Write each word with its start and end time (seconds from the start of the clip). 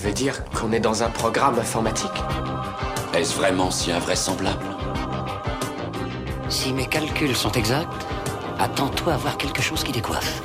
Tu 0.00 0.06
veux 0.06 0.14
dire 0.14 0.42
qu'on 0.46 0.72
est 0.72 0.80
dans 0.80 1.02
un 1.02 1.10
programme 1.10 1.58
informatique 1.58 2.10
Est-ce 3.12 3.36
vraiment 3.36 3.70
si 3.70 3.92
invraisemblable 3.92 4.64
Si 6.48 6.72
mes 6.72 6.86
calculs 6.86 7.36
sont 7.36 7.52
exacts, 7.52 8.06
attends-toi 8.58 9.12
à 9.12 9.16
voir 9.18 9.36
quelque 9.36 9.60
chose 9.60 9.84
qui 9.84 9.92
décoiffe. 9.92 10.42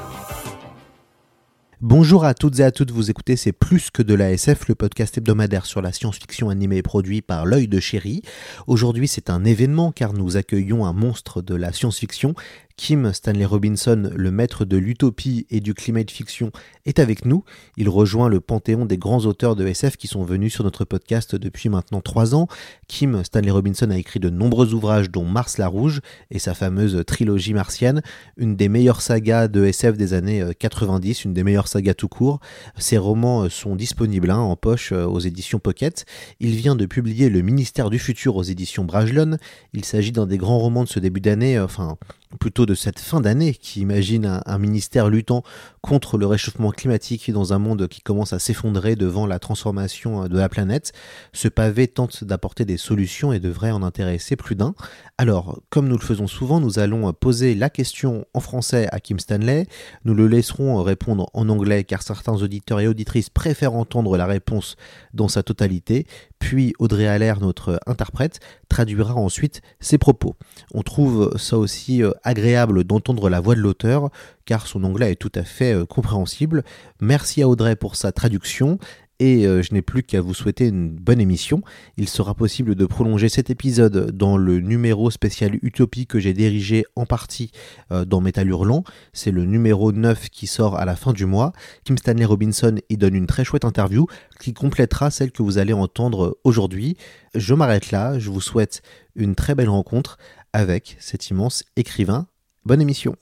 Bonjour 1.79 2.25
à 2.25 2.33
toutes 2.33 2.59
et 2.59 2.63
à 2.63 2.71
toutes, 2.71 2.91
vous 2.91 3.09
écoutez 3.09 3.37
C'est 3.37 3.53
plus 3.53 3.91
que 3.91 4.01
de 4.01 4.13
la 4.13 4.31
SF, 4.31 4.67
le 4.67 4.75
podcast 4.75 5.17
hebdomadaire 5.17 5.65
sur 5.65 5.81
la 5.81 5.93
science-fiction 5.93 6.49
animée 6.49 6.77
et 6.77 6.81
produit 6.81 7.21
par 7.21 7.45
l'œil 7.45 7.69
de 7.69 7.79
chéri. 7.79 8.23
Aujourd'hui 8.67 9.07
c'est 9.07 9.29
un 9.29 9.45
événement 9.45 9.93
car 9.93 10.11
nous 10.11 10.35
accueillons 10.35 10.85
un 10.85 10.93
monstre 10.93 11.41
de 11.41 11.55
la 11.55 11.71
science-fiction 11.71 12.33
Kim 12.77 13.13
Stanley 13.13 13.45
Robinson, 13.45 14.11
le 14.13 14.31
maître 14.31 14.65
de 14.65 14.75
l'utopie 14.75 15.47
et 15.49 15.61
du 15.61 15.73
climate 15.73 16.11
fiction, 16.11 16.51
est 16.85 16.99
avec 16.99 17.23
nous. 17.23 17.43
Il 17.77 17.87
rejoint 17.87 18.27
le 18.27 18.41
panthéon 18.41 18.85
des 18.85 18.97
grands 18.97 19.25
auteurs 19.25 19.55
de 19.55 19.65
SF 19.65 19.95
qui 19.95 20.07
sont 20.07 20.23
venus 20.23 20.53
sur 20.53 20.65
notre 20.65 20.83
podcast 20.83 21.35
depuis 21.35 21.69
maintenant 21.69 22.01
trois 22.01 22.35
ans. 22.35 22.47
Kim 22.87 23.23
Stanley 23.23 23.51
Robinson 23.51 23.89
a 23.91 23.97
écrit 23.97 24.19
de 24.19 24.29
nombreux 24.29 24.73
ouvrages 24.73 25.09
dont 25.09 25.23
Mars 25.23 25.57
la 25.57 25.67
Rouge 25.67 26.01
et 26.31 26.39
sa 26.39 26.53
fameuse 26.53 27.01
trilogie 27.07 27.53
martienne, 27.53 28.01
une 28.35 28.57
des 28.57 28.67
meilleures 28.67 29.01
sagas 29.01 29.47
de 29.47 29.63
SF 29.63 29.95
des 29.95 30.13
années 30.13 30.43
90, 30.59 31.23
une 31.23 31.33
des 31.33 31.43
meilleures 31.43 31.69
sagas 31.69 31.93
tout 31.93 32.09
court. 32.09 32.39
Ses 32.77 32.97
romans 32.97 33.49
sont 33.49 33.75
disponibles 33.75 34.29
hein, 34.31 34.39
en 34.39 34.57
poche 34.57 34.91
euh, 34.91 35.05
aux 35.05 35.19
éditions 35.19 35.59
Pocket. 35.59 36.05
Il 36.41 36.55
vient 36.55 36.75
de 36.75 36.85
publier 36.85 37.29
Le 37.29 37.41
ministère 37.41 37.89
du 37.89 37.99
futur 37.99 38.35
aux 38.35 38.43
éditions 38.43 38.83
Brajlon. 38.83 39.37
Il 39.73 39.85
s'agit 39.85 40.11
d'un 40.11 40.27
des 40.27 40.37
grands 40.37 40.59
romans 40.59 40.83
de 40.83 40.89
ce 40.89 40.99
début 40.99 41.21
d'année, 41.21 41.59
enfin 41.59 41.97
plutôt 42.39 42.65
de 42.65 42.75
cette 42.75 42.99
fin 42.99 43.21
d'année 43.21 43.53
qui 43.53 43.81
imagine 43.81 44.41
un, 44.45 44.57
ministère 44.57 45.09
luttant 45.09 45.43
contre 45.81 46.17
le 46.17 46.25
réchauffement 46.25 46.71
climatique 46.71 47.31
dans 47.31 47.53
un 47.53 47.59
monde 47.59 47.87
qui 47.87 48.01
commence 48.01 48.33
à 48.33 48.39
s'effondrer 48.39 48.95
devant 48.95 49.27
la 49.27 49.39
transformation 49.39 50.23
euh, 50.23 50.27
de 50.27 50.37
la 50.37 50.49
planète. 50.49 50.93
Ce 51.33 51.47
pavé 51.47 51.87
tente 51.87 52.23
d'apporter 52.23 52.65
des 52.65 52.77
solutions 52.77 53.31
et 53.31 53.39
devrait 53.39 53.71
en 53.71 53.83
intéresser 53.83 54.35
plus 54.35 54.55
d'un. 54.55 54.73
Alors, 55.17 55.59
comme 55.69 55.87
nous 55.87 55.97
le 55.97 56.03
faisons 56.03 56.27
souvent, 56.27 56.59
nous 56.59 56.79
allons 56.79 57.11
poser 57.13 57.55
la 57.55 57.69
question 57.69 58.25
en 58.33 58.39
français 58.39 58.87
à 58.91 58.99
Kim 58.99 59.19
Stanley. 59.19 59.67
Nous 60.03 60.13
le 60.13 60.27
laisserons 60.27 60.81
répondre 60.83 61.29
en 61.33 61.47
anglais 61.49 61.83
car 61.83 62.01
certains 62.01 62.41
auditeurs 62.41 62.79
et 62.79 62.87
auditrices 62.87 63.29
préfèrent 63.29 63.75
entendre 63.75 64.17
la 64.17 64.25
réponse 64.25 64.75
dans 65.13 65.27
sa 65.27 65.43
totalité. 65.43 66.05
Puis 66.39 66.73
Audrey 66.79 67.07
Allaire, 67.07 67.39
notre 67.39 67.79
interprète, 67.87 68.39
traduira 68.69 69.15
ensuite 69.15 69.61
ses 69.79 69.97
propos. 69.97 70.35
On 70.73 70.81
trouve 70.81 71.31
ça 71.37 71.57
aussi 71.57 72.03
euh, 72.03 72.11
agréable 72.23 72.83
d'entendre 72.83 73.29
la 73.29 73.39
voix 73.39 73.55
de 73.55 73.61
l'auteur, 73.61 74.09
car 74.45 74.67
son 74.67 74.83
anglais 74.83 75.11
est 75.11 75.15
tout 75.15 75.31
à 75.35 75.43
fait 75.43 75.73
euh, 75.73 75.85
compréhensible. 75.85 76.63
Merci 77.01 77.41
à 77.41 77.47
Audrey 77.47 77.75
pour 77.75 77.95
sa 77.95 78.11
traduction. 78.11 78.79
Et 79.19 79.47
euh, 79.47 79.61
je 79.61 79.73
n'ai 79.73 79.81
plus 79.81 80.03
qu'à 80.03 80.21
vous 80.21 80.33
souhaiter 80.33 80.67
une 80.67 80.89
bonne 80.89 81.21
émission. 81.21 81.61
Il 81.97 82.09
sera 82.09 82.33
possible 82.33 82.75
de 82.75 82.85
prolonger 82.85 83.29
cet 83.29 83.49
épisode 83.49 84.11
dans 84.11 84.37
le 84.37 84.59
numéro 84.59 85.09
spécial 85.09 85.57
Utopie 85.61 86.07
que 86.07 86.19
j'ai 86.19 86.33
dirigé 86.33 86.85
en 86.95 87.05
partie 87.05 87.51
dans 87.89 88.19
Métal 88.19 88.49
Hurlant. 88.49 88.83
C'est 89.13 89.31
le 89.31 89.45
numéro 89.45 89.91
9 89.91 90.29
qui 90.29 90.47
sort 90.47 90.75
à 90.75 90.85
la 90.85 90.95
fin 90.95 91.13
du 91.13 91.25
mois. 91.25 91.53
Kim 91.83 91.97
Stanley 91.97 92.25
Robinson 92.25 92.75
y 92.89 92.97
donne 92.97 93.15
une 93.15 93.27
très 93.27 93.45
chouette 93.45 93.65
interview 93.65 94.07
qui 94.39 94.53
complétera 94.53 95.11
celle 95.11 95.31
que 95.31 95.43
vous 95.43 95.57
allez 95.57 95.73
entendre 95.73 96.37
aujourd'hui. 96.43 96.97
Je 97.33 97.53
m'arrête 97.53 97.91
là. 97.91 98.19
Je 98.19 98.29
vous 98.29 98.41
souhaite 98.41 98.81
une 99.15 99.35
très 99.35 99.55
belle 99.55 99.69
rencontre 99.69 100.17
avec 100.53 100.97
cet 100.99 101.29
immense 101.29 101.63
écrivain. 101.75 102.27
Bonne 102.65 102.81
émission. 102.81 103.15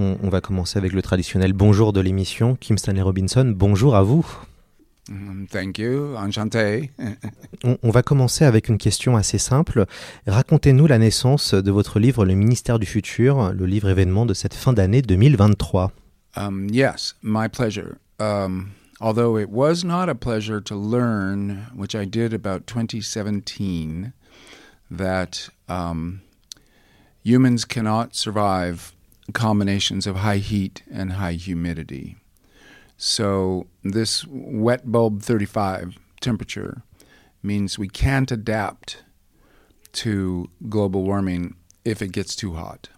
On, 0.00 0.28
va 0.28 0.40
commencer 0.40 0.78
avec 0.78 0.92
le 0.92 1.02
traditionnel 1.02 1.52
bonjour 1.52 1.92
de 1.92 2.00
l'émission. 2.00 2.54
Kim 2.54 2.78
Stanley 2.78 3.02
Robinson, 3.02 3.52
bonjour 3.52 3.96
à 3.96 4.04
vous. 4.04 4.24
Mm, 5.08 5.46
thank 5.46 5.78
you, 5.78 6.14
enchanté. 6.16 6.92
on, 7.82 7.90
va 7.90 8.04
commencer 8.04 8.44
avec 8.44 8.68
une 8.68 8.78
question 8.78 9.16
assez 9.16 9.38
simple. 9.38 9.86
Racontez-nous 10.28 10.86
la 10.86 10.98
naissance 10.98 11.52
de 11.52 11.70
votre 11.72 11.98
livre 11.98 12.24
Le 12.24 12.34
ministère 12.34 12.78
du 12.78 12.86
futur, 12.86 13.52
le 13.52 13.66
livre 13.66 13.88
événement 13.88 14.24
de 14.24 14.34
cette 14.34 14.54
fin 14.54 14.72
d'année 14.72 15.02
2023. 15.02 15.90
Um, 16.36 16.68
yes, 16.70 17.16
my 17.20 17.48
pleasure. 17.48 17.96
Um, 18.20 18.68
although 19.00 19.36
it 19.36 19.48
was 19.50 19.82
not 19.82 20.08
a 20.08 20.14
pleasure 20.14 20.60
to 20.62 20.76
learn, 20.76 21.66
which 21.76 21.96
I 21.96 22.06
did 22.06 22.32
about 22.32 22.68
2017, 22.68 24.12
that 24.96 25.48
um, 25.68 26.20
humans 27.24 27.64
cannot 27.64 28.14
survive 28.14 28.92
combinations 29.32 30.06
of 30.06 30.16
high 30.16 30.38
heat 30.38 30.82
and 30.92 31.12
high 31.12 31.32
humidity. 31.32 32.16
So, 32.96 33.66
this 33.84 34.26
wet 34.26 34.90
bulb 34.90 35.22
35 35.22 35.98
temperature 36.20 36.82
means 37.42 37.78
we 37.78 37.88
can't 37.88 38.30
adapt 38.32 39.04
to 39.92 40.48
global 40.68 41.04
warming 41.04 41.54
if 41.84 42.02
it 42.02 42.12
gets 42.12 42.34
too 42.34 42.54
hot. 42.54 42.88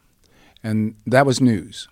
And 0.63 0.95
that 1.07 1.27
was 1.27 1.41
news. 1.41 1.89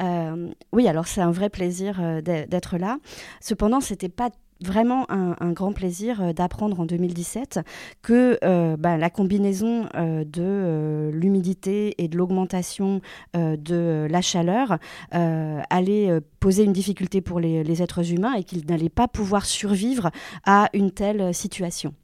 Euh, 0.00 0.54
oui, 0.72 0.88
alors 0.88 1.06
c'est 1.06 1.20
un 1.20 1.30
vrai 1.30 1.50
plaisir 1.50 2.00
euh, 2.00 2.20
d'être 2.22 2.78
là. 2.78 2.98
Cependant, 3.40 3.80
c'était 3.80 4.08
pas 4.08 4.30
vraiment 4.62 5.06
un, 5.10 5.52
grand 5.52 5.72
plaisir 5.72 6.20
euh, 6.20 6.32
d'apprendre 6.32 6.80
en 6.80 6.86
2017 6.86 7.60
que 8.02 8.38
bah, 8.76 8.96
la 8.96 9.10
combinaison 9.10 9.86
de 9.94 11.10
l'humidité 11.12 11.94
et 12.02 12.08
de 12.08 12.16
l'augmentation 12.16 13.00
de 13.34 14.06
la 14.08 14.20
chaleur 14.20 14.78
allait 15.10 16.20
poser 16.38 16.64
une 16.64 16.72
difficulté 16.72 17.20
pour 17.20 17.40
les, 17.40 17.82
êtres 17.82 18.12
humains 18.12 18.34
et 18.34 18.44
qu'ils 18.44 18.66
n'allaient 18.66 18.88
pas 18.88 19.08
pouvoir 19.08 19.44
survivre 19.44 20.10
à 20.44 20.68
une 20.74 20.90
telle 20.90 21.34
situation. 21.34 21.94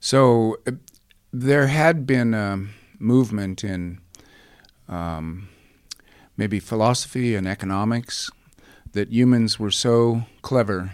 So 0.00 0.56
there 1.32 1.68
had 1.68 2.06
been 2.06 2.34
a 2.34 2.58
movement 2.98 3.64
in 3.64 3.98
um, 4.88 5.48
maybe 6.36 6.60
philosophy 6.60 7.34
and 7.34 7.46
economics, 7.46 8.30
that 8.92 9.10
humans 9.10 9.58
were 9.58 9.70
so 9.70 10.22
clever 10.42 10.90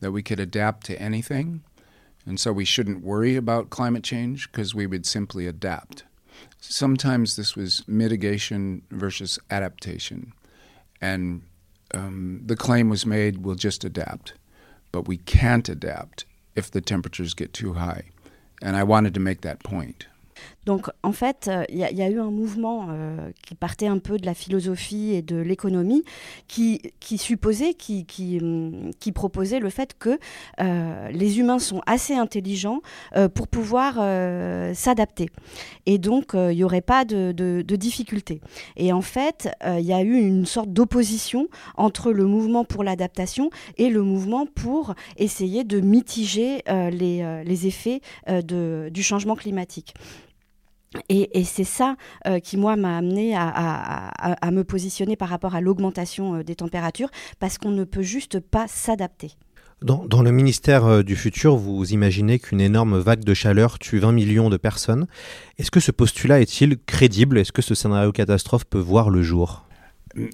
that 0.00 0.12
we 0.12 0.22
could 0.22 0.40
adapt 0.40 0.86
to 0.86 1.00
anything. 1.00 1.62
And 2.26 2.38
so 2.38 2.52
we 2.52 2.64
shouldn't 2.64 3.02
worry 3.02 3.36
about 3.36 3.70
climate 3.70 4.04
change 4.04 4.50
because 4.50 4.74
we 4.74 4.86
would 4.86 5.06
simply 5.06 5.46
adapt. 5.46 6.04
Sometimes 6.60 7.36
this 7.36 7.56
was 7.56 7.86
mitigation 7.88 8.82
versus 8.90 9.38
adaptation. 9.50 10.32
And 11.00 11.42
um, 11.94 12.42
the 12.44 12.56
claim 12.56 12.88
was 12.88 13.06
made 13.06 13.44
we'll 13.44 13.54
just 13.54 13.84
adapt. 13.84 14.34
But 14.92 15.08
we 15.08 15.16
can't 15.16 15.68
adapt 15.68 16.24
if 16.54 16.70
the 16.70 16.80
temperatures 16.80 17.34
get 17.34 17.52
too 17.52 17.74
high. 17.74 18.04
And 18.60 18.76
I 18.76 18.82
wanted 18.82 19.14
to 19.14 19.20
make 19.20 19.42
that 19.42 19.62
point. 19.62 20.06
Donc 20.68 20.90
en 21.02 21.12
fait, 21.12 21.50
il 21.70 21.82
euh, 21.82 21.88
y, 21.88 22.02
a 22.02 22.10
eu 22.10 22.20
un 22.20 22.30
mouvement 22.30 22.88
euh, 22.90 23.30
qui 23.42 23.54
partait 23.54 23.86
un 23.86 23.96
peu 23.96 24.18
de 24.18 24.26
la 24.26 24.34
philosophie 24.34 25.14
et 25.14 25.22
de 25.22 25.36
l'économie, 25.36 26.04
qui, 26.46 26.82
supposait, 27.16 27.72
qui, 27.72 28.04
hum, 28.42 28.90
qui, 29.00 29.12
proposait 29.12 29.60
le 29.60 29.70
fait 29.70 29.96
que 29.98 30.18
euh, 30.60 31.08
les 31.08 31.38
humains 31.38 31.58
sont 31.58 31.80
assez 31.86 32.14
intelligents 32.14 32.82
pour 33.34 33.48
pouvoir 33.48 33.94
s'adapter. 34.74 35.30
Et 35.86 35.96
donc, 35.96 36.32
il 36.34 36.56
n'y 36.56 36.64
aurait 36.64 36.82
pas 36.82 37.06
de, 37.06 37.62
difficultés. 37.62 38.42
Et 38.76 38.92
en 38.92 39.00
fait, 39.00 39.48
il 39.64 39.86
y 39.86 39.94
a 39.94 40.02
eu 40.02 40.18
une 40.18 40.44
sorte 40.44 40.68
d'opposition 40.68 41.48
entre 41.76 42.12
le 42.12 42.26
mouvement 42.26 42.66
pour 42.66 42.84
l'adaptation 42.84 43.48
et 43.78 43.88
le 43.88 44.02
mouvement 44.02 44.44
pour 44.44 44.94
essayer 45.16 45.64
de 45.64 45.80
mitiger 45.80 46.62
les, 46.68 47.66
effets 47.66 48.02
du 48.42 49.02
changement 49.02 49.34
climatique. 49.34 49.94
Et, 51.08 51.44
c'est 51.44 51.64
ça 51.64 51.96
euh, 52.26 52.38
qui, 52.40 52.56
moi, 52.56 52.76
m'a 52.76 52.96
amené 52.96 53.34
à, 53.36 54.50
me 54.50 54.62
positionner 54.64 55.16
par 55.16 55.28
rapport 55.28 55.54
à 55.54 55.60
l'augmentation 55.60 56.36
euh, 56.36 56.42
des 56.42 56.54
températures, 56.54 57.10
parce 57.38 57.58
qu'on 57.58 57.70
ne 57.70 57.84
peut 57.84 58.02
juste 58.02 58.40
pas 58.40 58.66
s'adapter. 58.68 59.32
Dans, 59.82 60.06
dans, 60.06 60.22
le 60.22 60.32
ministère 60.32 60.86
euh, 60.86 61.02
du 61.02 61.14
futur, 61.14 61.56
vous 61.56 61.92
imaginez 61.92 62.38
qu'une 62.38 62.60
énorme 62.60 62.98
vague 62.98 63.22
de 63.22 63.34
chaleur 63.34 63.78
tue 63.78 63.98
20 63.98 64.12
millions 64.12 64.50
de 64.50 64.56
personnes. 64.56 65.06
Est-ce 65.58 65.70
que 65.70 65.78
ce 65.78 65.92
postulat 65.92 66.40
est-il 66.40 66.78
crédible? 66.78 67.38
Est-ce 67.38 67.52
que 67.52 67.62
ce 67.62 67.74
scénario 67.74 68.10
catastrophe 68.10 68.64
peut 68.64 68.78
voir 68.78 69.10
le 69.10 69.22
jour? 69.22 69.64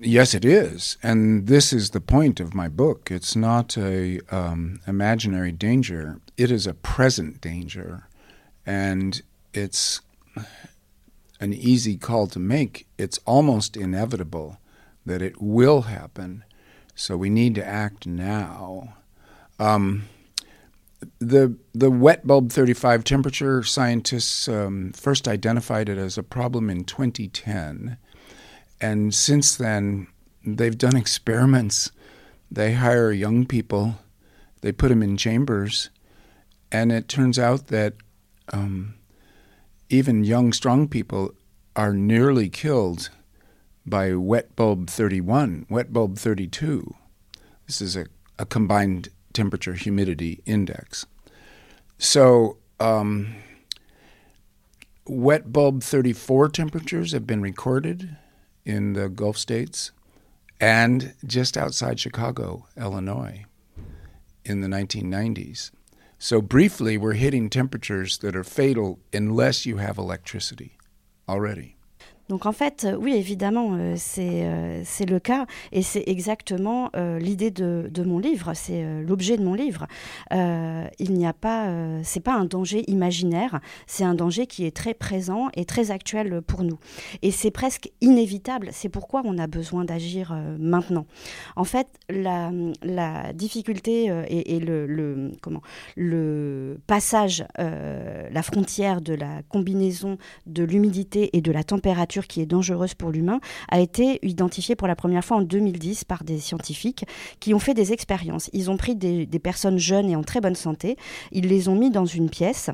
Yes, 0.03 0.35
it 0.35 0.45
is, 0.45 0.97
and 1.03 1.43
this 1.47 1.73
is 1.73 1.91
the 1.91 1.99
point 1.99 2.41
of 2.41 2.55
my 2.55 2.69
book. 2.69 3.11
It's 3.11 3.37
not 3.37 3.77
a 3.77 4.19
um, 4.31 4.79
imaginary 4.87 5.53
danger; 5.53 6.21
it 6.39 6.51
is 6.51 6.67
a 6.69 6.73
present 6.73 7.43
danger, 7.43 8.05
and 8.67 9.21
it's 9.53 10.01
an 11.41 11.53
easy 11.53 11.97
call 11.97 12.27
to 12.29 12.39
make. 12.39 12.87
It's 12.99 13.19
almost 13.27 13.77
inevitable 13.77 14.59
that 15.07 15.23
it 15.23 15.41
will 15.41 15.83
happen, 15.83 16.45
so 16.95 17.17
we 17.17 17.31
need 17.31 17.55
to 17.57 17.67
act 17.67 18.07
now. 18.07 18.97
Um, 19.59 20.05
the 21.19 21.57
the 21.75 21.91
wet 21.91 22.27
bulb 22.27 22.51
35 22.51 23.05
temperature 23.05 23.63
scientists 23.63 24.49
um, 24.49 24.93
first 24.93 25.29
identified 25.29 25.89
it 25.89 25.99
as 25.99 26.17
a 26.17 26.23
problem 26.23 26.71
in 26.71 26.85
2010, 26.85 27.99
and 28.81 29.15
since 29.15 29.55
then 29.55 30.07
they've 30.45 30.79
done 30.79 30.97
experiments. 30.97 31.91
They 32.51 32.75
hire 32.75 33.11
young 33.11 33.47
people, 33.47 33.97
they 34.61 34.71
put 34.71 34.89
them 34.89 35.03
in 35.03 35.17
chambers, 35.17 35.91
and 36.71 36.93
it 36.93 37.09
turns 37.09 37.39
out 37.39 37.67
that 37.69 37.95
um, 38.53 38.95
even 39.89 40.25
young, 40.25 40.53
strong 40.53 40.89
people 40.89 41.35
are 41.77 41.93
nearly 41.93 42.49
killed 42.49 43.11
by 43.87 44.15
wet 44.15 44.57
bulb 44.57 44.89
31, 44.89 45.67
wet 45.69 45.93
bulb 45.93 46.19
32. 46.19 46.95
This 47.67 47.81
is 47.81 47.97
a, 47.97 48.07
a 48.39 48.47
combined 48.47 49.09
temperature 49.33 49.75
humidity 49.75 50.41
index. 50.47 51.07
So, 51.99 52.59
um, 52.81 53.35
wet 55.07 55.53
bulb 55.53 55.83
34 55.83 56.49
temperatures 56.49 57.13
have 57.13 57.27
been 57.27 57.43
recorded 57.43 58.17
in 58.65 58.95
the 58.95 59.09
Gulf 59.09 59.37
states 59.37 59.93
and 60.61 61.15
just 61.27 61.57
outside 61.57 62.01
Chicago, 62.01 62.67
Illinois, 62.77 63.45
in 64.45 64.61
the 64.61 64.69
1990s. 64.69 65.71
So, 66.25 66.41
briefly, 66.41 66.97
we're 66.97 67.13
hitting 67.13 67.51
temperatures 67.51 68.17
that 68.21 68.35
are 68.35 68.45
fatal 68.45 68.99
unless 69.13 69.67
you 69.67 69.77
have 69.77 69.99
electricity 69.99 70.79
already. 71.29 71.74
Donc 72.29 72.47
en 72.47 72.53
fait, 72.53 72.85
euh, 72.85 72.97
oui, 72.97 73.15
évidemment, 73.15 73.75
euh, 73.75 73.97
euh, 74.19 74.83
c'est 74.85 75.07
le 75.07 75.21
cas 75.21 75.47
et 75.73 75.83
c'est 75.83 76.05
exactement 76.07 76.91
l'idée 77.19 77.51
de, 77.51 77.89
de, 77.91 78.03
mon 78.03 78.19
livre, 78.19 78.53
c'est 78.55 79.03
l'objet 79.03 79.37
de 79.37 79.45
mon 79.45 79.55
livre. 79.55 79.87
il 80.33 81.13
n'y 81.13 81.27
a 81.27 81.33
pas, 81.33 81.69
c'est 82.03 82.21
pas 82.21 82.35
un 82.35 82.45
danger 82.45 82.85
imaginaire, 82.91 83.61
c'est 83.87 84.05
un 84.05 84.15
danger 84.15 84.47
qui 84.47 84.65
est 84.65 84.75
très 84.75 84.95
présent 84.95 85.49
et 85.55 85.65
très 85.65 85.91
actuel 85.91 86.43
pour 86.43 86.63
nous. 86.63 86.79
Et 87.23 87.31
c'est 87.31 87.51
presque 87.51 87.91
inévitable, 88.01 88.69
c'est 88.73 88.89
pourquoi 88.89 89.23
on 89.25 89.39
a 89.39 89.47
besoin 89.47 89.85
d'agir 89.85 90.37
maintenant. 90.59 91.07
En 91.57 91.65
fait, 91.65 91.89
la, 92.09 92.53
la 92.83 93.33
difficulté 93.33 94.07
et, 94.29 94.61
le, 94.61 95.33
comment, 95.41 95.63
le 95.97 96.79
passage, 96.87 97.45
la 97.59 98.43
frontière 98.43 99.01
de 99.01 99.15
la 99.15 99.43
combinaison 99.49 100.19
de 100.47 100.65
l'humidité 100.65 101.37
et 101.37 101.41
de 101.41 101.53
la 101.53 101.65
température 101.65 102.14
qui 102.23 102.41
est 102.41 102.47
dangereuse 102.47 102.95
pour 102.95 103.11
l'humain 103.11 103.41
a 103.69 103.81
été 103.81 104.19
identifiée 104.23 104.77
pour 104.77 104.89
la 104.89 104.97
première 104.97 105.25
fois 105.25 105.39
en 105.39 105.43
2010 105.43 106.05
par 106.05 106.25
des 106.25 106.39
scientifiques 106.39 107.05
qui 107.41 107.55
ont 107.55 107.59
fait 107.59 107.75
des 107.75 107.93
expériences. 107.93 108.51
Ils 108.53 108.71
ont 108.71 108.77
pris 108.77 108.95
des, 108.95 109.27
des 109.27 109.39
personnes 109.39 109.79
jeunes 109.79 110.09
et 110.09 110.17
en 110.17 110.23
très 110.23 110.41
bonne 110.41 110.55
santé, 110.55 110.97
ils 111.33 111.49
les 111.49 111.69
ont 111.69 111.77
mis 111.77 111.91
dans 111.91 112.07
une 112.07 112.31
pièce 112.31 112.71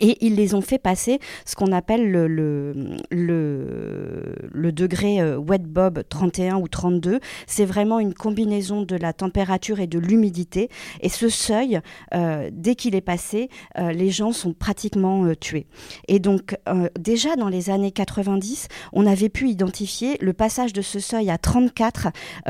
et 0.00 0.24
ils 0.26 0.34
les 0.34 0.54
ont 0.54 0.60
fait 0.60 0.78
passer 0.78 1.20
ce 1.44 1.54
qu'on 1.54 1.72
appelle 1.72 2.10
le, 2.10 2.26
le, 2.26 2.98
le, 3.10 4.72
degré 4.72 5.20
euh, 5.20 5.36
wet 5.36 5.60
bob 5.60 6.02
31 6.08 6.56
ou 6.56 6.68
32. 6.68 7.20
C'est 7.46 7.64
vraiment 7.64 8.00
une 8.00 8.12
combinaison 8.12 8.82
de 8.82 8.96
la 8.96 9.12
température 9.12 9.80
et 9.80 9.86
de 9.86 9.98
l'humidité. 9.98 10.68
Et 11.00 11.08
ce 11.08 11.28
seuil, 11.28 11.80
euh, 12.14 12.50
dès 12.52 12.74
qu'il 12.74 12.94
est 12.94 13.00
passé, 13.00 13.48
euh, 13.78 13.92
les 13.92 14.10
gens 14.10 14.32
sont 14.32 14.52
pratiquement 14.52 15.32
tués. 15.40 15.66
Et 16.08 16.18
donc, 16.18 16.56
déjà 16.98 17.36
dans 17.36 17.48
les 17.48 17.70
années 17.70 17.92
90, 17.92 18.68
on 18.92 19.06
avait 19.06 19.28
pu 19.28 19.48
identifier 19.48 20.18
le 20.20 20.32
passage 20.32 20.72
de 20.72 20.82
ce 20.82 20.98
seuil 20.98 21.30
à 21.30 21.38
34 21.38 22.08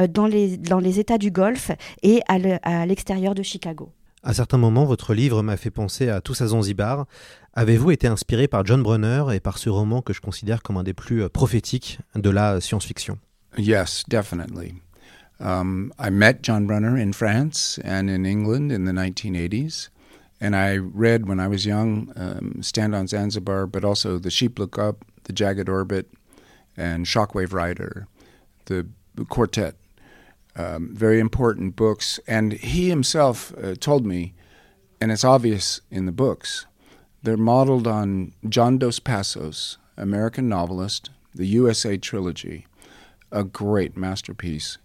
dans, 0.08 0.26
les, 0.26 0.56
dans 0.56 0.78
les 0.78 0.98
États 1.00 1.18
du 1.18 1.30
Golfe 1.30 1.70
et 2.02 2.20
à 2.28 2.86
l'extérieur 2.86 3.34
de 3.34 3.42
Chicago. 3.42 3.92
À 4.26 4.34
certains 4.34 4.58
moments, 4.58 4.84
votre 4.84 5.14
livre 5.14 5.40
m'a 5.44 5.56
fait 5.56 5.70
penser 5.70 6.08
à 6.08 6.20
Tous 6.20 6.40
à 6.40 6.48
Zanzibar. 6.48 7.06
Avez-vous 7.54 7.92
été 7.92 8.08
inspiré 8.08 8.48
par 8.48 8.66
John 8.66 8.82
Brunner 8.82 9.26
et 9.32 9.38
par 9.38 9.56
ce 9.56 9.70
roman 9.70 10.02
que 10.02 10.12
je 10.12 10.20
considère 10.20 10.64
comme 10.64 10.78
un 10.78 10.82
des 10.82 10.94
plus 10.94 11.22
euh, 11.22 11.28
prophétiques 11.28 12.00
de 12.16 12.28
la 12.28 12.60
science-fiction? 12.60 13.18
Yes, 13.56 14.02
definitely. 14.08 14.74
Um, 15.38 15.92
I 16.00 16.10
met 16.10 16.42
John 16.42 16.66
Brunner 16.66 17.00
in 17.00 17.12
France 17.12 17.78
and 17.84 18.10
in 18.10 18.26
England 18.26 18.72
in 18.72 18.84
the 18.84 18.92
1980s. 18.92 19.90
And 20.40 20.56
I 20.56 20.76
read 20.76 21.28
when 21.28 21.38
I 21.38 21.46
was 21.46 21.64
young 21.64 22.12
um, 22.16 22.60
Stand 22.62 22.96
on 22.96 23.06
Zanzibar, 23.06 23.68
but 23.68 23.84
also 23.84 24.18
The 24.18 24.30
Sheep 24.30 24.58
Look 24.58 24.76
Up, 24.76 25.04
The 25.26 25.32
Jagged 25.32 25.68
Orbit, 25.68 26.06
and 26.76 27.06
Shockwave 27.06 27.52
Rider, 27.52 28.08
the 28.64 28.88
quartet 29.28 29.76
um, 30.56 30.94
very 30.94 31.20
important 31.20 31.76
books. 31.76 32.18
And 32.26 32.54
he 32.54 32.88
himself 32.88 33.52
uh, 33.62 33.74
told 33.74 34.06
me, 34.06 34.34
and 35.00 35.12
it's 35.12 35.24
obvious 35.24 35.80
in 35.90 36.06
the 36.06 36.12
books, 36.12 36.66
they're 37.22 37.36
modeled 37.36 37.86
on 37.86 38.32
John 38.48 38.78
Dos 38.78 38.98
Passos, 38.98 39.78
American 39.96 40.48
novelist, 40.48 41.10
the 41.34 41.46
USA 41.46 41.96
trilogy, 41.96 42.66
a 43.30 43.44
great 43.44 43.96
masterpiece 43.96 44.78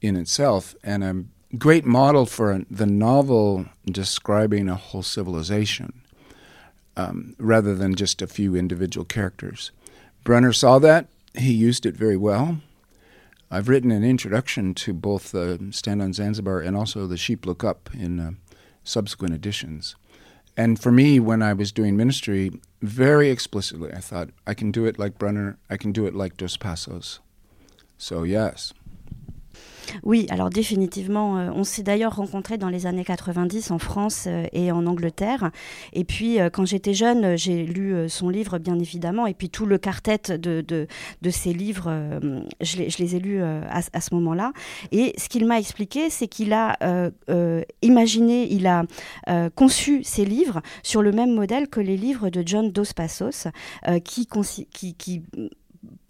in 0.00 0.16
itself, 0.16 0.76
and 0.84 1.02
a 1.02 1.24
great 1.56 1.84
model 1.84 2.26
for 2.26 2.62
the 2.70 2.86
novel 2.86 3.66
describing 3.86 4.68
a 4.68 4.74
whole 4.74 5.02
civilization 5.02 6.02
um, 6.96 7.34
rather 7.38 7.74
than 7.74 7.94
just 7.94 8.22
a 8.22 8.26
few 8.26 8.54
individual 8.54 9.04
characters. 9.04 9.72
Brenner 10.24 10.52
saw 10.52 10.78
that, 10.78 11.06
he 11.34 11.52
used 11.52 11.86
it 11.86 11.96
very 11.96 12.16
well 12.16 12.60
I've 13.50 13.68
written 13.68 13.90
an 13.90 14.04
introduction 14.04 14.74
to 14.74 14.92
both 14.92 15.34
uh, 15.34 15.70
Stand 15.70 16.02
on 16.02 16.12
Zanzibar 16.12 16.60
and 16.60 16.76
also 16.76 17.06
The 17.06 17.16
Sheep 17.16 17.46
Look 17.46 17.64
Up 17.64 17.88
in 17.94 18.20
uh, 18.20 18.30
subsequent 18.84 19.34
editions. 19.34 19.96
And 20.56 20.78
for 20.78 20.92
me, 20.92 21.18
when 21.18 21.40
I 21.40 21.52
was 21.54 21.72
doing 21.72 21.96
ministry, 21.96 22.50
very 22.82 23.30
explicitly, 23.30 23.92
I 23.92 24.00
thought, 24.00 24.30
I 24.46 24.54
can 24.54 24.70
do 24.70 24.84
it 24.84 24.98
like 24.98 25.18
Brunner, 25.18 25.56
I 25.70 25.76
can 25.76 25.92
do 25.92 26.04
it 26.06 26.14
like 26.14 26.36
Dos 26.36 26.56
Passos. 26.56 27.20
So, 27.96 28.22
yes. 28.22 28.74
Oui, 30.02 30.26
alors 30.30 30.50
définitivement, 30.50 31.38
euh, 31.38 31.50
on 31.54 31.64
s'est 31.64 31.82
d'ailleurs 31.82 32.16
rencontrés 32.16 32.58
dans 32.58 32.68
les 32.68 32.86
années 32.86 33.04
90 33.04 33.70
en 33.70 33.78
France 33.78 34.24
euh, 34.26 34.46
et 34.52 34.72
en 34.72 34.86
Angleterre. 34.86 35.50
Et 35.92 36.04
puis, 36.04 36.40
euh, 36.40 36.50
quand 36.50 36.64
j'étais 36.64 36.94
jeune, 36.94 37.36
j'ai 37.36 37.64
lu 37.64 38.08
son 38.08 38.28
livre, 38.28 38.58
bien 38.58 38.78
évidemment, 38.78 39.26
et 39.26 39.34
puis 39.34 39.50
tout 39.50 39.66
le 39.66 39.78
quartet 39.78 40.38
de, 40.38 40.60
de, 40.60 41.30
ses 41.30 41.52
livres, 41.52 41.90
je 42.60 42.76
les, 42.76 42.90
je, 42.90 42.98
les, 42.98 43.16
ai 43.16 43.20
lus 43.20 43.42
à, 43.42 43.80
à 43.92 44.00
ce 44.00 44.14
moment-là. 44.14 44.52
Et 44.92 45.14
ce 45.18 45.28
qu'il 45.28 45.46
m'a 45.46 45.58
expliqué, 45.58 46.10
c'est 46.10 46.28
qu'il 46.28 46.52
a 46.52 46.76
imaginé, 47.82 48.52
il 48.52 48.66
a 48.66 48.84
conçu 49.54 50.02
ses 50.04 50.24
livres 50.24 50.60
sur 50.82 51.02
le 51.02 51.12
même 51.12 51.34
modèle 51.34 51.68
que 51.68 51.80
les 51.80 51.96
livres 51.96 52.30
de 52.30 52.42
John 52.44 52.70
Dos 52.70 52.92
Passos, 52.94 53.48
qui, 54.04 54.26
qui, 54.72 54.94
qui 54.94 55.22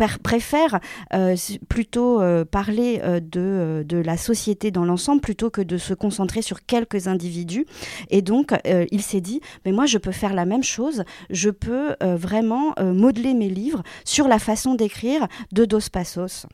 préfère 0.06 0.80
euh, 1.12 1.36
plutôt 1.68 2.20
euh, 2.20 2.44
parler 2.44 3.00
euh, 3.02 3.20
de, 3.20 3.84
de, 3.86 3.98
la 3.98 4.16
société 4.16 4.70
dans 4.70 4.84
l'ensemble 4.84 5.20
plutôt 5.20 5.50
que 5.50 5.60
de 5.60 5.76
se 5.76 5.92
concentrer 5.92 6.42
sur 6.42 6.64
quelques 6.64 7.08
individus. 7.08 7.66
Et 8.10 8.22
donc, 8.22 8.54
il 8.64 9.02
s'est 9.02 9.20
dit, 9.20 9.40
mais 9.64 9.72
moi, 9.72 9.86
je 9.86 9.98
peux 9.98 10.12
faire 10.12 10.34
la 10.34 10.44
même 10.44 10.62
chose, 10.62 11.04
je 11.30 11.50
peux 11.50 11.96
vraiment 12.00 12.74
modeler 12.78 13.34
mes 13.34 13.48
livres 13.48 13.82
sur 14.04 14.28
la 14.28 14.38
façon 14.38 14.74
d'écrire 14.74 15.26
de 15.52 15.64
Dos 15.64 15.90
Passos 15.92 16.46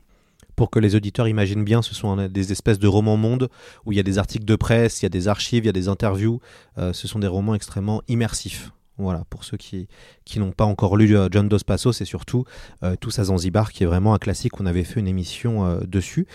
pour 0.57 0.71
que 0.71 0.79
les 0.79 0.95
auditeurs 0.95 1.27
imaginent 1.27 1.65
bien, 1.65 1.83
ce 1.83 1.97
sont 1.97 2.29
des 2.29 2.53
espèces 2.53 2.79
de 2.79 2.87
romans 2.87 3.17
mondes 3.17 3.49
où 3.85 3.93
il 3.93 3.97
y 3.97 4.01
a 4.01 4.05
des 4.05 4.19
articles 4.19 4.45
de 4.45 4.55
presse, 4.55 5.03
il 5.03 5.05
y 5.05 5.07
a 5.07 5.11
des 5.11 5.27
archives, 5.27 5.65
il 5.65 5.67
y 5.67 5.71
a 5.71 5.73
des 5.73 5.89
interviews. 5.89 6.41
ce 6.77 7.09
sont 7.09 7.19
des 7.19 7.27
romans 7.27 7.57
extrêmement 7.57 8.03
immersifs. 8.07 8.71
Voilà, 8.97 9.25
pour 9.29 9.43
ceux 9.45 9.57
qui, 9.57 9.89
n'ont 10.37 10.53
pas 10.53 10.65
encore 10.65 10.97
lu 10.97 11.17
euh, 11.17 11.29
John 11.31 11.49
Dos 11.49 11.59
Passos 11.67 12.01
et 12.01 12.05
surtout 12.05 12.45
euh, 12.83 12.95
Tous 12.97 13.19
à 13.19 13.25
Zanzibar, 13.25 13.73
qui 13.73 13.83
est 13.83 13.87
vraiment 13.87 14.15
un 14.15 14.19
classique, 14.19 14.61
on 14.61 14.67
avait 14.67 14.85
fait 14.85 15.01
une 15.01 15.09
émission 15.09 15.67
euh, 15.67 15.81
dessus. 15.81 16.27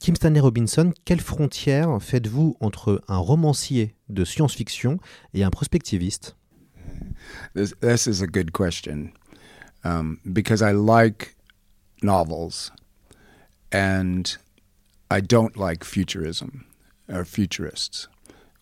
Kim 0.00 0.16
Stanley 0.16 0.40
Robinson, 0.40 0.92
quelle 1.04 1.20
frontière 1.20 1.98
faites-vous 2.00 2.56
entre 2.60 3.02
un 3.08 3.18
romancier 3.18 3.94
de 4.08 4.24
science-fiction 4.24 4.98
et 5.34 5.44
un 5.44 5.50
prospectiviste? 5.50 6.36
This, 7.54 7.74
this, 7.80 8.06
is 8.06 8.22
a 8.22 8.26
good 8.26 8.50
question. 8.52 9.12
Um, 9.84 10.18
because 10.24 10.62
I 10.62 10.72
like 10.72 11.36
novels 12.02 12.72
and 13.72 14.38
I 15.10 15.20
don't 15.20 15.56
like 15.56 15.84
futurism 15.84 16.64
or 17.08 17.24
futurists. 17.24 18.08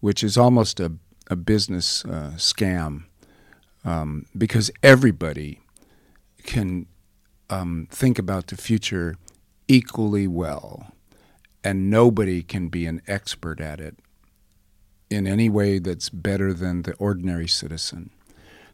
which 0.05 0.23
is 0.23 0.37
almost 0.37 0.81
a, 0.81 0.93
a 1.31 1.37
business 1.37 2.05
uh, 2.05 2.33
scam 2.37 3.05
um, 3.85 4.27
because 4.37 4.71
everybody 4.83 5.61
can 6.43 6.87
um, 7.51 7.87
think 7.91 8.19
about 8.19 8.49
the 8.49 8.57
future 8.57 9.17
equally 9.69 10.27
well, 10.27 10.93
and 11.63 11.91
nobody 11.91 12.43
can 12.43 12.69
be 12.69 12.87
an 12.87 13.01
expert 13.07 13.61
at 13.61 13.81
it 13.81 13.97
in 15.11 15.27
any 15.27 15.49
way 15.49 15.79
that's 15.79 16.09
better 16.09 16.53
than 16.53 16.83
the 16.83 16.95
ordinary 16.95 17.49
citizen. 17.49 18.11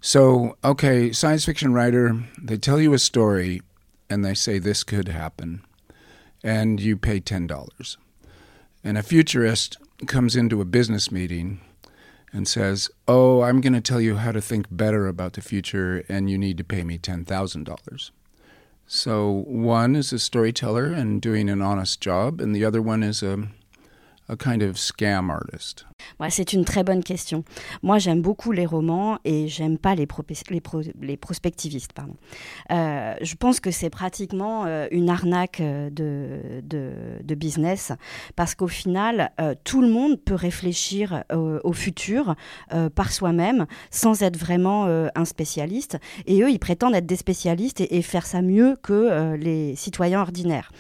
So, 0.01 0.57
okay, 0.65 1.13
science 1.13 1.45
fiction 1.45 1.75
writer, 1.75 2.25
they 2.41 2.57
tell 2.57 2.81
you 2.81 2.95
a 2.95 2.99
story 2.99 3.61
and 4.09 4.25
they 4.25 4.35
say 4.35 4.59
this 4.59 4.83
could 4.83 5.09
happen, 5.09 5.63
and 6.43 6.81
you 6.81 6.97
pay 6.97 7.21
$10. 7.21 7.97
And 8.83 8.99
a 8.99 9.03
futurist 9.03 9.77
comes 10.07 10.35
into 10.35 10.61
a 10.61 10.65
business 10.65 11.13
meeting 11.13 11.61
and 12.33 12.47
says, 12.47 12.91
Oh, 13.09 13.43
I'm 13.43 13.61
going 13.61 13.73
to 13.73 13.81
tell 13.81 14.01
you 14.01 14.17
how 14.17 14.33
to 14.33 14.41
think 14.41 14.67
better 14.71 15.07
about 15.07 15.35
the 15.35 15.41
future, 15.41 16.05
and 16.09 16.31
you 16.31 16.39
need 16.39 16.59
to 16.59 16.65
pay 16.65 16.85
me 16.85 16.99
$10,000. 16.99 18.11
So 18.87 19.45
one 19.47 19.95
is 19.95 20.13
a 20.13 20.19
storyteller 20.19 20.87
and 20.87 21.23
doing 21.23 21.49
an 21.49 21.63
honest 21.63 22.01
job, 22.01 22.41
and 22.41 22.55
the 22.55 22.65
other 22.65 22.83
one 22.83 23.03
is 23.03 23.23
a, 23.23 23.49
a 24.31 24.37
kind 24.37 24.63
of 24.63 24.79
scam 24.79 25.31
artist? 25.31 25.85
Ouais, 26.19 26.31
c'est 26.31 26.53
une 26.53 26.65
très 26.65 26.85
bonne 26.85 27.03
question. 27.03 27.45
Moi, 27.83 27.99
j'aime 27.99 28.23
beaucoup 28.23 28.53
les 28.53 28.67
romans 28.67 29.19
et 29.25 29.49
j'aime 29.49 29.79
pas 29.79 29.95
les, 29.95 30.07
pro 30.07 30.23
les, 30.51 30.61
pro 30.61 30.81
les, 31.01 31.17
prospectivistes. 31.17 31.93
Pardon. 31.93 32.17
Euh, 32.71 33.15
je 33.21 33.35
pense 33.35 33.61
que 33.61 33.71
c'est 33.71 33.91
pratiquement 33.91 34.65
euh, 34.67 34.87
une 34.91 35.11
arnaque 35.11 35.61
euh, 35.61 35.91
de, 35.91 37.35
business 37.35 37.93
parce 38.37 38.55
qu'au 38.55 38.69
final, 38.69 39.33
tout 39.65 39.81
le 39.81 39.89
monde 39.89 40.21
peut 40.23 40.35
réfléchir 40.35 41.25
au, 41.33 41.73
futur 41.73 42.35
par 42.95 43.13
soi-même 43.13 43.67
sans 43.91 44.23
être 44.23 44.37
vraiment 44.37 44.85
un 44.85 45.25
spécialiste. 45.25 45.99
Et 46.27 46.43
eux, 46.43 46.51
ils 46.51 46.59
prétendent 46.59 46.95
être 46.95 47.07
des 47.07 47.17
spécialistes 47.17 47.81
et, 47.81 47.97
et 47.97 48.03
faire 48.03 48.27
ça 48.27 48.43
mieux 48.43 48.77
que 48.83 49.37
les 49.37 49.75
citoyens 49.75 50.21
ordinaires. 50.21 50.71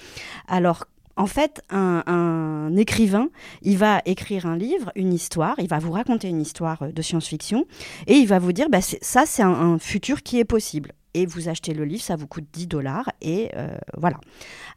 Alors, 0.48 0.84
en 1.20 1.26
fait, 1.26 1.60
un, 1.68 2.74
écrivain, 2.76 3.28
il 3.60 3.76
va 3.76 4.00
écrire 4.06 4.46
un 4.46 4.56
livre, 4.56 4.90
une 4.94 5.12
histoire, 5.12 5.54
il 5.58 5.68
va 5.68 5.78
vous 5.78 5.92
raconter 5.92 6.28
une 6.28 6.40
histoire 6.40 6.90
de 6.90 7.02
science-fiction, 7.02 7.66
et 8.06 8.14
il 8.14 8.26
va 8.26 8.38
vous 8.38 8.52
dire, 8.52 8.70
bah, 8.70 8.80
ça 8.80 9.26
c'est 9.26 9.42
un, 9.42 9.78
futur 9.78 10.22
qui 10.22 10.38
est 10.38 10.44
possible 10.44 10.92
et 11.14 11.26
vous 11.26 11.48
achetez 11.48 11.74
le 11.74 11.84
livre, 11.84 12.02
ça 12.02 12.16
vous 12.16 12.26
coûte 12.26 12.44
10 12.52 12.66
dollars, 12.66 13.10
et 13.20 13.50
euh, 13.56 13.68
voilà. 13.96 14.18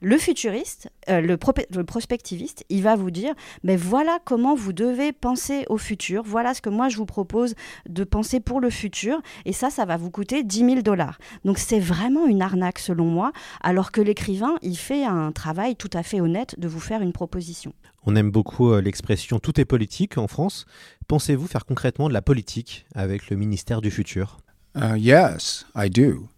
Le 0.01 0.17
futuriste, 0.17 0.89
euh, 1.09 1.21
le, 1.21 1.37
pro 1.37 1.53
le, 1.75 1.83
prospectiviste, 1.83 2.65
il 2.69 2.83
va 2.83 2.95
vous 2.95 3.11
dire, 3.11 3.33
mais 3.63 3.75
voilà 3.75 4.19
comment 4.25 4.55
vous 4.55 4.73
devez 4.73 5.11
penser 5.11 5.65
au 5.69 5.77
futur, 5.77 6.23
voilà 6.23 6.53
ce 6.53 6.61
que 6.61 6.69
moi 6.69 6.89
je 6.89 6.97
vous 6.97 7.05
propose 7.05 7.55
de 7.87 8.03
penser 8.03 8.39
pour 8.39 8.59
le 8.59 8.69
futur, 8.69 9.21
et 9.45 9.53
ça, 9.53 9.69
ça 9.69 9.85
va 9.85 9.97
vous 9.97 10.11
coûter 10.11 10.43
10 10.43 10.57
000 10.57 10.81
dollars. 10.81 11.17
Donc 11.45 11.57
c'est 11.57 11.79
vraiment 11.79 12.25
une 12.25 12.41
arnaque 12.41 12.79
selon 12.79 13.05
moi, 13.05 13.31
alors 13.61 13.91
que 13.91 14.01
l'écrivain, 14.01 14.55
il 14.61 14.77
fait 14.77 15.05
un 15.05 15.31
travail 15.31 15.75
tout 15.75 15.89
à 15.93 16.03
fait 16.03 16.21
honnête 16.21 16.59
de 16.59 16.67
vous 16.67 16.79
faire 16.79 17.01
une 17.01 17.13
proposition. 17.13 17.73
On 18.05 18.15
aime 18.15 18.31
beaucoup 18.31 18.71
euh, 18.71 18.81
l'expression 18.81 19.39
tout 19.39 19.59
est 19.59 19.65
politique 19.65 20.17
en 20.17 20.27
France. 20.27 20.65
Pensez-vous 21.07 21.47
faire 21.47 21.65
concrètement 21.65 22.09
de 22.09 22.13
la 22.13 22.21
politique 22.21 22.85
avec 22.95 23.29
le 23.29 23.37
ministère 23.37 23.81
du 23.81 23.91
futur? 23.91 24.37
Uh, 24.75 24.95
yes, 24.97 25.65
I 25.75 25.87
do. 25.87 26.29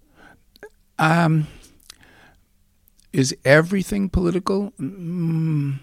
Um, 1.00 1.48
is 3.13 3.36
everything 3.46 4.10
political? 4.10 4.72
Mm, 4.80 5.80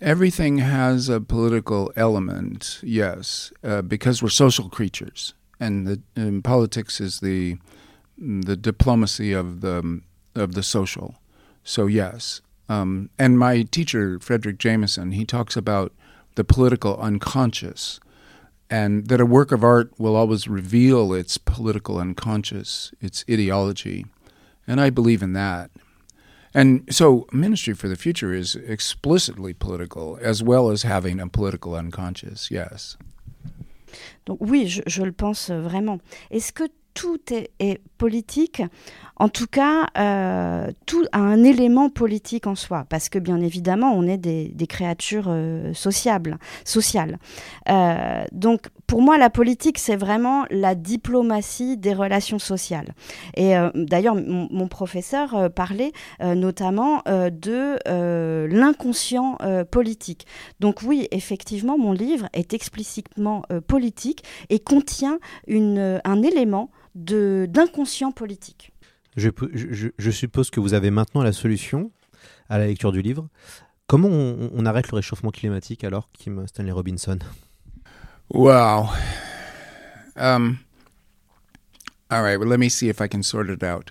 everything 0.00 0.58
has 0.58 1.08
a 1.08 1.20
political 1.20 1.92
element, 1.96 2.80
yes, 2.82 3.52
uh, 3.64 3.82
because 3.82 4.22
we're 4.22 4.28
social 4.28 4.68
creatures, 4.68 5.34
and, 5.58 5.86
the, 5.86 6.02
and 6.16 6.44
politics 6.44 7.00
is 7.00 7.20
the 7.20 7.58
the 8.18 8.56
diplomacy 8.56 9.32
of 9.32 9.62
the 9.62 10.02
of 10.34 10.52
the 10.54 10.62
social. 10.62 11.14
So 11.64 11.86
yes, 11.86 12.42
um, 12.68 13.08
and 13.18 13.38
my 13.38 13.62
teacher 13.62 14.18
Frederick 14.20 14.58
Jameson 14.58 15.12
he 15.12 15.24
talks 15.24 15.56
about 15.56 15.92
the 16.34 16.44
political 16.44 16.98
unconscious 16.98 17.98
and 18.70 19.08
that 19.08 19.20
a 19.20 19.26
work 19.26 19.52
of 19.52 19.64
art 19.64 19.92
will 19.98 20.14
always 20.14 20.46
reveal 20.46 21.12
its 21.12 21.36
political 21.36 21.98
unconscious, 21.98 22.92
its 23.00 23.24
ideology. 23.28 24.06
And 24.66 24.80
I 24.80 24.90
believe 24.90 25.22
in 25.22 25.32
that. 25.32 25.70
And 26.54 26.82
so, 26.90 27.26
Ministry 27.32 27.74
for 27.74 27.88
the 27.88 27.96
Future 27.96 28.32
is 28.32 28.56
explicitly 28.56 29.52
political, 29.54 30.18
as 30.20 30.42
well 30.42 30.70
as 30.70 30.82
having 30.82 31.20
a 31.20 31.28
political 31.28 31.74
unconscious, 31.74 32.50
yes. 32.50 32.96
Donc 34.26 34.38
oui, 34.40 34.66
je, 34.66 34.82
je 34.86 35.02
le 35.02 35.12
pense 35.12 35.50
euh, 35.50 35.60
vraiment. 35.60 36.00
Est-ce 36.30 36.52
que 36.52 36.68
tout 36.94 37.20
est, 37.30 37.80
politique, 37.98 38.62
en 39.16 39.28
tout 39.28 39.46
cas, 39.46 39.88
euh, 39.98 40.70
tout 40.86 41.04
a 41.12 41.18
un 41.18 41.44
élément 41.44 41.90
politique 41.90 42.46
en 42.46 42.54
soi, 42.54 42.86
parce 42.88 43.08
que 43.08 43.18
bien 43.18 43.40
évidemment, 43.40 43.92
on 43.94 44.06
est 44.06 44.16
des, 44.16 44.66
créatures 44.66 45.26
euh, 45.28 45.72
sociales. 45.74 47.18
Euh, 47.68 48.24
donc, 48.32 48.68
pour 48.90 49.02
moi, 49.02 49.18
la 49.18 49.30
politique, 49.30 49.78
c'est 49.78 49.94
vraiment 49.94 50.46
la 50.50 50.74
diplomatie 50.74 51.76
des 51.76 51.94
relations 51.94 52.40
sociales. 52.40 52.92
Et 53.36 53.56
euh, 53.56 53.70
d'ailleurs, 53.76 54.16
mon, 54.16 54.66
professeur 54.66 55.36
euh, 55.36 55.48
parlait 55.48 55.92
euh, 56.20 56.34
notamment 56.34 57.04
de 57.06 57.78
l'inconscient 58.48 59.38
politique. 59.70 60.26
Donc 60.58 60.82
oui, 60.82 61.06
effectivement, 61.12 61.78
mon 61.78 61.92
livre 61.92 62.28
est 62.32 62.52
explicitement 62.52 63.44
politique 63.68 64.24
et 64.48 64.58
contient 64.58 65.20
un 65.48 66.22
élément 66.22 66.72
d'inconscient 66.96 68.10
politique. 68.10 68.72
Je, 69.16 70.10
suppose 70.10 70.50
que 70.50 70.58
vous 70.58 70.74
avez 70.74 70.90
maintenant 70.90 71.22
la 71.22 71.32
solution 71.32 71.92
à 72.48 72.58
la 72.58 72.66
lecture 72.66 72.90
du 72.90 73.02
livre. 73.02 73.28
Comment 73.86 74.08
on, 74.08 74.50
on 74.52 74.66
arrête 74.66 74.90
le 74.90 74.96
réchauffement 74.96 75.30
climatique 75.30 75.84
alors, 75.84 76.08
Kim 76.12 76.44
Stanley 76.48 76.72
Robinson 76.72 77.18
Wow. 78.30 78.96
Um, 80.14 80.64
all 82.10 82.22
right, 82.22 82.38
well, 82.38 82.48
let 82.48 82.60
me 82.60 82.68
see 82.68 82.88
if 82.88 83.00
I 83.00 83.08
can 83.08 83.24
sort 83.24 83.50
it 83.50 83.62
out. 83.64 83.90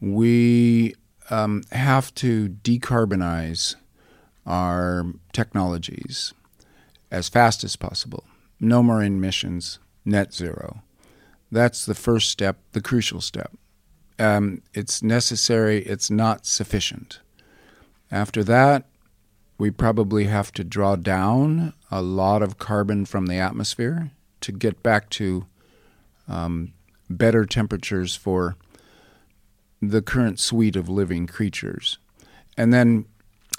We 0.00 0.94
um, 1.30 1.64
have 1.72 2.14
to 2.16 2.48
decarbonize 2.48 3.74
our 4.46 5.06
technologies 5.32 6.32
as 7.10 7.28
fast 7.28 7.64
as 7.64 7.74
possible. 7.74 8.22
No 8.60 8.84
more 8.84 9.02
emissions, 9.02 9.80
net 10.04 10.32
zero. 10.32 10.82
That's 11.50 11.84
the 11.84 11.94
first 11.94 12.30
step, 12.30 12.58
the 12.70 12.80
crucial 12.80 13.20
step. 13.20 13.50
Um, 14.18 14.62
it's 14.74 15.02
necessary, 15.02 15.78
it's 15.86 16.10
not 16.10 16.46
sufficient. 16.46 17.18
After 18.12 18.44
that, 18.44 18.84
we 19.58 19.72
probably 19.72 20.24
have 20.24 20.52
to 20.52 20.62
draw 20.62 20.94
down 20.94 21.72
a 21.90 22.02
lot 22.02 22.42
of 22.42 22.58
carbon 22.58 23.04
from 23.04 23.26
the 23.26 23.36
atmosphere 23.36 24.10
to 24.40 24.52
get 24.52 24.82
back 24.82 25.08
to 25.10 25.46
um, 26.28 26.72
better 27.08 27.44
temperatures 27.44 28.16
for 28.16 28.56
the 29.80 30.02
current 30.02 30.40
suite 30.40 30.76
of 30.76 30.88
living 30.88 31.26
creatures. 31.26 31.98
And 32.56 32.72
then, 32.72 33.06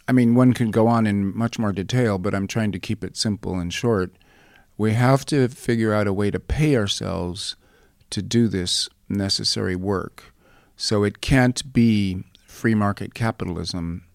I 0.07 0.11
mean, 0.11 0.35
one 0.35 0.53
could 0.53 0.71
go 0.71 0.87
on 0.87 1.05
in 1.05 1.35
much 1.35 1.59
more 1.59 1.71
detail, 1.71 2.17
but 2.17 2.33
I'm 2.33 2.47
trying 2.47 2.71
to 2.73 2.79
keep 2.79 3.03
it 3.03 3.15
simple 3.15 3.55
and 3.55 3.73
short. 3.73 4.11
We 4.77 4.93
have 4.93 5.25
to 5.27 5.47
figure 5.47 5.93
out 5.93 6.07
a 6.07 6.13
way 6.13 6.31
to 6.31 6.39
pay 6.39 6.75
ourselves 6.75 7.55
to 8.09 8.21
do 8.21 8.47
this 8.47 8.89
necessary 9.09 9.75
work. 9.75 10.33
So 10.75 11.03
it 11.03 11.21
can't 11.21 11.73
be 11.73 12.23
free 12.45 12.75
market 12.75 13.13
capitalism 13.13 14.05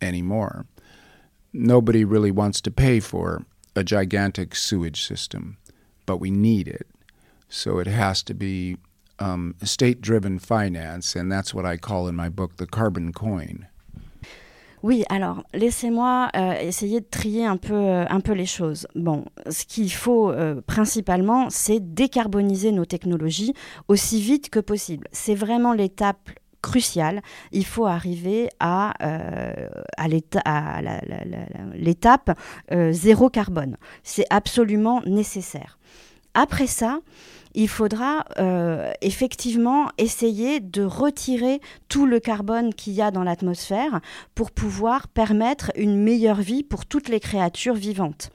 anymore. 0.00 0.66
Nobody 1.52 2.04
really 2.04 2.30
wants 2.30 2.60
to 2.62 2.70
pay 2.70 3.00
for 3.00 3.44
a 3.76 3.84
gigantic 3.84 4.54
sewage 4.54 5.02
system, 5.02 5.56
but 6.06 6.18
we 6.18 6.30
need 6.30 6.68
it. 6.68 6.86
So 7.48 7.78
it 7.78 7.86
has 7.86 8.22
to 8.24 8.34
be 8.34 8.76
um, 9.18 9.54
state 9.62 10.00
driven 10.00 10.38
finance, 10.38 11.14
and 11.14 11.30
that's 11.30 11.52
what 11.52 11.64
I 11.64 11.76
call 11.76 12.08
in 12.08 12.14
my 12.16 12.28
book 12.28 12.56
the 12.56 12.66
carbon 12.66 13.12
coin. 13.12 13.66
Oui, 14.82 15.04
alors 15.10 15.42
laissez-moi 15.52 16.30
euh, 16.34 16.58
essayer 16.58 17.00
de 17.00 17.06
trier 17.06 17.44
un 17.44 17.58
peu, 17.58 17.74
euh, 17.74 18.06
un 18.08 18.20
peu 18.20 18.32
les 18.32 18.46
choses. 18.46 18.86
Bon, 18.94 19.26
ce 19.50 19.66
qu'il 19.66 19.92
faut 19.92 20.30
euh, 20.30 20.62
principalement, 20.66 21.50
c'est 21.50 21.80
décarboniser 21.80 22.72
nos 22.72 22.86
technologies 22.86 23.52
aussi 23.88 24.22
vite 24.22 24.48
que 24.48 24.58
possible. 24.58 25.06
C'est 25.12 25.34
vraiment 25.34 25.74
l'étape 25.74 26.30
cruciale. 26.62 27.22
Il 27.52 27.64
faut 27.64 27.86
arriver 27.86 28.48
à, 28.60 28.94
euh, 29.02 29.68
l'étape 31.74 32.38
euh, 32.72 32.92
zéro 32.92 33.30
carbone. 33.30 33.76
C'est 34.02 34.26
absolument 34.30 35.02
nécessaire. 35.06 35.78
Après 36.34 36.66
ça, 36.66 37.00
il 37.54 37.68
faudra 37.68 38.24
euh, 38.38 38.92
effectivement 39.00 39.88
essayer 39.98 40.60
de 40.60 40.82
retirer 40.82 41.60
tout 41.88 42.06
le 42.06 42.20
carbone 42.20 42.72
qu'il 42.72 42.92
y 42.92 43.02
a 43.02 43.10
dans 43.10 43.24
l'atmosphère 43.24 44.00
pour 44.34 44.52
pouvoir 44.52 45.08
permettre 45.08 45.72
une 45.74 46.00
meilleure 46.00 46.40
vie 46.40 46.62
pour 46.62 46.86
toutes 46.86 47.08
les 47.08 47.18
créatures 47.18 47.74
vivantes. 47.74 48.30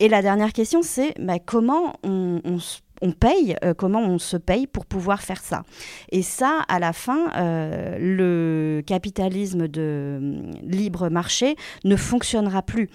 Et 0.00 0.08
la 0.08 0.22
dernière 0.22 0.52
question, 0.52 0.82
c'est 0.82 1.14
bah, 1.20 1.38
comment 1.38 1.94
on, 2.02 2.40
on 2.44 2.58
on 3.02 3.12
paye, 3.12 3.56
euh, 3.64 3.74
comment 3.74 4.00
on 4.00 4.18
se 4.18 4.36
paye 4.36 4.66
pour 4.66 4.86
pouvoir 4.86 5.22
faire 5.22 5.40
ça. 5.40 5.62
Et 6.10 6.22
ça, 6.22 6.62
à 6.68 6.78
la 6.78 6.92
fin, 6.92 7.30
euh, 7.36 7.96
le 7.98 8.82
capitalisme 8.82 9.68
de 9.68 9.80
euh, 9.80 10.52
libre 10.62 11.08
marché 11.08 11.56
ne 11.84 11.96
fonctionnera 11.96 12.62
plus. 12.62 12.88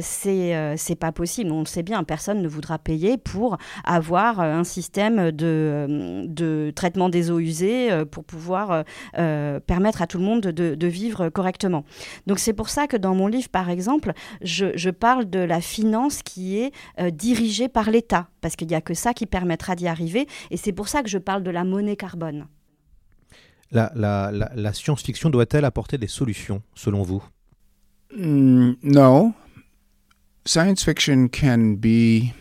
c'est 0.00 0.76
c'est 0.76 0.94
pas 0.94 1.12
possible. 1.12 1.52
On 1.52 1.60
le 1.60 1.66
sait 1.66 1.82
bien, 1.82 2.02
personne 2.04 2.42
ne 2.42 2.48
voudra 2.48 2.78
payer 2.78 3.16
pour 3.18 3.58
avoir 3.84 4.40
un 4.40 4.64
système 4.64 5.30
de, 5.30 6.24
de 6.26 6.72
traitement 6.74 7.08
des 7.08 7.30
eaux 7.30 7.38
usées 7.38 7.90
pour 8.10 8.24
pouvoir 8.24 8.84
permettre 9.14 10.02
à 10.02 10.06
tout 10.06 10.18
le 10.18 10.24
monde 10.24 10.42
de, 10.42 10.86
vivre 10.88 11.28
correctement. 11.28 11.84
Donc 12.26 12.38
c'est 12.38 12.52
pour 12.52 12.68
ça 12.68 12.86
que 12.86 12.96
dans 12.96 13.14
mon 13.14 13.26
livre, 13.26 13.48
par 13.48 13.70
exemple, 13.70 14.12
je, 14.42 14.66
je 14.74 14.90
parle 14.90 15.28
de 15.28 15.40
la 15.40 15.60
finance 15.60 16.22
qui 16.22 16.58
est 16.58 16.72
dirigée 17.10 17.68
par 17.68 17.90
l'État, 17.90 18.28
parce 18.40 18.56
qu'il 18.56 18.68
n'y 18.68 18.74
a 18.74 18.80
que 18.80 18.94
ça 18.94 19.12
qui 19.14 19.26
permettra 19.28 19.76
d'y 19.76 19.86
arriver. 19.86 20.26
Et 20.50 20.56
c'est 20.56 20.72
pour 20.72 20.88
ça 20.88 21.02
que 21.02 21.08
je 21.08 21.18
parle 21.18 21.42
de 21.42 21.50
la 21.50 21.64
monnaie 21.64 21.96
carbone. 21.96 22.46
La, 23.70 23.92
la, 23.94 24.30
la, 24.32 24.50
la 24.54 24.72
science-fiction 24.72 25.28
doit-elle 25.30 25.64
apporter 25.64 25.98
des 25.98 26.06
solutions, 26.08 26.62
selon 26.74 27.02
vous? 27.02 27.22
Mm, 28.16 28.72
No. 28.82 29.34
Science 30.46 30.82
fiction 30.82 31.28
can 31.28 31.74
be 31.76 32.32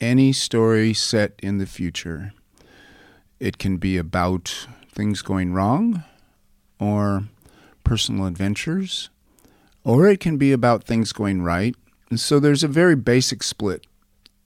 any 0.00 0.32
story 0.32 0.92
set 0.92 1.38
in 1.40 1.58
the 1.58 1.66
future. 1.66 2.32
It 3.38 3.58
can 3.58 3.76
be 3.76 3.96
about 3.96 4.66
things 4.92 5.22
going 5.22 5.52
wrong 5.54 6.02
or 6.80 7.22
personal 7.84 8.26
adventures, 8.26 9.10
or 9.84 10.08
it 10.08 10.18
can 10.18 10.36
be 10.36 10.50
about 10.52 10.82
things 10.84 11.12
going 11.12 11.42
right. 11.44 11.76
And 12.10 12.18
so 12.18 12.40
there's 12.40 12.64
a 12.64 12.68
very 12.68 12.96
basic 12.96 13.44
split 13.44 13.86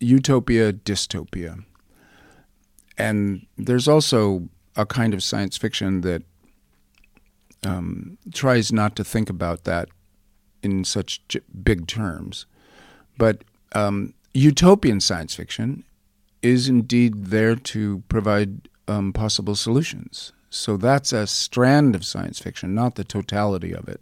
utopia, 0.01 0.73
dystopia. 0.75 1.65
And 2.99 3.47
there's 3.57 3.89
also 3.89 4.49
a 4.77 4.85
kind 4.85 5.15
of 5.15 5.23
science 5.23 5.57
fiction 5.57 6.03
that 6.03 6.23
um, 7.65 8.19
tries 8.35 8.73
not 8.73 8.97
to 8.97 9.05
think 9.05 9.31
about 9.31 9.65
that 9.65 9.89
in 10.63 10.85
such 10.85 11.21
big 11.63 11.87
terms. 11.87 12.47
But 13.17 13.45
um, 13.73 14.15
utopian 14.35 15.01
science 15.01 15.35
fiction 15.35 15.85
is 16.43 16.69
indeed 16.69 17.27
there 17.27 17.57
to 17.57 18.03
provide 18.09 18.69
um, 18.87 19.13
possible 19.13 19.55
solutions. 19.55 20.33
So 20.51 20.77
that's 20.77 21.13
a 21.13 21.27
strand 21.27 21.95
of 21.95 22.05
science 22.05 22.39
fiction, 22.39 22.75
not 22.75 22.95
the 22.95 23.05
totality 23.05 23.73
of 23.73 23.89
it. 23.89 24.01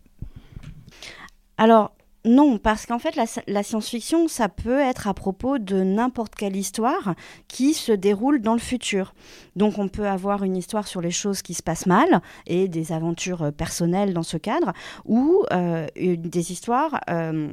Alors, 1.58 1.95
Non, 2.26 2.58
parce 2.58 2.86
qu'en 2.86 2.98
fait, 2.98 3.14
la, 3.46 3.62
science-fiction, 3.62 4.26
ça 4.26 4.48
peut 4.48 4.80
être 4.80 5.06
à 5.06 5.14
propos 5.14 5.58
de 5.58 5.84
n'importe 5.84 6.34
quelle 6.34 6.56
histoire 6.56 7.14
qui 7.46 7.72
se 7.72 7.92
déroule 7.92 8.42
dans 8.42 8.54
le 8.54 8.58
futur. 8.58 9.14
Donc, 9.54 9.78
on 9.78 9.86
peut 9.86 10.08
avoir 10.08 10.42
une 10.42 10.56
histoire 10.56 10.88
sur 10.88 11.00
les 11.00 11.12
choses 11.12 11.40
qui 11.42 11.54
se 11.54 11.62
passent 11.62 11.86
mal 11.86 12.20
et 12.48 12.66
des 12.66 12.90
aventures 12.90 13.44
euh, 13.44 13.50
personnelles 13.52 14.12
dans 14.12 14.24
ce 14.24 14.38
cadre, 14.38 14.72
ou 15.04 15.44
euh, 15.52 15.86
des 15.94 16.50
histoires 16.50 17.00
euh, 17.08 17.48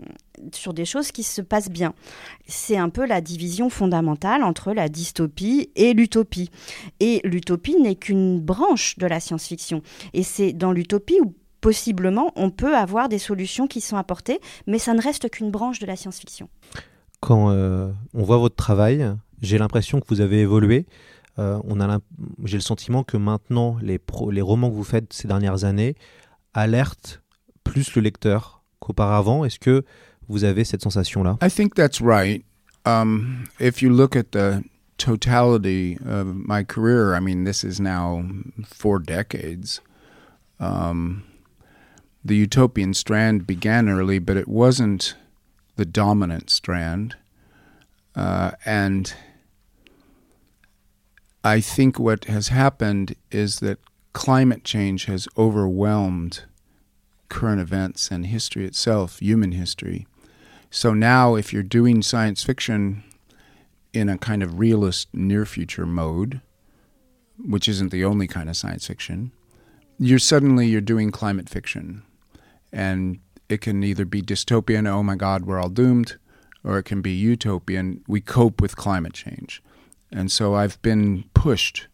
sur 0.52 0.74
des 0.74 0.86
choses 0.86 1.12
qui 1.12 1.22
se 1.22 1.44
passent 1.44 1.70
bien. 1.70 1.94
C'est 2.48 2.78
un 2.78 2.90
peu 2.90 3.06
la 3.06 3.22
division 3.22 3.70
fondamentale 3.70 4.44
entre 4.44 4.74
la 4.74 4.90
dystopie 4.90 5.70
et 5.76 5.94
l'utopie. 5.94 6.50
Et 7.00 7.22
l'utopie 7.24 7.76
n'est 7.80 7.96
qu'une 7.96 8.40
branche 8.40 8.98
de 8.98 9.06
la 9.06 9.20
science-fiction. 9.20 9.84
Et 10.14 10.24
c'est 10.24 10.52
dans 10.52 10.72
l'utopie 10.72 11.20
où 11.22 11.36
possiblement, 11.64 12.34
on 12.36 12.52
peut 12.52 12.76
avoir 12.76 13.08
des 13.08 13.18
solutions 13.18 13.68
qui 13.68 13.80
sont 13.80 13.96
apportées, 13.96 14.42
mais 14.68 14.80
ça 14.80 14.94
ne 14.94 15.02
reste 15.02 15.30
qu'une 15.30 15.50
branche 15.50 15.80
de 15.80 15.86
la 15.86 15.96
science-fiction. 15.96 16.50
Quand 17.22 17.52
euh, 17.52 17.90
on 18.14 18.24
voit 18.24 18.38
votre 18.38 18.58
travail, 18.58 19.10
j'ai 19.42 19.58
l'impression 19.58 20.02
que 20.02 20.06
vous 20.10 20.20
avez 20.20 20.42
évolué. 20.42 20.86
Euh, 21.40 21.58
j'ai 22.44 22.58
le 22.58 22.62
sentiment 22.62 23.04
que 23.04 23.16
maintenant, 23.16 23.78
les, 23.82 23.98
les 24.30 24.42
romans 24.42 24.70
que 24.70 24.76
vous 24.76 24.84
faites 24.84 25.14
ces 25.14 25.30
dernières 25.30 25.64
années 25.64 25.96
alertent 26.54 27.22
plus 27.64 27.96
le 27.96 28.02
lecteur 28.02 28.62
qu'auparavant. 28.80 29.46
Est-ce 29.46 29.58
que 29.58 29.86
vous 30.28 30.44
avez 30.44 30.66
cette 30.66 30.84
sensation-là? 30.84 31.38
I 31.42 31.50
think 31.50 31.76
that's 31.76 32.02
right. 32.02 32.44
Um, 32.86 33.46
if 33.62 33.82
you 33.82 33.90
look 33.90 34.18
at 34.18 34.32
the 34.32 34.62
totality 34.98 35.98
of 36.06 36.28
my 36.28 36.66
career, 36.66 37.16
I 37.16 37.22
mean, 37.22 37.46
this 37.46 37.64
is 37.64 37.80
now 37.80 38.26
four 38.66 39.00
decades. 39.00 39.82
Um, 40.60 41.24
the 42.26 42.36
utopian 42.36 42.94
strand 42.94 43.46
began 43.46 43.90
early, 43.90 44.20
but 44.20 44.38
it 44.38 44.48
wasn't 44.48 45.16
the 45.76 45.86
dominant 45.86 46.50
strand. 46.50 47.16
Uh, 48.16 48.52
and 48.66 49.14
I 51.44 51.60
think 51.60 52.00
what 52.00 52.26
has 52.26 52.48
happened 52.48 53.16
is 53.32 53.60
that 53.60 53.80
climate 54.14 54.64
change 54.64 55.06
has 55.06 55.28
overwhelmed 55.38 56.44
current 57.28 57.60
events 57.60 58.10
and 58.12 58.28
history 58.28 58.66
itself, 58.66 59.20
human 59.20 59.52
history. 59.52 60.08
So 60.70 60.94
now, 60.94 61.36
if 61.36 61.52
you're 61.52 61.64
doing 61.64 62.02
science 62.02 62.44
fiction 62.44 63.04
in 63.92 64.08
a 64.08 64.18
kind 64.18 64.42
of 64.42 64.60
realist 64.60 65.10
near 65.14 65.46
future 65.46 65.86
mode, 65.86 66.42
which 67.38 67.68
isn't 67.68 67.92
the 67.92 68.06
only 68.06 68.28
kind 68.28 68.50
of 68.50 68.56
science 68.56 68.88
fiction, 68.88 69.32
you're 70.00 70.20
suddenly 70.20 70.68
you're 70.68 70.82
doing 70.82 71.12
climate 71.12 71.50
fiction 71.50 72.04
and 72.74 73.20
it 73.48 73.62
can 73.62 73.84
either 73.84 74.04
be 74.04 74.22
dystopian, 74.22 74.88
oh 74.88 75.04
my 75.04 75.16
God, 75.16 75.46
we're 75.46 75.62
all 75.62 75.70
doomed, 75.70 76.18
or 76.64 76.80
it 76.80 76.84
can 76.84 77.02
be 77.02 77.12
utopian, 77.12 78.04
we 78.08 78.20
cope 78.20 78.62
with 78.62 78.76
climate 78.76 79.14
change. 79.14 79.62
And 80.12 80.32
so 80.32 80.56
I've 80.56 80.82
been 80.82 81.26
pushed 81.34 81.88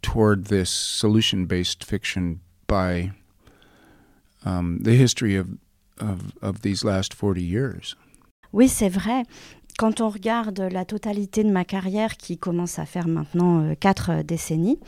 toward 0.00 0.46
this 0.46 0.70
solution 0.70 1.46
based 1.46 1.84
fiction 1.84 2.40
by 2.66 3.12
um, 4.44 4.78
the 4.80 4.94
history 4.94 5.34
of, 5.36 5.58
of, 5.98 6.32
of 6.40 6.62
these 6.62 6.84
last 6.84 7.12
40 7.12 7.42
years. 7.42 7.96
Oui, 8.52 8.68
c'est 8.68 8.88
vrai. 8.88 9.24
Quand 9.78 10.00
on 10.00 10.08
regarde 10.08 10.60
la 10.72 10.84
totalité 10.84 11.44
de 11.44 11.50
ma 11.50 11.64
carrière, 11.64 12.16
qui 12.16 12.38
commence 12.38 12.78
à 12.78 12.86
faire 12.86 13.06
maintenant 13.06 13.62
euh, 13.62 13.74
quatre 13.74 14.22
décennies, 14.22 14.78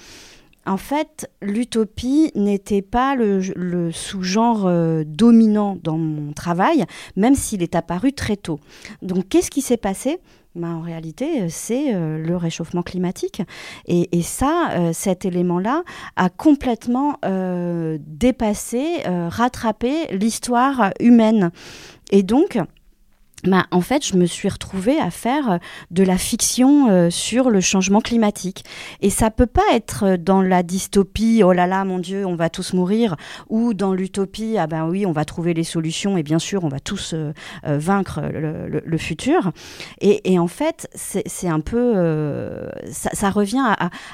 en 0.66 0.76
fait, 0.76 1.30
l'utopie 1.40 2.30
n'était 2.34 2.82
pas 2.82 3.14
le, 3.16 3.90
sous-genre 3.92 4.66
euh, 4.66 5.04
dominant 5.06 5.78
dans 5.82 5.96
mon 5.96 6.32
travail, 6.32 6.84
même 7.16 7.34
s'il 7.34 7.62
est 7.62 7.74
apparu 7.74 8.12
très 8.12 8.36
tôt. 8.36 8.60
Donc, 9.02 9.28
qu'est-ce 9.28 9.50
qui 9.50 9.62
s'est 9.62 9.78
passé? 9.78 10.18
Ben, 10.54 10.74
en 10.74 10.80
réalité, 10.80 11.42
euh, 11.42 11.46
c'est 11.48 11.94
euh, 11.94 12.18
le 12.18 12.36
réchauffement 12.36 12.82
climatique. 12.82 13.42
Et, 13.86 14.22
ça, 14.22 14.92
cet 14.92 15.24
élément-là 15.24 15.82
a 16.16 16.28
complètement 16.28 17.16
dépassé, 17.98 19.02
rattrapé 19.06 20.08
l'histoire 20.12 20.90
humaine. 21.00 21.50
Et 22.10 22.22
donc, 22.22 22.58
bah, 23.44 23.66
en 23.70 23.80
fait, 23.80 24.06
je 24.06 24.16
me 24.16 24.26
suis 24.26 24.48
retrouvée 24.48 25.00
à 25.00 25.10
faire 25.10 25.52
euh, 25.52 25.58
de 25.90 26.02
la 26.02 26.18
fiction 26.18 26.90
euh, 26.90 27.10
sur 27.10 27.50
le 27.50 27.60
changement 27.60 28.00
climatique. 28.00 28.64
Et 29.00 29.10
ça 29.10 29.30
peut 29.30 29.46
pas 29.46 29.62
être 29.72 30.04
euh, 30.04 30.16
dans 30.18 30.42
la 30.42 30.62
dystopie, 30.62 31.42
oh 31.44 31.52
là 31.52 31.66
là, 31.66 31.84
mon 31.84 31.98
Dieu, 31.98 32.26
on 32.26 32.34
va 32.34 32.50
tous 32.50 32.74
mourir, 32.74 33.16
ou 33.48 33.72
dans 33.72 33.94
l'utopie, 33.94 34.56
ah 34.58 34.66
ben 34.66 34.86
oui, 34.86 35.06
on 35.06 35.12
va 35.12 35.24
trouver 35.24 35.54
les 35.54 35.64
solutions 35.64 36.18
et 36.18 36.22
bien 36.22 36.38
sûr, 36.38 36.64
on 36.64 36.68
va 36.68 36.80
tous 36.80 37.14
vaincre 37.64 38.20
le, 38.20 38.98
futur. 38.98 39.52
Et, 40.00 40.38
en 40.38 40.46
fait, 40.46 40.88
c'est 40.94 41.48
un 41.48 41.60
peu, 41.60 41.94
ça, 42.90 43.30
revient 43.30 43.62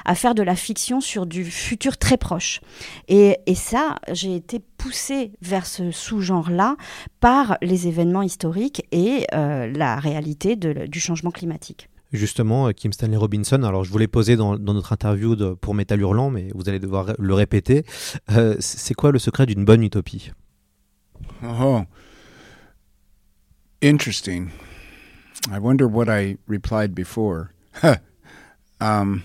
à, 0.05 0.15
faire 0.15 0.35
de 0.35 0.43
la 0.43 0.55
fiction 0.55 1.01
sur 1.01 1.25
du 1.25 1.45
futur 1.45 1.97
très 1.97 2.17
proche. 2.17 2.61
Et, 3.07 3.37
et 3.45 3.55
ça, 3.55 3.95
j'ai 4.11 4.35
été 4.35 4.61
poussée 4.77 5.31
vers 5.41 5.65
ce 5.65 5.91
sous-genre-là 5.91 6.77
par 7.19 7.57
les 7.61 7.87
événements 7.87 8.21
historiques 8.21 8.85
et 8.91 9.25
euh, 9.33 9.71
la 9.71 9.97
réalité 9.97 10.55
du 10.55 10.99
changement 10.99 11.31
climatique. 11.31 11.89
Justement, 12.13 12.67
euh, 12.67 12.71
Kim 12.71 12.93
Stanley 12.93 13.17
Robinson, 13.17 13.63
alors 13.63 13.83
je 13.83 13.91
voulais 13.91 14.07
poser 14.07 14.37
dans, 14.37 14.57
notre 14.57 14.93
interview 14.93 15.35
pour 15.57 15.73
Métal 15.73 15.99
Hurlant, 15.99 16.29
mais 16.29 16.47
vous 16.55 16.69
allez 16.69 16.79
devoir 16.79 17.13
le 17.19 17.33
répéter. 17.33 17.85
Euh, 18.31 18.55
c'est 18.59 18.93
quoi 18.93 19.11
le 19.11 19.19
secret 19.19 19.45
d'une 19.45 19.65
bonne 19.65 19.83
utopie? 19.83 20.31
Oh, 21.43 21.81
interesting. 23.83 24.49
I 25.51 25.59
wonder 25.59 25.85
what 25.85 26.05
I 26.07 26.37
replied 26.47 26.93
before. 26.93 27.49
um, 28.79 29.21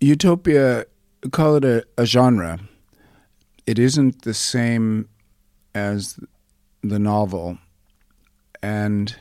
utopia, 0.00 0.84
call 1.30 1.56
it 1.56 1.64
a, 1.64 1.84
a 1.98 2.06
genre. 2.06 2.60
It 3.66 3.78
isn't 3.78 4.22
the 4.22 4.34
same 4.34 5.08
as 5.74 6.18
the 6.82 6.98
novel. 6.98 7.58
And 8.62 9.14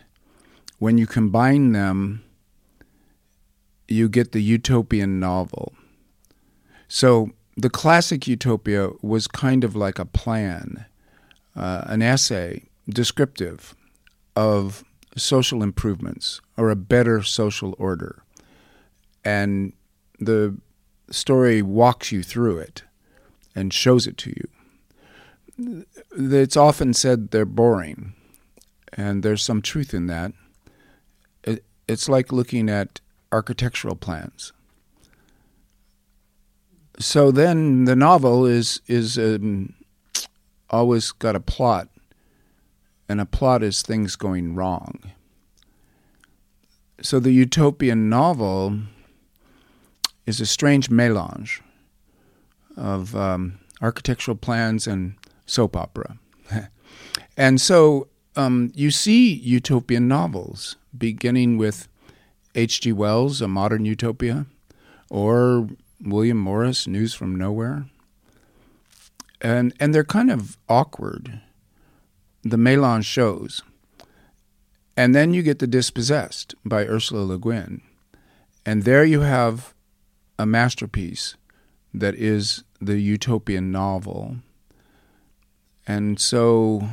when 0.79 0.97
you 0.97 1.07
combine 1.07 1.71
them, 1.71 2.23
you 3.87 4.09
get 4.09 4.31
the 4.31 4.41
utopian 4.41 5.19
novel. 5.19 5.73
So 6.87 7.31
the 7.57 7.69
classic 7.69 8.27
utopia 8.27 8.89
was 9.01 9.27
kind 9.27 9.63
of 9.63 9.75
like 9.75 9.99
a 9.99 10.05
plan, 10.05 10.85
uh, 11.55 11.83
an 11.85 12.01
essay, 12.01 12.63
descriptive 12.89 13.75
of 14.35 14.83
social 15.15 15.63
improvements 15.63 16.41
or 16.57 16.69
a 16.69 16.75
better 16.75 17.23
social 17.23 17.75
order. 17.77 18.21
And 19.23 19.73
the 20.19 20.57
story 21.09 21.61
walks 21.61 22.11
you 22.11 22.23
through 22.23 22.57
it 22.59 22.83
and 23.55 23.73
shows 23.73 24.07
it 24.07 24.17
to 24.17 24.33
you. 25.57 25.85
It's 26.17 26.57
often 26.57 26.93
said 26.93 27.31
they're 27.31 27.45
boring, 27.45 28.13
and 28.93 29.23
there's 29.23 29.43
some 29.43 29.61
truth 29.61 29.93
in 29.93 30.07
that. 30.07 30.33
It, 31.43 31.63
it's 31.87 32.09
like 32.09 32.31
looking 32.31 32.69
at 32.69 32.99
architectural 33.31 33.95
plans. 33.95 34.51
So 36.99 37.31
then 37.31 37.85
the 37.85 37.95
novel 37.95 38.45
is 38.45 38.81
is 38.87 39.17
um, 39.17 39.73
always 40.69 41.11
got 41.11 41.35
a 41.35 41.39
plot, 41.39 41.89
and 43.07 43.21
a 43.21 43.25
plot 43.25 43.63
is 43.63 43.81
things 43.81 44.15
going 44.15 44.55
wrong. 44.55 44.99
So 47.01 47.19
the 47.19 47.31
utopian 47.31 48.09
novel 48.09 48.79
is 50.25 50.41
a 50.41 50.45
strange 50.45 50.89
melange 50.89 51.61
of 52.75 53.15
um, 53.15 53.59
architectural 53.81 54.35
plans 54.35 54.87
and 54.87 55.15
soap 55.45 55.75
opera. 55.75 56.17
and 57.37 57.61
so 57.61 58.07
um, 58.35 58.71
you 58.75 58.91
see 58.91 59.33
utopian 59.33 60.07
novels 60.07 60.75
beginning 60.97 61.57
with 61.57 61.87
H.G. 62.55 62.91
Wells, 62.93 63.41
A 63.41 63.47
Modern 63.47 63.85
Utopia, 63.85 64.45
or 65.09 65.69
William 66.01 66.37
Morris, 66.37 66.87
News 66.87 67.13
from 67.13 67.35
Nowhere. 67.35 67.85
And, 69.41 69.73
and 69.79 69.93
they're 69.93 70.03
kind 70.03 70.31
of 70.31 70.57
awkward. 70.69 71.41
The 72.43 72.57
melange 72.57 73.05
shows. 73.05 73.61
And 74.95 75.13
then 75.13 75.33
you 75.33 75.43
get 75.43 75.59
The 75.59 75.67
Dispossessed 75.67 76.55
by 76.63 76.85
Ursula 76.85 77.23
Le 77.23 77.37
Guin. 77.37 77.81
And 78.65 78.83
there 78.83 79.03
you 79.03 79.21
have 79.21 79.74
a 80.37 80.45
masterpiece 80.45 81.35
that 81.93 82.15
is 82.15 82.63
the 82.81 82.99
utopian 82.99 83.71
novel. 83.71 84.37
And 85.87 86.19
so 86.19 86.89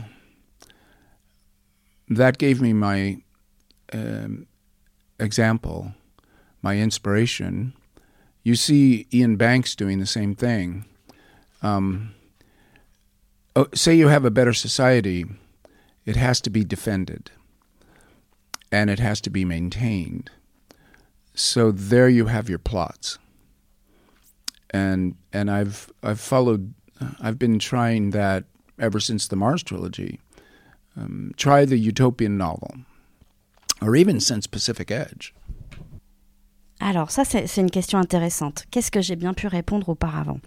that 2.09 2.39
gave 2.39 2.61
me 2.61 2.73
my 2.73 3.23
um, 3.93 4.47
example, 5.19 5.95
my 6.63 6.79
inspiration. 6.79 7.75
You 8.43 8.55
see 8.55 9.07
Ian 9.13 9.37
Banks 9.37 9.75
doing 9.75 9.99
the 9.99 10.07
same 10.07 10.35
thing. 10.35 10.85
Um, 11.63 12.15
oh, 13.55 13.69
say 13.75 13.95
you 13.95 14.09
have 14.09 14.25
a 14.25 14.31
better 14.31 14.53
society, 14.53 15.25
it 16.05 16.17
has 16.17 16.41
to 16.43 16.51
be 16.51 16.65
defended 16.65 17.31
and 18.71 18.91
it 18.91 18.99
has 18.99 19.21
to 19.21 19.31
be 19.31 19.45
maintained. 19.45 20.31
So 21.35 21.71
there 21.71 22.09
you 22.09 22.27
have 22.27 22.49
your 22.49 22.59
plots. 22.59 23.19
And 24.73 25.15
and 25.33 25.51
I've 25.51 25.91
I've 26.03 26.21
followed 26.21 26.73
I've 27.21 27.39
been 27.39 27.59
trying 27.59 28.11
that 28.13 28.45
ever 28.79 29.01
since 29.01 29.29
the 29.29 29.37
Mars 29.37 29.63
trilogy. 29.63 30.19
Um, 30.97 31.33
try 31.37 31.65
the 31.65 31.79
utopian 31.79 32.37
novel, 32.37 32.75
or 33.81 33.97
even 33.97 34.21
since 34.21 34.47
Pacific 34.47 34.91
Edge. 34.91 35.33
Alors 36.81 37.13
ça, 37.13 37.25
c'est 37.25 37.61
une 37.61 37.71
question 37.71 37.99
intéressante. 37.99 38.65
Qu'est-ce 38.73 38.91
que 38.91 39.01
j'ai 39.01 39.15
bien 39.15 39.35
pu 39.35 39.47
répondre 39.47 39.89
auparavant? 39.89 40.41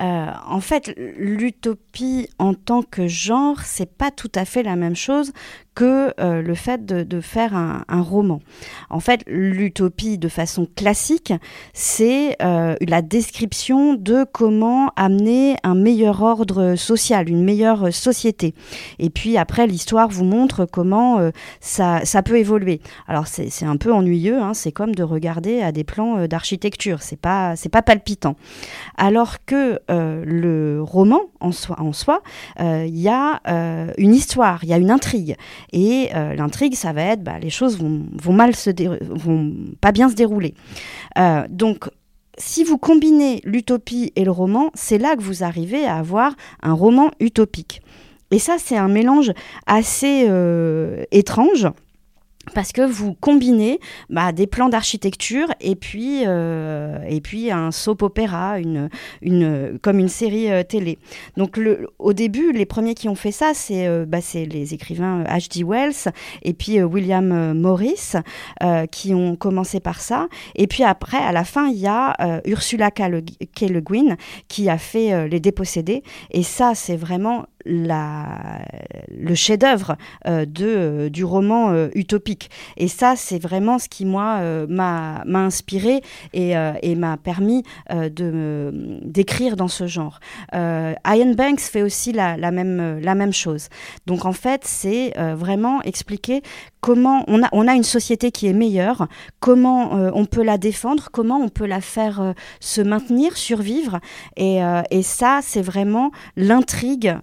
Euh, 0.00 0.32
En 0.46 0.60
fait, 0.60 0.94
l'utopie 0.96 2.28
en 2.38 2.54
tant 2.54 2.82
que 2.82 3.06
genre, 3.06 3.60
c'est 3.60 3.94
pas 3.96 4.10
tout 4.10 4.32
à 4.34 4.46
fait 4.46 4.62
la 4.62 4.74
même 4.74 4.96
chose 4.96 5.32
que 5.76 6.14
euh, 6.18 6.40
le 6.40 6.54
fait 6.54 6.86
de, 6.86 7.20
faire 7.20 7.54
un, 7.54 7.84
roman. 8.00 8.40
En 8.88 8.98
fait, 8.98 9.20
l'utopie 9.26 10.16
de 10.16 10.28
façon 10.28 10.66
classique, 10.74 11.34
c'est 11.74 12.36
euh, 12.42 12.74
la 12.80 13.02
description 13.02 13.94
de 13.94 14.24
comment 14.32 14.90
amener 14.96 15.56
un 15.62 15.74
meilleur 15.74 16.22
ordre 16.22 16.76
social, 16.76 17.28
une 17.28 17.44
meilleure 17.44 17.92
société. 17.92 18.54
Et 18.98 19.10
puis 19.10 19.36
après, 19.36 19.66
l'histoire 19.66 20.08
vous 20.08 20.24
montre 20.24 20.64
comment 20.64 21.18
euh, 21.18 21.30
ça, 21.60 22.00
ça, 22.04 22.22
peut 22.22 22.38
évoluer. 22.38 22.80
Alors 23.06 23.26
c'est 23.26 23.66
un 23.66 23.76
peu 23.76 23.92
ennuyeux, 23.92 24.40
hein, 24.40 24.54
c'est 24.54 24.72
comme 24.72 24.94
de 24.94 25.02
regarder 25.02 25.60
à 25.60 25.72
des 25.72 25.84
plans 25.84 26.26
d'architecture, 26.26 27.02
c'est 27.02 27.20
pas, 27.20 27.54
pas 27.70 27.82
palpitant. 27.82 28.36
Alors 28.96 29.44
que 29.44 29.78
le 29.88 30.80
roman 30.80 31.20
en 31.40 31.52
soi, 31.52 31.76
en 31.78 31.92
soi, 31.92 32.22
il 32.58 32.98
y 32.98 33.08
a 33.08 33.42
une 33.98 34.14
histoire, 34.14 34.64
il 34.64 34.70
y 34.70 34.72
a 34.72 34.78
une 34.78 34.90
intrigue. 34.90 35.36
Et 35.72 36.10
euh, 36.14 36.34
l'intrigue, 36.34 36.74
ça 36.74 36.92
va 36.92 37.02
être, 37.02 37.22
bah, 37.22 37.38
les 37.38 37.50
choses 37.50 37.78
vont, 37.78 38.06
vont 38.12 38.32
mal 38.32 38.54
se 38.54 38.70
vont 39.02 39.52
pas 39.80 39.92
bien 39.92 40.08
se 40.08 40.14
dérouler. 40.14 40.54
Euh, 41.18 41.44
donc 41.48 41.88
si 42.38 42.64
vous 42.64 42.78
combinez 42.78 43.40
l'utopie 43.44 44.12
et 44.16 44.24
le 44.24 44.30
roman, 44.30 44.70
c'est 44.74 44.98
là 44.98 45.16
que 45.16 45.22
vous 45.22 45.42
arrivez 45.42 45.86
à 45.86 45.96
avoir 45.96 46.34
un 46.62 46.74
roman 46.74 47.10
utopique. 47.20 47.82
Et 48.30 48.38
ça, 48.38 48.56
c'est 48.58 48.76
un 48.76 48.88
mélange 48.88 49.32
assez 49.66 50.26
euh, 50.28 51.04
étrange 51.12 51.68
parce 52.56 52.72
que 52.72 52.80
vous 52.80 53.12
combinez 53.12 53.80
bah, 54.08 54.32
des 54.32 54.46
plans 54.46 54.70
d'architecture 54.70 55.48
et 55.60 55.76
puis 55.76 56.22
euh, 56.24 56.98
et 57.06 57.20
puis 57.20 57.50
un 57.50 57.70
soap 57.70 58.00
opéra, 58.00 58.58
une, 58.58 58.88
comme 59.82 59.98
une 59.98 60.08
série 60.08 60.50
euh, 60.50 60.62
télé. 60.62 60.96
Donc 61.36 61.60
au 61.98 62.12
début, 62.14 62.52
les 62.52 62.64
premiers 62.64 62.94
qui 62.94 63.10
ont 63.10 63.14
fait 63.14 63.30
ça, 63.30 63.52
c'est 63.52 63.86
euh, 63.86 64.06
bah, 64.06 64.20
les 64.32 64.72
écrivains 64.72 65.24
H.G. 65.24 65.64
Wells 65.64 66.10
et 66.44 66.54
puis 66.54 66.82
William 66.82 67.52
Morris 67.52 68.14
qui 68.90 69.12
ont 69.12 69.36
commencé 69.36 69.78
par 69.78 70.00
ça. 70.00 70.28
Et 70.54 70.66
puis 70.66 70.82
après, 70.82 71.18
à 71.18 71.32
la 71.32 71.44
fin, 71.44 71.68
il 71.68 71.76
y 71.76 71.86
a 71.86 72.40
Ursula 72.46 72.90
K. 72.90 73.00
Le 73.10 73.80
Guin 73.80 74.16
qui 74.48 74.70
a 74.70 74.78
fait 74.78 75.28
Les 75.28 75.40
Dépossédés. 75.40 76.02
Et 76.30 76.42
ça, 76.42 76.74
c'est 76.74 76.96
vraiment 76.96 77.44
le 77.66 79.34
chef-d'œuvre 79.34 79.96
euh, 80.26 80.44
de 80.46 80.66
euh, 80.66 81.08
du 81.10 81.24
roman 81.24 81.70
euh, 81.70 81.88
utopique. 81.94 82.50
Et 82.76 82.88
ça, 82.88 83.14
c'est 83.16 83.38
vraiment 83.38 83.78
ce 83.78 83.88
qui, 83.88 84.04
moi, 84.04 84.40
m'a 84.68 85.22
inspiré 85.34 86.00
et, 86.32 86.54
et 86.82 86.94
m'a 86.94 87.16
permis 87.16 87.62
de 87.90 89.00
d'écrire 89.02 89.56
dans 89.56 89.68
ce 89.68 89.86
genre. 89.86 90.20
Ian 90.52 91.34
Banks 91.36 91.60
fait 91.60 91.82
aussi 91.82 92.12
la, 92.12 92.36
la, 92.36 92.50
même, 92.50 93.00
la 93.00 93.14
même 93.14 93.32
chose. 93.32 93.68
Donc, 94.06 94.24
en 94.24 94.32
fait, 94.32 94.62
c'est 94.64 95.12
vraiment 95.34 95.82
expliquer 95.82 96.42
comment 96.80 97.24
on 97.26 97.42
a, 97.42 97.48
on 97.52 97.66
a 97.66 97.74
une 97.74 97.82
société 97.82 98.30
qui 98.30 98.46
est 98.46 98.52
meilleure, 98.52 99.08
comment 99.40 99.92
on 99.92 100.24
peut 100.24 100.42
la 100.42 100.58
défendre, 100.58 101.08
comment 101.12 101.38
on 101.38 101.48
peut 101.48 101.66
la 101.66 101.80
faire 101.80 102.34
se 102.60 102.80
maintenir, 102.80 103.36
survivre. 103.36 104.00
Et, 104.36 104.60
et 104.90 105.02
ça, 105.02 105.40
c'est 105.42 105.62
vraiment 105.62 106.10
l'intrigue 106.36 107.16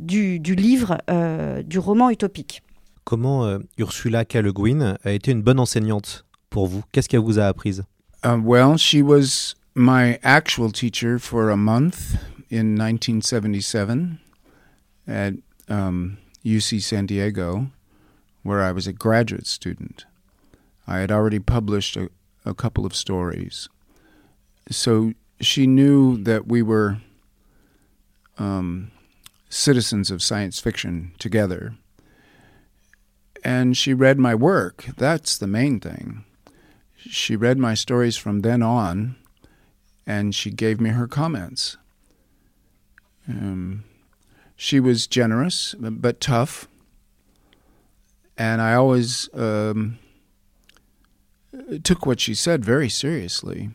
du, 0.00 0.38
du, 0.40 0.54
livre, 0.54 0.98
euh, 1.10 1.62
du 1.62 1.78
roman 1.78 2.10
utopique. 2.10 2.62
Comment 3.04 3.44
euh, 3.44 3.58
Ursula 3.78 4.24
K. 4.24 4.36
Le 4.36 4.52
Guin 4.52 4.96
a 5.04 5.10
été 5.12 5.30
une 5.30 5.42
bonne 5.42 5.60
enseignante 5.60 6.24
pour 6.50 6.66
vous? 6.66 6.82
Qu'est-ce 6.92 7.08
qu'elle 7.08 7.20
vous 7.20 7.38
a 7.38 7.46
appris 7.46 7.80
uh, 8.24 8.38
Well, 8.42 8.78
she 8.78 9.02
was 9.02 9.54
my 9.74 10.18
actual 10.22 10.72
teacher 10.72 11.18
for 11.18 11.50
a 11.50 11.56
month 11.56 12.16
in 12.50 12.76
1977 12.76 14.18
at 15.06 15.34
um, 15.68 16.16
UC 16.44 16.80
San 16.80 17.06
Diego, 17.06 17.66
where 18.42 18.62
I 18.62 18.72
was 18.72 18.86
a 18.86 18.92
graduate 18.92 19.46
student. 19.46 20.06
I 20.86 20.98
had 20.98 21.10
already 21.10 21.40
published 21.40 21.96
a, 21.96 22.08
a 22.44 22.54
couple 22.54 22.86
of 22.86 22.94
stories. 22.94 23.68
So 24.70 25.12
she 25.40 25.66
knew 25.66 26.16
that 26.24 26.46
we 26.46 26.62
were 26.62 26.98
um, 28.38 28.90
citizens 29.54 30.10
of 30.10 30.20
science 30.20 30.58
fiction 30.58 31.12
together. 31.18 31.74
And 33.44 33.76
she 33.76 33.94
read 33.94 34.18
my 34.18 34.34
work. 34.34 34.86
That's 34.96 35.38
the 35.38 35.46
main 35.46 35.78
thing. 35.78 36.24
She 36.96 37.36
read 37.36 37.58
my 37.58 37.74
stories 37.74 38.16
from 38.16 38.40
then 38.40 38.62
on, 38.62 39.16
and 40.06 40.34
she 40.34 40.50
gave 40.50 40.80
me 40.80 40.90
her 40.90 41.06
comments. 41.06 41.76
Um, 43.28 43.84
she 44.56 44.80
was 44.80 45.06
generous 45.06 45.74
but 45.78 46.20
tough, 46.20 46.66
and 48.36 48.60
I 48.60 48.74
always 48.74 49.28
um, 49.34 49.98
took 51.84 52.06
what 52.06 52.18
she 52.18 52.34
said 52.34 52.64
very 52.64 52.88
seriously. 52.88 53.70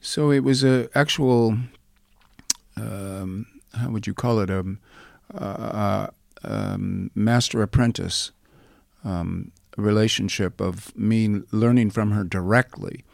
So 0.00 0.30
it 0.30 0.40
was 0.40 0.64
a 0.64 0.88
actual 0.94 1.56
um, 2.76 3.46
how 3.74 3.90
would 3.90 4.06
you 4.06 4.14
call 4.14 4.40
it 4.40 4.50
a 4.50 4.76
uh, 5.34 6.08
um, 6.42 7.10
master 7.14 7.62
apprentice 7.62 8.32
um, 9.04 9.52
relationship 9.76 10.60
of 10.60 10.96
me 10.96 11.42
learning 11.52 11.90
from 11.90 12.10
her 12.10 12.24
directly, 12.24 13.04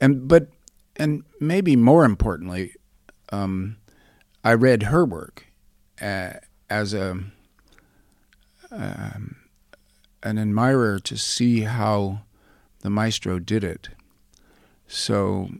and 0.00 0.28
but 0.28 0.48
and 0.96 1.24
maybe 1.40 1.76
more 1.76 2.04
importantly, 2.04 2.74
um, 3.30 3.76
I 4.42 4.54
read 4.54 4.84
her 4.84 5.04
work 5.04 5.46
uh, 6.00 6.34
as 6.70 6.94
a 6.94 7.10
um, 8.70 9.36
an 10.22 10.38
admirer 10.38 10.98
to 10.98 11.16
see 11.16 11.60
how 11.62 12.22
the 12.80 12.90
maestro 12.90 13.38
did 13.38 13.62
it. 13.62 13.88
So 14.88 15.50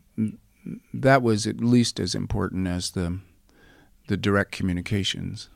that 0.92 1.22
was 1.22 1.46
at 1.46 1.60
least 1.60 2.00
as 2.00 2.14
important 2.14 2.66
as 2.66 2.90
the 2.90 3.20
the 4.06 4.16
direct 4.16 4.52
communications. 4.52 5.48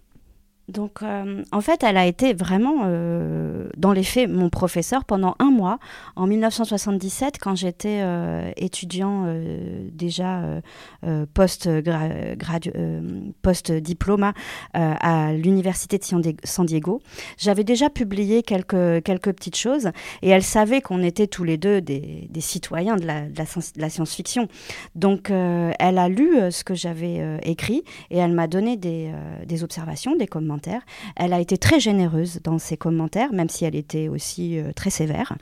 Donc, 0.71 1.03
euh, 1.03 1.43
en 1.51 1.61
fait, 1.61 1.83
elle 1.83 1.97
a 1.97 2.07
été 2.07 2.33
vraiment, 2.33 2.83
euh, 2.85 3.69
dans 3.77 3.93
les 3.93 4.05
faits, 4.05 4.31
mon 4.31 4.51
professeur 4.51 5.05
pendant 5.05 5.35
un 5.39 5.51
mois, 5.51 5.79
en 6.15 6.27
1977, 6.27 7.39
quand 7.41 7.57
j'étais 7.57 8.01
euh, 8.03 8.53
étudiant 8.57 9.27
déjà 9.93 10.43
post-diplôme 13.43 14.33
à 14.73 15.33
l'université 15.33 15.99
de 15.99 16.05
San 16.45 16.67
Diego. 16.67 17.01
J'avais 17.37 17.65
déjà 17.65 17.91
publié 17.91 18.43
quelques, 18.43 19.01
petites 19.33 19.57
choses 19.57 19.91
et 20.23 20.29
elle 20.29 20.43
savait 20.43 20.81
qu'on 20.81 21.03
était 21.03 21.27
tous 21.27 21.45
les 21.45 21.57
deux 21.57 21.81
des, 21.81 22.29
citoyens 22.39 22.97
de 22.97 23.07
la, 23.07 23.91
science-fiction. 23.91 24.49
Donc, 24.95 25.31
elle 25.31 25.99
a 25.99 26.09
lu 26.09 26.51
ce 26.51 26.65
que 26.65 26.75
j'avais 26.75 27.39
écrit 27.43 27.83
et 28.11 28.19
elle 28.19 28.33
m'a 28.33 28.47
donné 28.47 28.77
des 28.77 29.65
observations, 29.65 30.17
des 30.17 30.27
commentaires 30.27 30.60
elle 31.17 31.33
a 31.33 31.41
été 31.41 31.59
très 31.59 31.81
généreuse 31.81 32.41
dans 32.43 32.59
ses 32.59 32.77
commentaires, 32.77 33.33
même 33.33 33.49
si 33.49 33.65
elle 33.65 33.77
était 33.77 34.09
aussi 34.09 34.59
euh, 34.59 34.73
très 34.73 34.91
sévère. 34.91 35.35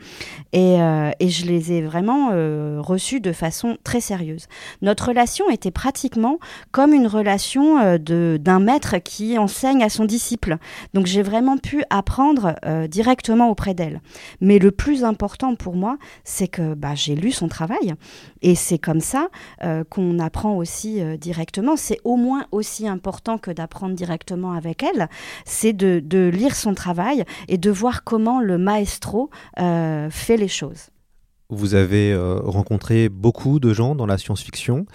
Euh, 0.54 1.10
et, 1.20 1.28
je 1.28 1.46
les 1.46 1.72
ai 1.72 1.82
vraiment 1.82 2.30
euh, 2.32 2.78
reçus 2.80 3.20
de 3.20 3.32
façon 3.32 3.76
très 3.84 4.00
sérieuse. 4.00 4.46
Notre 4.82 5.08
relation 5.08 5.48
était 5.50 5.70
pratiquement 5.70 6.38
comme 6.72 6.92
une 6.92 7.06
relation 7.06 7.98
d'un 7.98 8.60
maître 8.60 8.96
qui 8.98 9.38
enseigne 9.38 9.82
à 9.82 9.88
son 9.88 10.04
disciple. 10.04 10.56
Donc 10.94 11.06
j'ai 11.06 11.22
vraiment 11.22 11.58
pu 11.58 11.84
apprendre 11.90 12.54
directement 12.88 13.50
auprès 13.50 13.74
d'elle. 13.74 14.00
Mais 14.40 14.58
le 14.58 14.70
plus 14.70 15.04
important 15.04 15.54
pour 15.54 15.76
moi, 15.76 15.98
c'est 16.24 16.48
que 16.48 16.74
bah, 16.74 16.94
j'ai 16.94 17.14
lu 17.14 17.30
son 17.30 17.48
travail. 17.48 17.94
Et 18.42 18.54
c'est 18.54 18.78
comme 18.78 19.00
ça 19.00 19.28
qu'on 19.90 20.18
apprend 20.18 20.56
aussi 20.56 21.00
directement. 21.18 21.76
C'est 21.76 21.98
au 22.04 22.16
moins 22.16 22.46
aussi 22.52 22.88
important 22.88 23.38
que 23.38 23.50
d'apprendre 23.50 23.94
directement 23.94 24.52
avec 24.52 24.82
elle 24.82 25.07
c'est 25.44 25.72
de, 25.72 26.28
lire 26.28 26.54
son 26.54 26.74
travail 26.74 27.24
et 27.48 27.58
de 27.58 27.70
voir 27.70 28.04
comment 28.04 28.40
le 28.40 28.58
maestro 28.58 29.30
euh, 29.58 30.10
fait 30.10 30.36
les 30.36 30.48
choses. 30.48 30.90
Vous 31.50 31.74
avez 31.74 32.12
euh, 32.12 32.40
rencontré 32.40 33.08
beaucoup 33.08 33.58
de 33.58 33.72
gens 33.72 33.94
dans 33.94 34.06
la 34.06 34.18
science-fiction, 34.18 34.86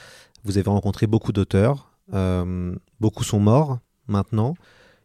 vous 0.43 0.57
avez 0.57 0.69
rencontré 0.69 1.07
beaucoup 1.07 1.31
d'auteurs, 1.31 1.91
euh, 2.13 2.75
beaucoup 2.99 3.23
sont 3.23 3.39
morts 3.39 3.79
maintenant. 4.07 4.53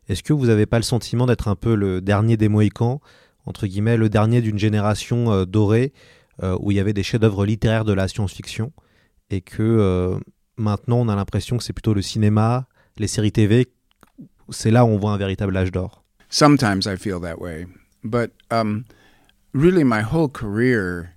Est-ce 0.08 0.22
que 0.22 0.32
vous 0.32 0.46
n'avez 0.46 0.66
pas 0.66 0.78
le 0.78 0.82
sentiment 0.82 1.26
d'être 1.26 1.48
un 1.48 1.54
peu 1.54 1.74
le 1.74 2.00
dernier 2.00 2.36
des 2.36 2.48
Mohicans, 2.48 3.00
entre 3.46 3.66
guillemets, 3.66 3.96
le 3.96 4.08
dernier 4.08 4.40
d'une 4.42 4.58
génération 4.58 5.44
dorée 5.44 5.92
où 6.60 6.70
il 6.70 6.76
y 6.76 6.80
avait 6.80 6.92
des 6.92 7.02
chefs-d'œuvre 7.02 7.44
littéraires 7.44 7.84
de 7.84 7.92
la 7.92 8.08
science-fiction 8.08 8.72
et 9.30 9.40
que 9.40 10.18
maintenant 10.56 10.98
on 10.98 11.08
a 11.08 11.16
l'impression 11.16 11.56
que 11.56 11.64
c'est 11.64 11.72
plutôt 11.72 11.94
le 11.94 12.02
cinéma, 12.02 12.68
les 12.98 13.06
séries 13.06 13.32
TV 13.32 13.66
c'est 14.50 14.70
là 14.70 14.84
où 14.84 14.88
on 14.88 14.98
voit 14.98 15.12
un 15.12 15.18
véritable 15.18 15.56
âge 15.56 15.72
d'or. 15.72 16.02
Sometimes 16.30 16.86
I 16.86 16.96
feel 16.96 17.20
that 17.20 17.40
way, 17.40 17.66
but 18.04 18.32
um, 18.50 18.84
really 19.52 19.84
my 19.84 20.02
whole 20.02 20.28
career, 20.28 21.14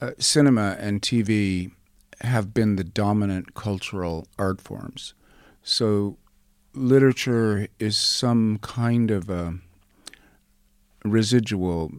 uh, 0.00 0.12
cinema 0.18 0.76
and 0.78 1.02
TV 1.02 1.72
have 2.22 2.52
been 2.54 2.76
the 2.76 2.84
dominant 2.84 3.54
cultural 3.54 4.26
art 4.38 4.60
forms. 4.60 5.14
So 5.62 6.16
literature 6.74 7.68
is 7.78 7.96
some 7.96 8.58
kind 8.62 9.10
of 9.10 9.28
a 9.28 9.54
residual 11.04 11.90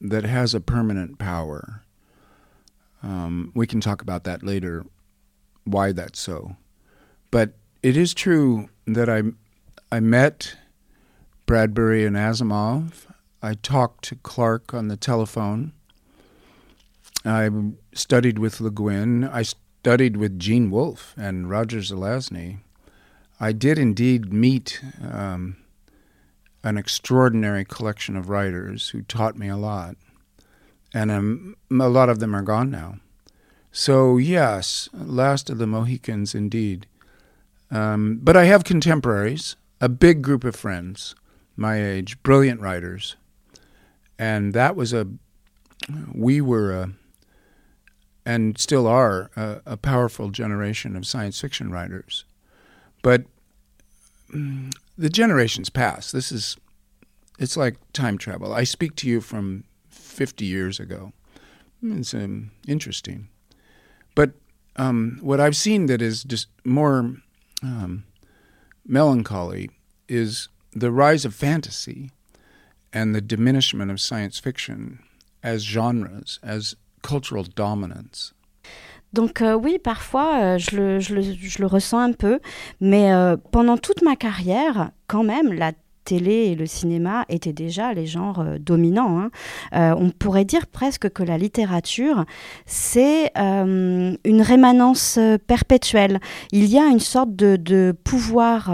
that 0.00 0.24
has 0.24 0.54
a 0.54 0.60
permanent 0.60 1.18
power. 1.18 1.82
Um, 3.02 3.52
we 3.54 3.66
can 3.66 3.80
talk 3.80 4.02
about 4.02 4.24
that 4.24 4.42
later, 4.42 4.84
why 5.64 5.92
that's 5.92 6.20
so. 6.20 6.56
But 7.30 7.54
it 7.82 7.96
is 7.96 8.14
true 8.14 8.68
that 8.86 9.08
I 9.08 9.22
I 9.94 10.00
met 10.00 10.56
Bradbury 11.46 12.04
and 12.04 12.16
Asimov. 12.16 13.06
I 13.40 13.54
talked 13.54 14.02
to 14.06 14.16
Clark 14.16 14.74
on 14.74 14.88
the 14.88 14.96
telephone. 14.96 15.70
I 17.24 17.48
studied 17.92 18.40
with 18.40 18.60
Le 18.60 18.72
Guin. 18.72 19.22
I 19.22 19.42
studied 19.42 20.16
with 20.16 20.36
Gene 20.36 20.68
Wolfe 20.68 21.14
and 21.16 21.48
Roger 21.48 21.78
Zelazny. 21.78 22.58
I 23.38 23.52
did 23.52 23.78
indeed 23.78 24.32
meet 24.32 24.82
um, 25.08 25.58
an 26.64 26.76
extraordinary 26.76 27.64
collection 27.64 28.16
of 28.16 28.28
writers 28.28 28.88
who 28.88 29.02
taught 29.02 29.38
me 29.38 29.48
a 29.48 29.56
lot. 29.56 29.94
And 30.92 31.12
um, 31.12 31.56
a 31.70 31.88
lot 31.88 32.08
of 32.08 32.18
them 32.18 32.34
are 32.34 32.42
gone 32.42 32.68
now. 32.68 32.96
So, 33.70 34.16
yes, 34.16 34.88
last 34.92 35.50
of 35.50 35.58
the 35.58 35.68
Mohicans 35.68 36.34
indeed. 36.34 36.88
Um, 37.70 38.18
but 38.20 38.36
I 38.36 38.46
have 38.46 38.64
contemporaries 38.64 39.54
a 39.84 39.88
big 39.90 40.22
group 40.22 40.44
of 40.44 40.56
friends 40.56 41.14
my 41.56 41.80
age, 41.80 42.20
brilliant 42.22 42.58
writers. 42.58 43.16
And 44.18 44.54
that 44.54 44.76
was 44.76 44.94
a, 44.94 45.06
we 46.10 46.40
were 46.40 46.72
a, 46.72 46.90
and 48.24 48.58
still 48.58 48.86
are, 48.86 49.30
a, 49.36 49.60
a 49.66 49.76
powerful 49.76 50.30
generation 50.30 50.96
of 50.96 51.06
science 51.06 51.38
fiction 51.38 51.70
writers. 51.70 52.24
But 53.02 53.24
mm, 54.34 54.74
the 54.96 55.10
generations 55.10 55.68
pass. 55.68 56.10
This 56.10 56.32
is, 56.32 56.56
it's 57.38 57.56
like 57.56 57.76
time 57.92 58.16
travel. 58.16 58.54
I 58.54 58.64
speak 58.64 58.96
to 58.96 59.08
you 59.08 59.20
from 59.20 59.64
50 59.90 60.46
years 60.46 60.80
ago. 60.80 61.12
It's 61.82 62.14
um, 62.14 62.52
interesting. 62.66 63.28
But 64.14 64.32
um, 64.76 65.18
what 65.20 65.40
I've 65.40 65.56
seen 65.56 65.86
that 65.86 66.00
is 66.00 66.24
just 66.24 66.48
more 66.64 67.16
um, 67.62 68.04
melancholy 68.86 69.70
is 70.08 70.48
the 70.72 70.90
rise 70.90 71.24
of 71.24 71.34
fantasy 71.34 72.10
and 72.92 73.14
the 73.14 73.20
diminishment 73.20 73.90
of 73.90 74.00
science 74.00 74.38
fiction 74.38 75.00
as 75.42 75.62
genres, 75.62 76.38
as 76.42 76.76
cultural 77.02 77.44
dominance. 77.44 78.32
Donc 79.12 79.42
euh, 79.42 79.54
oui, 79.54 79.78
parfois, 79.78 80.40
euh, 80.42 80.58
je, 80.58 80.76
le, 80.76 81.66
ressens 81.66 82.00
un 82.00 82.12
peu, 82.12 82.40
mais 82.80 83.12
euh, 83.12 83.36
pendant 83.52 83.78
toute 83.78 84.02
ma 84.02 84.16
carrière, 84.16 84.90
quand 85.06 85.22
même, 85.22 85.52
la 85.52 85.72
télé 86.04 86.32
et 86.32 86.54
le 86.54 86.66
cinéma 86.66 87.24
étaient 87.28 87.52
déjà 87.52 87.92
les 87.92 88.06
genres 88.06 88.40
euh, 88.40 88.58
dominants. 88.58 89.18
Hein. 89.18 89.30
Euh, 89.74 89.94
on 89.98 90.10
pourrait 90.10 90.44
dire 90.44 90.66
presque 90.66 91.10
que 91.10 91.22
la 91.22 91.38
littérature, 91.38 92.24
c'est 92.66 93.30
euh, 93.38 94.14
une 94.24 94.42
rémanence 94.42 95.18
perpétuelle. 95.46 96.20
Il 96.52 96.66
y 96.66 96.78
a 96.78 96.86
une 96.86 97.00
sorte 97.00 97.34
de, 97.34 97.94
pouvoir 98.04 98.70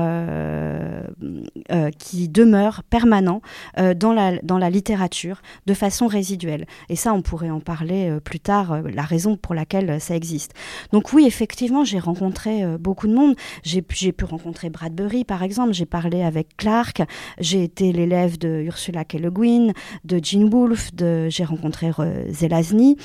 qui 1.98 2.28
demeure 2.28 2.82
permanent 2.84 3.40
dans, 3.76 4.12
la, 4.12 4.38
dans 4.42 4.58
la 4.58 4.70
littérature 4.70 5.42
de 5.66 5.74
façon 5.74 6.06
résiduelle. 6.06 6.66
Et 6.88 6.96
ça, 6.96 7.12
on 7.12 7.22
pourrait 7.22 7.50
en 7.50 7.60
parler 7.60 8.18
plus 8.24 8.40
tard, 8.40 8.82
la 8.82 9.02
raison 9.02 9.36
pour 9.36 9.54
laquelle 9.54 10.00
ça 10.00 10.16
existe. 10.16 10.54
Donc 10.92 11.12
oui, 11.12 11.26
effectivement, 11.26 11.84
j'ai 11.84 11.98
rencontré 11.98 12.64
beaucoup 12.78 13.06
de 13.06 13.14
monde. 13.14 13.34
J'ai 13.62 13.82
pu 13.82 14.24
rencontrer 14.24 14.70
Bradbury, 14.70 15.24
par 15.24 15.42
exemple. 15.42 15.72
J'ai 15.72 15.86
parlé 15.86 16.22
avec 16.22 16.56
Clark. 16.56 17.02
J'ai 17.38 17.62
été 17.62 17.92
l'élève 17.92 18.38
de 18.38 18.62
Ursula 18.62 19.04
K. 19.04 19.14
Le 19.14 19.30
Guin, 19.30 19.72
de 20.04 20.20
Jean 20.22 20.48
Wolfe, 20.48 20.90
j'ai 21.28 21.44
rencontré 21.44 21.90
Zelazny. 22.30 22.96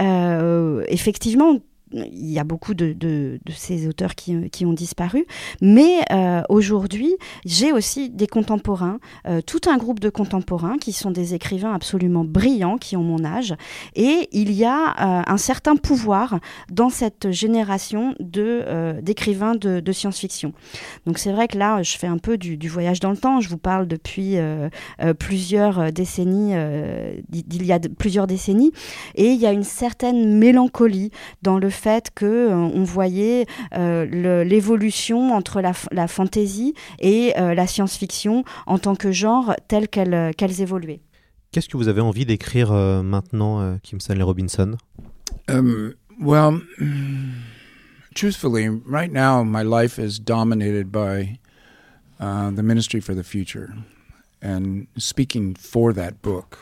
Euh, 0.00 0.84
effectivement, 0.88 1.58
il 1.94 2.30
y 2.30 2.38
a 2.38 2.44
beaucoup 2.44 2.74
de, 2.74 2.92
de, 2.92 3.38
ces 3.54 3.86
auteurs 3.86 4.14
qui, 4.14 4.50
qui, 4.50 4.66
ont 4.66 4.72
disparu. 4.72 5.26
Mais 5.60 6.00
euh, 6.10 6.42
aujourd'hui, 6.48 7.16
j'ai 7.44 7.72
aussi 7.72 8.10
des 8.10 8.26
contemporains, 8.26 8.98
euh, 9.28 9.40
tout 9.40 9.60
un 9.68 9.76
groupe 9.76 10.00
de 10.00 10.08
contemporains 10.08 10.78
qui 10.78 10.92
sont 10.92 11.10
des 11.10 11.34
écrivains 11.34 11.74
absolument 11.74 12.24
brillants, 12.24 12.78
qui 12.78 12.96
ont 12.96 13.02
mon 13.02 13.24
âge. 13.24 13.54
Et 13.94 14.28
il 14.32 14.52
y 14.52 14.64
a 14.64 14.90
euh, 14.90 15.22
un 15.26 15.36
certain 15.36 15.76
pouvoir 15.76 16.38
dans 16.70 16.90
cette 16.90 17.30
génération 17.30 18.14
de, 18.20 19.00
d'écrivains 19.00 19.54
de, 19.54 19.80
de 19.80 19.92
science-fiction. 19.92 20.52
Donc 21.06 21.18
c'est 21.18 21.32
vrai 21.32 21.48
que 21.48 21.58
là, 21.58 21.82
je 21.82 21.96
fais 21.96 22.06
un 22.06 22.18
peu 22.18 22.38
du, 22.38 22.56
du, 22.56 22.68
voyage 22.68 23.00
dans 23.00 23.10
le 23.10 23.16
temps. 23.16 23.40
Je 23.40 23.48
vous 23.48 23.58
parle 23.58 23.86
depuis 23.86 24.36
plusieurs 25.18 25.92
décennies, 25.92 26.54
d'il 27.28 27.66
y 27.66 27.72
a 27.72 27.78
plusieurs 27.98 28.26
décennies. 28.26 28.72
Et 29.14 29.30
il 29.30 29.40
y 29.40 29.46
a 29.46 29.52
une 29.52 29.64
certaine 29.64 30.38
mélancolie 30.38 31.10
dans 31.42 31.58
le 31.58 31.70
fait 31.70 31.81
que 32.14 32.24
euh, 32.24 32.54
on 32.54 32.84
voyait 32.84 33.46
euh, 33.74 34.44
l'évolution 34.44 35.34
entre 35.34 35.60
la, 35.60 35.72
la 35.90 36.08
fantasy 36.08 36.74
et 36.98 37.32
euh, 37.38 37.54
la 37.54 37.66
science-fiction 37.66 38.44
en 38.66 38.78
tant 38.78 38.94
que 38.94 39.12
genre 39.12 39.54
tel 39.68 39.88
qu'elles 39.88 40.60
évoluaient. 40.60 41.00
Qu'est-ce 41.52 41.68
que 41.68 41.76
vous 41.76 41.88
avez 41.88 42.00
envie 42.00 42.24
d'écrire 42.24 42.72
maintenant, 42.72 43.78
Kim 43.82 44.00
Stanley 44.00 44.22
Robinson? 44.22 44.76
Um, 45.50 45.94
Well, 46.20 46.60
truthfully, 48.14 48.68
right 48.68 49.10
now 49.10 49.42
my 49.42 49.62
life 49.62 49.98
is 49.98 50.18
dominated 50.18 50.92
by 50.92 51.38
uh, 52.20 52.50
the 52.54 52.62
Ministry 52.62 53.00
for 53.00 53.14
the 53.14 53.24
Future. 53.24 53.74
and 54.42 54.88
speaking 54.98 55.54
for 55.54 55.92
that 55.92 56.20
book. 56.20 56.58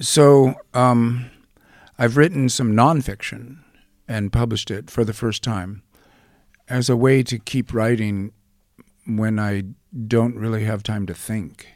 So 0.00 0.54
um, 0.72 1.30
I've 1.98 2.16
written 2.16 2.48
some 2.48 2.72
nonfiction 2.72 3.58
and 4.12 4.30
published 4.30 4.70
it 4.70 4.90
for 4.90 5.04
the 5.04 5.14
first 5.14 5.42
time 5.42 5.82
as 6.68 6.90
a 6.90 6.96
way 6.96 7.22
to 7.22 7.38
keep 7.38 7.72
writing 7.72 8.32
when 9.06 9.38
I 9.38 9.64
don't 10.06 10.36
really 10.36 10.64
have 10.64 10.82
time 10.82 11.06
to 11.06 11.14
think. 11.14 11.66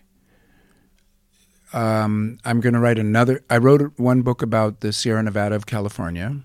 Um, 1.73 2.39
I'm 2.45 2.61
going 2.61 2.75
to 2.75 2.79
write 2.79 2.99
another. 2.99 3.43
I 3.49 3.57
wrote 3.57 3.93
one 3.97 4.21
book 4.21 4.43
about 4.43 4.81
the 4.81 4.93
Sierra 4.93 5.23
Nevada 5.23 5.55
of 5.55 5.65
California 5.65 6.37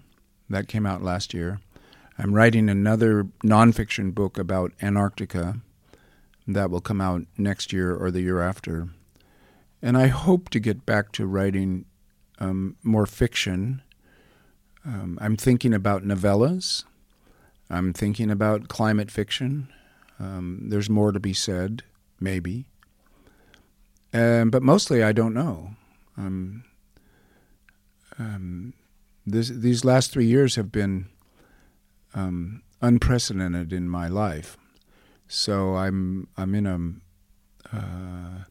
that 0.50 0.70
came 0.70 0.86
out 0.86 1.04
last 1.04 1.34
year. 1.34 1.60
I'm 2.18 2.34
writing 2.34 2.70
another 2.70 3.26
nonfiction 3.44 4.14
book 4.14 4.38
about 4.38 4.72
Antarctica 4.82 5.60
that 6.48 6.70
will 6.72 6.82
come 6.82 7.02
out 7.02 7.24
next 7.38 7.74
year 7.74 7.96
or 7.96 8.12
the 8.12 8.22
year 8.22 8.42
after. 8.42 8.90
And 9.82 9.98
I 9.98 10.08
hope 10.08 10.50
to 10.50 10.60
get 10.60 10.86
back 10.86 11.12
to 11.14 11.26
writing 11.26 11.86
um, 12.40 12.78
more 12.82 13.06
fiction. 13.06 13.82
Um, 14.86 15.18
I'm 15.22 15.38
thinking 15.38 15.74
about 15.74 16.04
novellas. 16.04 16.84
I'm 17.70 17.94
thinking 17.94 18.30
about 18.30 18.68
climate 18.68 19.12
fiction. 19.12 19.70
Um, 20.20 20.70
there's 20.70 20.90
more 20.90 21.12
to 21.12 21.20
be 21.20 21.34
said, 21.34 21.84
maybe. 22.20 22.66
Um, 24.14 24.50
but 24.50 24.62
mostly, 24.64 25.04
I 25.04 25.12
don't 25.12 25.34
know. 25.34 25.72
Um, 26.18 26.64
um, 28.20 28.74
this, 29.26 29.50
these 29.50 29.86
last 29.86 30.12
three 30.12 30.26
years 30.26 30.56
have 30.56 30.72
been 30.72 31.08
um, 32.14 32.62
unprecedented 32.82 33.72
in 33.72 33.88
my 33.88 34.08
life. 34.08 34.58
So 35.28 35.76
I'm 35.76 36.28
I'm 36.36 36.54
in 36.56 36.68
a 36.68 37.76
uh, 37.76 38.44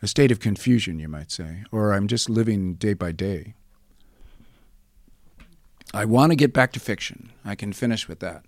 a 0.00 0.06
state 0.06 0.32
of 0.32 0.40
confusion, 0.40 0.98
you 0.98 1.08
might 1.08 1.30
say, 1.30 1.64
or 1.70 1.92
I'm 1.92 2.08
just 2.08 2.30
living 2.30 2.74
day 2.74 2.94
by 2.94 3.12
day. 3.12 3.54
I 5.94 6.04
want 6.06 6.30
to 6.30 6.36
get 6.36 6.52
back 6.52 6.72
to 6.72 6.80
fiction. 6.80 7.30
I 7.44 7.54
can 7.56 7.72
finish 7.72 8.08
with 8.08 8.20
that. 8.20 8.42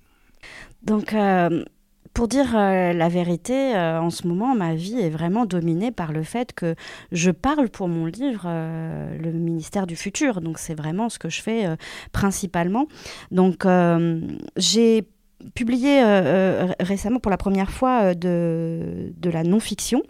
Donc, 0.83 1.13
euh, 1.13 1.65
pour 2.13 2.29
dire 2.29 2.55
euh, 2.57 2.93
la 2.93 3.09
vérité, 3.09 3.75
euh, 3.75 4.01
en 4.01 4.11
ce 4.11 4.27
moment, 4.27 4.55
ma 4.55 4.75
vie 4.75 5.01
est 5.01 5.11
vraiment 5.11 5.47
dominée 5.47 5.91
par 5.91 6.13
le 6.13 6.23
fait 6.23 6.53
que 6.53 6.75
je 7.13 7.31
parle 7.31 7.69
pour 7.69 7.89
mon 7.89 8.07
livre 8.07 8.45
Le 8.45 9.33
ministère 9.33 9.87
du 9.87 9.97
futur. 9.97 10.41
Donc, 10.41 10.59
c'est 10.59 10.75
vraiment 10.75 11.09
ce 11.09 11.19
que 11.19 11.29
je 11.29 11.43
fais 11.43 11.67
principalement. 12.13 12.87
Donc, 13.31 13.67
j'ai 14.57 15.07
publié 15.55 16.03
euh, 16.03 16.05
euh, 16.05 16.73
récemment 16.81 17.21
pour 17.21 17.31
la 17.31 17.37
première 17.37 17.71
fois 17.71 18.03
euh, 18.03 18.15
de, 18.15 19.13
de 19.17 19.31
la 19.31 19.43
non-fiction. 19.43 20.03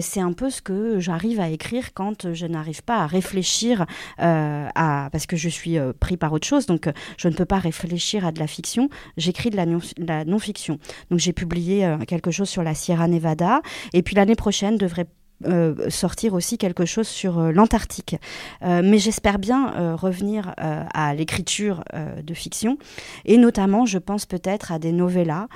C'est 0.00 0.20
un 0.20 0.32
peu 0.32 0.50
ce 0.50 0.62
que 0.62 1.00
j'arrive 1.00 1.40
à 1.40 1.48
écrire 1.48 1.94
quand 1.94 2.32
je 2.32 2.46
n'arrive 2.46 2.82
pas 2.82 2.98
à 2.98 3.06
réfléchir 3.06 3.86
à... 4.18 5.08
parce 5.12 5.26
que 5.26 5.36
je 5.36 5.48
suis 5.48 5.76
pris 6.00 6.16
par 6.16 6.32
autre 6.32 6.46
chose, 6.46 6.66
donc 6.66 6.88
je 7.16 7.28
ne 7.28 7.34
peux 7.34 7.44
pas 7.44 7.58
réfléchir 7.58 8.26
à 8.26 8.32
de 8.32 8.38
la 8.38 8.46
fiction. 8.46 8.88
J'écris 9.16 9.50
de 9.50 9.56
la 9.56 10.24
non-fiction. 10.24 10.78
donc 11.10 11.20
j'ai 11.20 11.32
publié 11.32 11.96
quelque 12.08 12.30
chose 12.30 12.48
sur 12.48 12.62
la 12.62 12.74
Sierra 12.74 13.06
Nevada, 13.08 13.60
et 13.92 14.02
puis 14.02 14.16
l'année 14.16 14.34
prochaine 14.34 14.76
devrait 14.76 15.06
euh, 15.44 15.90
sortir 15.90 16.32
aussi 16.32 16.56
quelque 16.56 16.86
chose 16.86 17.06
sur 17.06 17.38
euh, 17.38 17.52
l'Antarctique. 17.52 18.16
Euh, 18.62 18.80
mais 18.82 18.98
j'espère 18.98 19.38
bien 19.38 19.94
revenir 19.96 20.54
à 20.56 21.14
l'écriture 21.14 21.82
de 22.22 22.34
fiction, 22.34 22.78
et 23.24 23.36
notamment, 23.36 23.84
je 23.84 23.98
pense 23.98 24.26
peut-être 24.26 24.72
à 24.72 24.78
des 24.78 24.92
novellas 24.92 25.48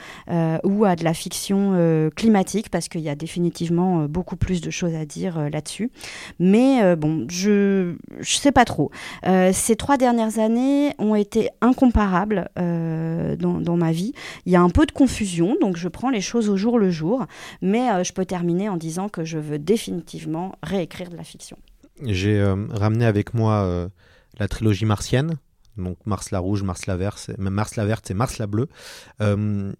ou 0.65 0.85
à 0.85 0.97
de 0.97 1.05
la 1.05 1.15
fiction 1.15 2.11
climatique, 2.15 2.71
parce 2.71 2.89
qu'il 2.89 3.01
y 3.01 3.09
a 3.09 3.15
définitivement 3.15 4.05
beaucoup 4.07 4.37
plus 4.37 4.61
de 4.61 4.71
choses 4.71 4.95
à 4.95 5.05
dire 5.05 5.51
là-dessus. 5.51 5.91
Mais 6.39 6.97
bon, 6.97 7.27
je 7.31 7.95
ne 8.19 8.23
sais 8.23 8.53
pas 8.53 8.65
trop. 8.65 8.91
Ces 9.53 9.77
trois 9.77 9.97
dernières 9.97 10.39
années 10.39 10.95
ont 10.99 11.15
été 11.15 11.49
incomparables 11.61 12.49
dans, 12.57 13.61
dans 13.61 13.77
ma 13.77 13.93
vie. 13.93 14.13
Il 14.47 14.53
y 14.53 14.57
a 14.57 14.61
un 14.61 14.71
peu 14.71 14.87
de 14.87 14.93
confusion, 14.93 15.57
donc 15.61 15.77
je 15.77 15.89
prends 15.89 16.11
les 16.11 16.21
choses 16.21 16.49
au 16.49 16.57
jour 16.57 16.79
le 16.79 16.91
jour, 16.91 17.27
mais 17.63 18.05
je 18.05 18.13
peux 18.13 18.25
terminer 18.25 18.69
en 18.69 18.77
disant 18.77 19.09
que 19.09 19.25
je 19.25 19.39
veux 19.39 19.59
définitivement 19.75 20.49
réécrire 20.63 21.11
de 21.11 21.17
la 21.17 21.25
fiction. 21.25 21.57
J'ai 22.03 22.39
euh, 22.41 22.57
ramené 22.85 23.05
avec 23.07 23.35
moi 23.35 23.55
euh, 23.63 23.89
la 24.39 24.49
trilogie 24.49 24.87
martienne, 24.87 25.31
donc 25.77 25.97
Mars 26.07 26.31
la 26.31 26.39
rouge, 26.41 26.63
Mars 26.63 26.87
la 26.87 26.97
verte, 26.97 27.31
Mars 27.39 27.77
la 27.77 27.85
verte 27.85 28.11
et 28.11 28.15
Mars 28.15 28.39
la 28.39 28.47
bleue. 28.47 28.69
Euh, 29.21 29.73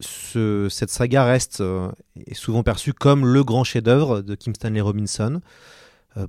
ce- 0.00 0.68
cette 0.70 0.90
saga 0.90 1.24
reste 1.24 1.60
euh, 1.60 1.90
est 2.26 2.34
souvent 2.44 2.62
perçue 2.62 2.92
comme 2.94 3.22
le 3.26 3.42
grand 3.44 3.64
chef-d'œuvre 3.64 4.20
de 4.22 4.34
Kim 4.34 4.54
Stanley 4.54 4.80
Robinson. 4.80 5.40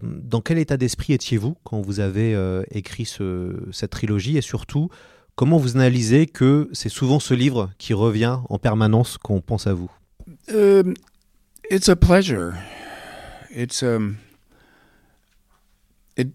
Dans 0.03 0.41
quel 0.41 0.59
état 0.59 0.77
d'esprit 0.77 1.13
étiez-vous 1.13 1.55
quand 1.63 1.81
vous 1.81 1.99
avez 1.99 2.35
euh, 2.35 2.61
écrit 2.69 3.05
ce- 3.05 3.57
cette 3.71 3.89
trilogie 3.89 4.37
et 4.37 4.41
surtout 4.41 4.89
comment 5.35 5.57
vous 5.57 5.75
analysez 5.75 6.27
que 6.27 6.69
c'est 6.71 6.93
souvent 6.99 7.19
ce 7.19 7.33
livre 7.33 7.71
qui 7.79 7.95
revient 7.95 8.37
en 8.49 8.59
permanence 8.59 9.17
quand 9.17 9.33
on 9.33 9.41
pense 9.41 9.65
à 9.65 9.73
vous? 9.73 9.89
Um, 10.53 10.93
it's 11.71 11.89
a 11.89 11.95
pleasure. 11.95 12.53
It's 13.53 13.83
um. 13.83 14.19
It 16.15 16.29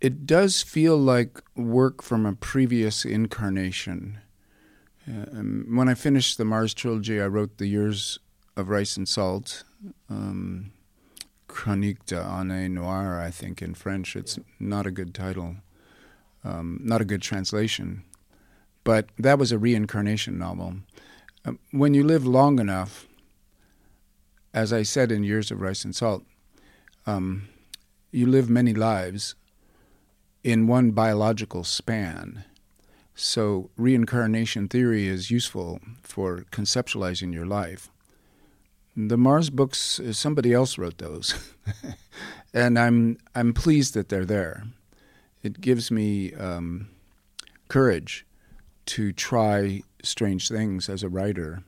it 0.00 0.26
does 0.26 0.62
feel 0.62 0.96
like 0.96 1.40
work 1.56 2.02
from 2.02 2.26
a 2.26 2.34
previous 2.34 3.04
incarnation. 3.04 4.18
Um, 5.08 5.66
when 5.76 5.88
I 5.88 5.94
finished 5.94 6.36
the 6.36 6.44
Mars 6.44 6.74
trilogy, 6.74 7.20
I 7.20 7.26
wrote 7.26 7.58
the 7.58 7.68
Years 7.68 8.18
of 8.56 8.68
Rice 8.68 8.96
and 8.96 9.08
Salt, 9.08 9.62
um, 10.10 10.72
Chronique 11.46 12.04
d'année 12.06 12.68
noire, 12.68 13.20
I 13.20 13.30
think 13.30 13.62
in 13.62 13.74
French. 13.74 14.16
It's 14.16 14.38
not 14.58 14.86
a 14.86 14.90
good 14.90 15.14
title, 15.14 15.56
um, 16.42 16.80
not 16.82 17.00
a 17.00 17.04
good 17.04 17.22
translation, 17.22 18.02
but 18.82 19.08
that 19.18 19.38
was 19.38 19.52
a 19.52 19.58
reincarnation 19.58 20.38
novel. 20.38 20.74
Um, 21.44 21.60
when 21.70 21.94
you 21.94 22.02
live 22.02 22.26
long 22.26 22.58
enough, 22.58 23.06
as 24.56 24.72
I 24.72 24.82
said 24.84 25.12
in 25.12 25.22
Years 25.22 25.50
of 25.50 25.60
Rice 25.60 25.84
and 25.84 25.94
Salt, 25.94 26.24
um, 27.06 27.48
you 28.10 28.26
live 28.26 28.48
many 28.48 28.72
lives 28.72 29.34
in 30.42 30.66
one 30.66 30.92
biological 30.92 31.62
span. 31.62 32.42
So, 33.14 33.68
reincarnation 33.76 34.68
theory 34.68 35.08
is 35.08 35.30
useful 35.30 35.80
for 36.02 36.46
conceptualizing 36.50 37.34
your 37.34 37.44
life. 37.44 37.90
The 38.96 39.18
Mars 39.18 39.50
books, 39.50 40.00
uh, 40.00 40.14
somebody 40.14 40.54
else 40.54 40.78
wrote 40.78 40.96
those, 40.96 41.34
and 42.54 42.78
I'm 42.78 43.18
I'm 43.34 43.52
pleased 43.52 43.92
that 43.92 44.08
they're 44.08 44.24
there. 44.24 44.64
It 45.42 45.60
gives 45.60 45.90
me 45.90 46.32
um, 46.32 46.88
courage 47.68 48.24
to 48.86 49.12
try 49.12 49.82
strange 50.02 50.48
things 50.48 50.88
as 50.88 51.02
a 51.02 51.10
writer, 51.10 51.62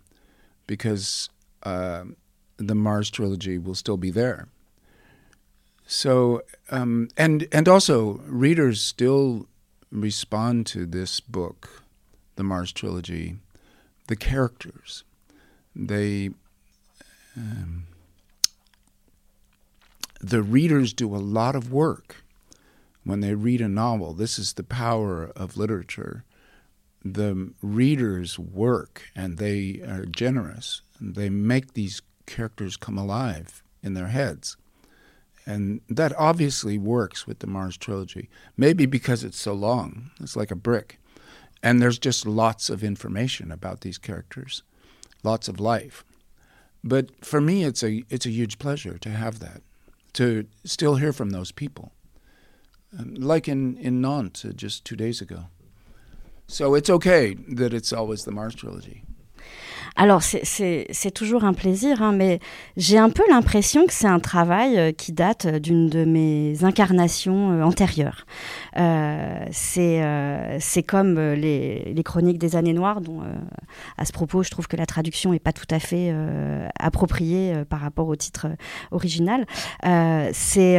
because 0.66 1.28
uh, 1.64 2.04
the 2.58 2.74
Mars 2.74 3.10
trilogy 3.10 3.56
will 3.56 3.74
still 3.74 3.96
be 3.96 4.10
there. 4.10 4.48
So, 5.86 6.42
um, 6.70 7.08
and 7.16 7.48
and 7.50 7.66
also 7.66 8.20
readers 8.26 8.82
still 8.82 9.46
respond 9.90 10.66
to 10.66 10.84
this 10.84 11.20
book, 11.20 11.82
the 12.36 12.44
Mars 12.44 12.72
trilogy, 12.72 13.38
the 14.08 14.16
characters. 14.16 15.04
They, 15.74 16.30
um, 17.36 17.86
the 20.20 20.42
readers 20.42 20.92
do 20.92 21.14
a 21.14 21.16
lot 21.16 21.54
of 21.54 21.72
work 21.72 22.24
when 23.04 23.20
they 23.20 23.34
read 23.34 23.60
a 23.60 23.68
novel. 23.68 24.12
This 24.12 24.38
is 24.38 24.54
the 24.54 24.64
power 24.64 25.32
of 25.34 25.56
literature. 25.56 26.24
The 27.04 27.52
readers 27.62 28.38
work 28.38 29.04
and 29.14 29.38
they 29.38 29.80
are 29.86 30.04
generous. 30.04 30.82
And 30.98 31.14
they 31.14 31.30
make 31.30 31.74
these 31.74 32.02
characters 32.28 32.76
come 32.76 32.98
alive 32.98 33.62
in 33.82 33.94
their 33.94 34.08
heads. 34.08 34.56
And 35.46 35.80
that 35.88 36.12
obviously 36.18 36.76
works 36.76 37.26
with 37.26 37.38
the 37.38 37.46
Mars 37.46 37.76
trilogy. 37.76 38.28
Maybe 38.56 38.86
because 38.86 39.24
it's 39.24 39.40
so 39.40 39.54
long, 39.54 40.10
it's 40.20 40.36
like 40.36 40.50
a 40.50 40.56
brick. 40.56 41.00
And 41.62 41.80
there's 41.82 41.98
just 41.98 42.26
lots 42.26 42.70
of 42.70 42.84
information 42.84 43.50
about 43.50 43.80
these 43.80 43.98
characters, 43.98 44.62
lots 45.24 45.48
of 45.48 45.58
life. 45.58 46.04
But 46.84 47.24
for 47.24 47.40
me, 47.40 47.64
it's 47.64 47.82
a, 47.82 48.04
it's 48.10 48.26
a 48.26 48.30
huge 48.30 48.58
pleasure 48.58 48.98
to 48.98 49.08
have 49.08 49.40
that, 49.40 49.62
to 50.12 50.46
still 50.64 50.96
hear 50.96 51.12
from 51.12 51.30
those 51.30 51.50
people. 51.50 51.92
Um, 52.96 53.14
like 53.14 53.48
in, 53.48 53.76
in 53.78 54.00
Nantes 54.00 54.44
uh, 54.44 54.52
just 54.54 54.84
two 54.84 54.96
days 54.96 55.20
ago. 55.20 55.46
So 56.46 56.74
it's 56.74 56.88
okay 56.88 57.34
that 57.48 57.74
it's 57.74 57.92
always 57.92 58.24
the 58.24 58.32
Mars 58.32 58.54
trilogy. 58.54 59.02
Alors, 60.00 60.22
c'est 60.22 61.10
toujours 61.12 61.42
un 61.42 61.54
plaisir, 61.54 62.02
hein, 62.04 62.12
mais 62.12 62.38
j'ai 62.76 62.98
un 62.98 63.10
peu 63.10 63.24
l'impression 63.28 63.84
que 63.84 63.92
c'est 63.92 64.06
un 64.06 64.20
travail 64.20 64.78
euh, 64.78 64.92
qui 64.92 65.10
date 65.10 65.48
d'une 65.48 65.88
de 65.88 66.04
mes 66.04 66.62
incarnations 66.62 67.50
euh, 67.50 67.62
antérieures. 67.64 68.24
Euh, 68.76 69.44
c'est 69.50 70.82
comme 70.86 71.18
les, 71.18 71.92
les, 71.92 72.02
chroniques 72.04 72.38
des 72.38 72.54
années 72.54 72.74
noires, 72.74 73.00
dont 73.00 73.22
à 73.96 74.04
ce 74.04 74.12
propos, 74.12 74.44
je 74.44 74.50
trouve 74.50 74.68
que 74.68 74.76
la 74.76 74.86
traduction 74.86 75.32
n'est 75.32 75.40
pas 75.40 75.52
tout 75.52 75.66
à 75.68 75.80
fait 75.80 76.14
appropriée 76.78 77.64
par 77.68 77.80
rapport 77.80 78.06
au 78.06 78.14
titre 78.14 78.46
original. 78.92 79.46
c'est 80.32 80.78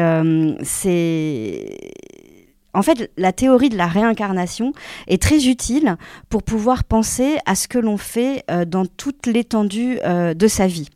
en 2.74 2.84
fait, 2.84 3.12
la 3.18 3.34
théorie 3.34 3.70
de 3.70 3.78
la 3.78 3.88
réincarnation 3.88 4.74
est 5.08 5.22
très 5.22 5.48
utile 5.48 5.98
pour 6.30 6.44
pouvoir 6.44 6.84
penser 6.84 7.38
à 7.46 7.56
ce 7.56 7.68
que 7.68 7.80
l'on 7.80 7.98
fait 7.98 8.44
euh, 8.52 8.64
dans 8.66 8.86
toute 8.86 9.26
l'étendue 9.26 9.98
euh, 10.06 10.36
de 10.36 10.48
sa 10.48 10.68
vie. 10.68 10.90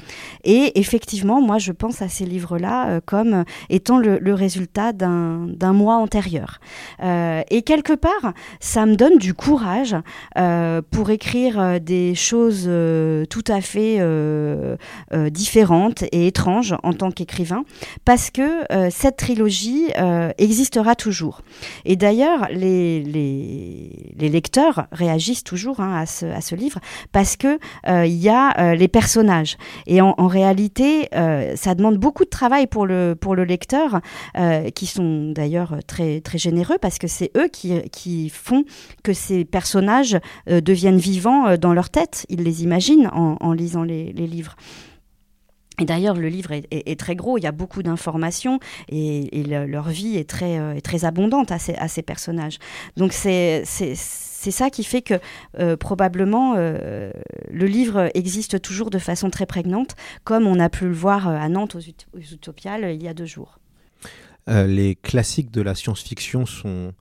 Et 0.44 0.80
effectivement, 0.80 1.42
moi, 1.42 1.58
je 1.58 1.72
pense 1.72 2.02
à 2.04 2.10
ces 2.10 2.26
livres-là 2.26 2.90
euh, 2.90 3.00
comme 3.04 3.44
étant 3.70 3.98
le, 3.98 4.34
résultat 4.34 4.94
d'un 4.94 5.74
mois 5.74 5.96
antérieur. 5.98 6.60
et 7.00 7.62
quelque 7.62 7.94
part, 7.94 8.34
ça 8.60 8.88
me 8.88 8.96
donne 8.96 9.18
du 9.20 9.36
courage 9.36 9.96
pour 10.90 11.12
écrire 11.12 11.80
des 11.80 12.16
choses 12.16 12.70
tout 13.30 13.44
à 13.48 13.62
fait 13.62 14.00
différentes 15.30 16.04
et 16.12 16.28
étranges 16.28 16.76
en 16.82 16.94
tant 16.94 17.12
qu'écrivain, 17.12 17.64
parce 18.06 18.32
que 18.32 18.64
cette 18.90 19.18
trilogie 19.18 19.90
existera 20.40 20.96
toujours. 20.96 21.44
Et 21.86 21.96
d'ailleurs, 21.96 22.48
les, 22.52 23.02
les, 23.04 24.30
lecteurs 24.30 24.88
réagissent 24.92 25.44
toujours 25.44 25.80
hein, 25.80 25.96
à, 25.96 26.06
ce, 26.06 26.26
à, 26.26 26.42
ce, 26.42 26.56
livre 26.56 26.80
parce 27.12 27.36
qu'il 27.36 27.60
euh, 27.88 28.06
y 28.06 28.30
a 28.30 28.60
euh, 28.60 28.76
les 28.76 28.88
personnages. 28.88 29.58
Et 29.86 30.02
en, 30.02 30.28
réalité, 30.28 31.10
euh, 31.14 31.56
ça 31.56 31.76
demande 31.76 31.98
beaucoup 31.98 32.24
de 32.24 32.30
travail 32.30 32.68
pour 32.68 32.86
le, 32.86 33.16
pour 33.20 33.36
le 33.36 33.44
lecteur, 33.44 34.00
qui 34.76 34.88
sont 34.88 35.32
d'ailleurs 35.32 35.78
très, 35.88 36.22
très 36.22 36.38
généreux 36.38 36.78
parce 36.82 36.98
que 36.98 37.08
c'est 37.08 37.32
eux 37.38 37.48
qui, 37.48 37.82
qui, 37.92 38.30
font 38.30 38.64
que 39.04 39.14
ces 39.14 39.46
personnages 39.46 40.18
deviennent 40.48 40.98
vivants 40.98 41.58
dans 41.58 41.74
leur 41.74 41.90
tête. 41.90 42.26
Ils 42.30 42.44
les 42.44 42.64
imaginent 42.64 43.10
en, 43.14 43.54
lisant 43.54 43.84
les 43.84 44.12
livres. 44.14 44.56
Et 45.80 45.86
d'ailleurs, 45.86 46.16
le 46.16 46.28
livre 46.28 46.52
est, 46.52 47.00
très 47.00 47.16
gros, 47.16 47.38
il 47.38 47.44
y 47.44 47.48
a 47.48 47.52
beaucoup 47.52 47.82
d'informations 47.82 48.60
et, 48.90 49.44
leur 49.44 49.90
vie 49.90 50.18
est 50.18 50.30
très, 50.30 50.60
euh, 50.60 50.80
très 50.80 51.04
abondante 51.04 51.52
à 51.52 51.58
ces, 51.58 52.02
personnages. 52.04 52.60
Donc 52.96 53.12
c'est 53.14 53.64
ça 53.66 54.70
qui 54.70 54.84
fait 54.84 55.02
que 55.02 55.16
euh, 55.60 55.76
probablement 55.76 56.54
euh, 56.58 57.12
le 57.50 57.66
livre 57.66 58.12
existe 58.14 58.62
toujours 58.62 58.92
de 58.92 59.00
façon 59.00 59.32
très 59.32 59.48
prégnante, 59.48 59.96
comme 60.24 60.46
on 60.46 60.60
a 60.60 60.70
pu 60.70 60.86
le 60.86 60.94
voir 60.94 61.28
à 61.28 61.50
Nantes 61.50 61.76
aux 61.76 62.20
Utopiales 62.20 62.94
il 62.94 63.02
y 63.02 63.08
a 63.08 63.16
deux 63.16 63.26
jours. 63.26 63.60
les 64.48 64.96
classiques 64.96 65.50
de 65.50 65.62
la 65.62 65.74
science-fiction 65.74 66.46
sont 66.46 66.94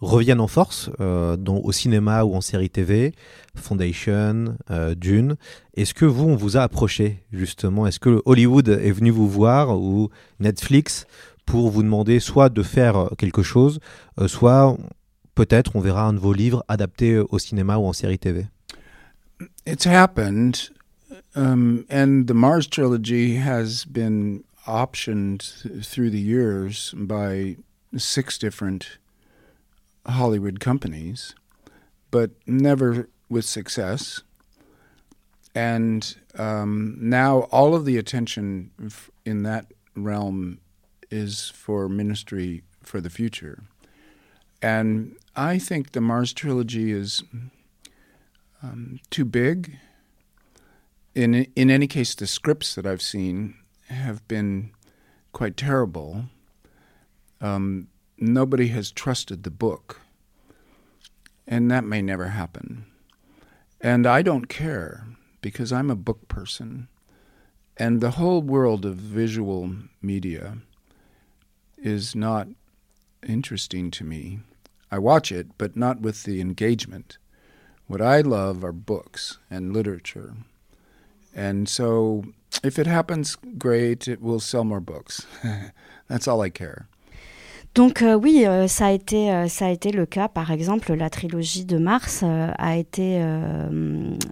reviennent 0.00 0.40
en 0.40 0.46
force, 0.46 0.90
euh, 1.00 1.36
au 1.46 1.72
cinéma 1.72 2.24
ou 2.24 2.34
en 2.34 2.40
série 2.40 2.70
TV, 2.70 3.12
Foundation, 3.54 4.56
euh, 4.70 4.94
Dune. 4.94 5.36
Est-ce 5.74 5.94
que 5.94 6.04
vous, 6.04 6.24
on 6.24 6.36
vous 6.36 6.56
a 6.56 6.62
approché 6.62 7.22
justement? 7.32 7.86
Est-ce 7.86 8.00
que 8.00 8.22
Hollywood 8.24 8.68
est 8.68 8.92
venu 8.92 9.10
vous 9.10 9.28
voir 9.28 9.78
ou 9.78 10.08
Netflix 10.38 11.06
pour 11.44 11.70
vous 11.70 11.82
demander 11.82 12.20
soit 12.20 12.48
de 12.48 12.62
faire 12.62 13.10
quelque 13.18 13.42
chose, 13.42 13.80
euh, 14.18 14.28
soit 14.28 14.76
peut-être 15.34 15.76
on 15.76 15.80
verra 15.80 16.06
un 16.06 16.12
de 16.12 16.18
vos 16.18 16.32
livres 16.32 16.64
adapté 16.68 17.18
au 17.18 17.38
cinéma 17.38 17.76
ou 17.76 17.86
en 17.86 17.92
série 17.92 18.18
TV 18.18 18.46
It's 19.66 19.86
happened, 19.86 20.70
um, 21.34 21.84
and 21.90 22.24
the 22.26 22.34
Mars 22.34 22.68
trilogy 22.68 23.36
has 23.36 23.84
been 23.86 24.42
optioned 24.66 25.42
through 25.82 26.10
the 26.10 26.20
years 26.20 26.94
by 26.94 27.56
six 27.96 28.38
different 28.38 28.98
Hollywood 30.06 30.60
companies, 30.60 31.34
but 32.10 32.30
never 32.46 33.08
with 33.28 33.44
success. 33.44 34.22
And 35.54 36.16
um, 36.38 36.96
now 37.00 37.40
all 37.50 37.74
of 37.74 37.84
the 37.84 37.98
attention 37.98 38.70
in 39.24 39.42
that 39.42 39.66
realm 39.96 40.58
is 41.10 41.50
for 41.50 41.88
Ministry 41.88 42.62
for 42.82 43.00
the 43.00 43.10
Future. 43.10 43.64
And 44.62 45.16
I 45.34 45.58
think 45.58 45.92
the 45.92 46.00
Mars 46.00 46.32
trilogy 46.32 46.92
is 46.92 47.22
um, 48.62 49.00
too 49.10 49.24
big. 49.24 49.78
In, 51.14 51.46
in 51.56 51.70
any 51.70 51.86
case, 51.86 52.14
the 52.14 52.26
scripts 52.26 52.74
that 52.74 52.86
I've 52.86 53.02
seen 53.02 53.56
have 53.88 54.26
been 54.28 54.70
quite 55.32 55.56
terrible. 55.56 56.26
Um, 57.40 57.88
nobody 58.20 58.68
has 58.68 58.90
trusted 58.90 59.42
the 59.42 59.50
book. 59.50 60.00
And 61.46 61.70
that 61.70 61.84
may 61.84 62.02
never 62.02 62.28
happen. 62.28 62.86
And 63.80 64.06
I 64.06 64.22
don't 64.22 64.46
care 64.46 65.06
because 65.40 65.72
I'm 65.72 65.90
a 65.90 65.96
book 65.96 66.28
person. 66.28 66.88
And 67.76 68.00
the 68.00 68.12
whole 68.12 68.42
world 68.42 68.84
of 68.84 68.96
visual 68.96 69.74
media 70.02 70.58
is 71.78 72.14
not 72.14 72.48
interesting 73.26 73.90
to 73.92 74.04
me. 74.04 74.40
I 74.90 74.98
watch 74.98 75.32
it, 75.32 75.56
but 75.56 75.76
not 75.76 76.00
with 76.00 76.24
the 76.24 76.40
engagement. 76.40 77.16
What 77.86 78.02
I 78.02 78.20
love 78.20 78.62
are 78.62 78.72
books 78.72 79.38
and 79.50 79.72
literature. 79.72 80.34
And 81.34 81.68
so 81.68 82.24
if 82.62 82.78
it 82.78 82.86
happens, 82.86 83.36
great, 83.56 84.06
it 84.06 84.20
will 84.20 84.40
sell 84.40 84.64
more 84.64 84.80
books. 84.80 85.26
That's 86.08 86.28
all 86.28 86.42
I 86.42 86.50
care. 86.50 86.89
Donc 87.76 88.02
euh, 88.02 88.14
oui, 88.14 88.44
euh, 88.46 88.66
ça, 88.66 88.86
a 88.86 88.90
été, 88.90 89.32
euh, 89.32 89.46
ça 89.46 89.66
a 89.66 89.70
été 89.70 89.92
le 89.92 90.04
cas. 90.04 90.26
Par 90.26 90.50
exemple, 90.50 90.92
la 90.92 91.08
trilogie 91.08 91.64
de 91.64 91.78
Mars 91.78 92.24
a 92.24 92.76
été 92.76 93.22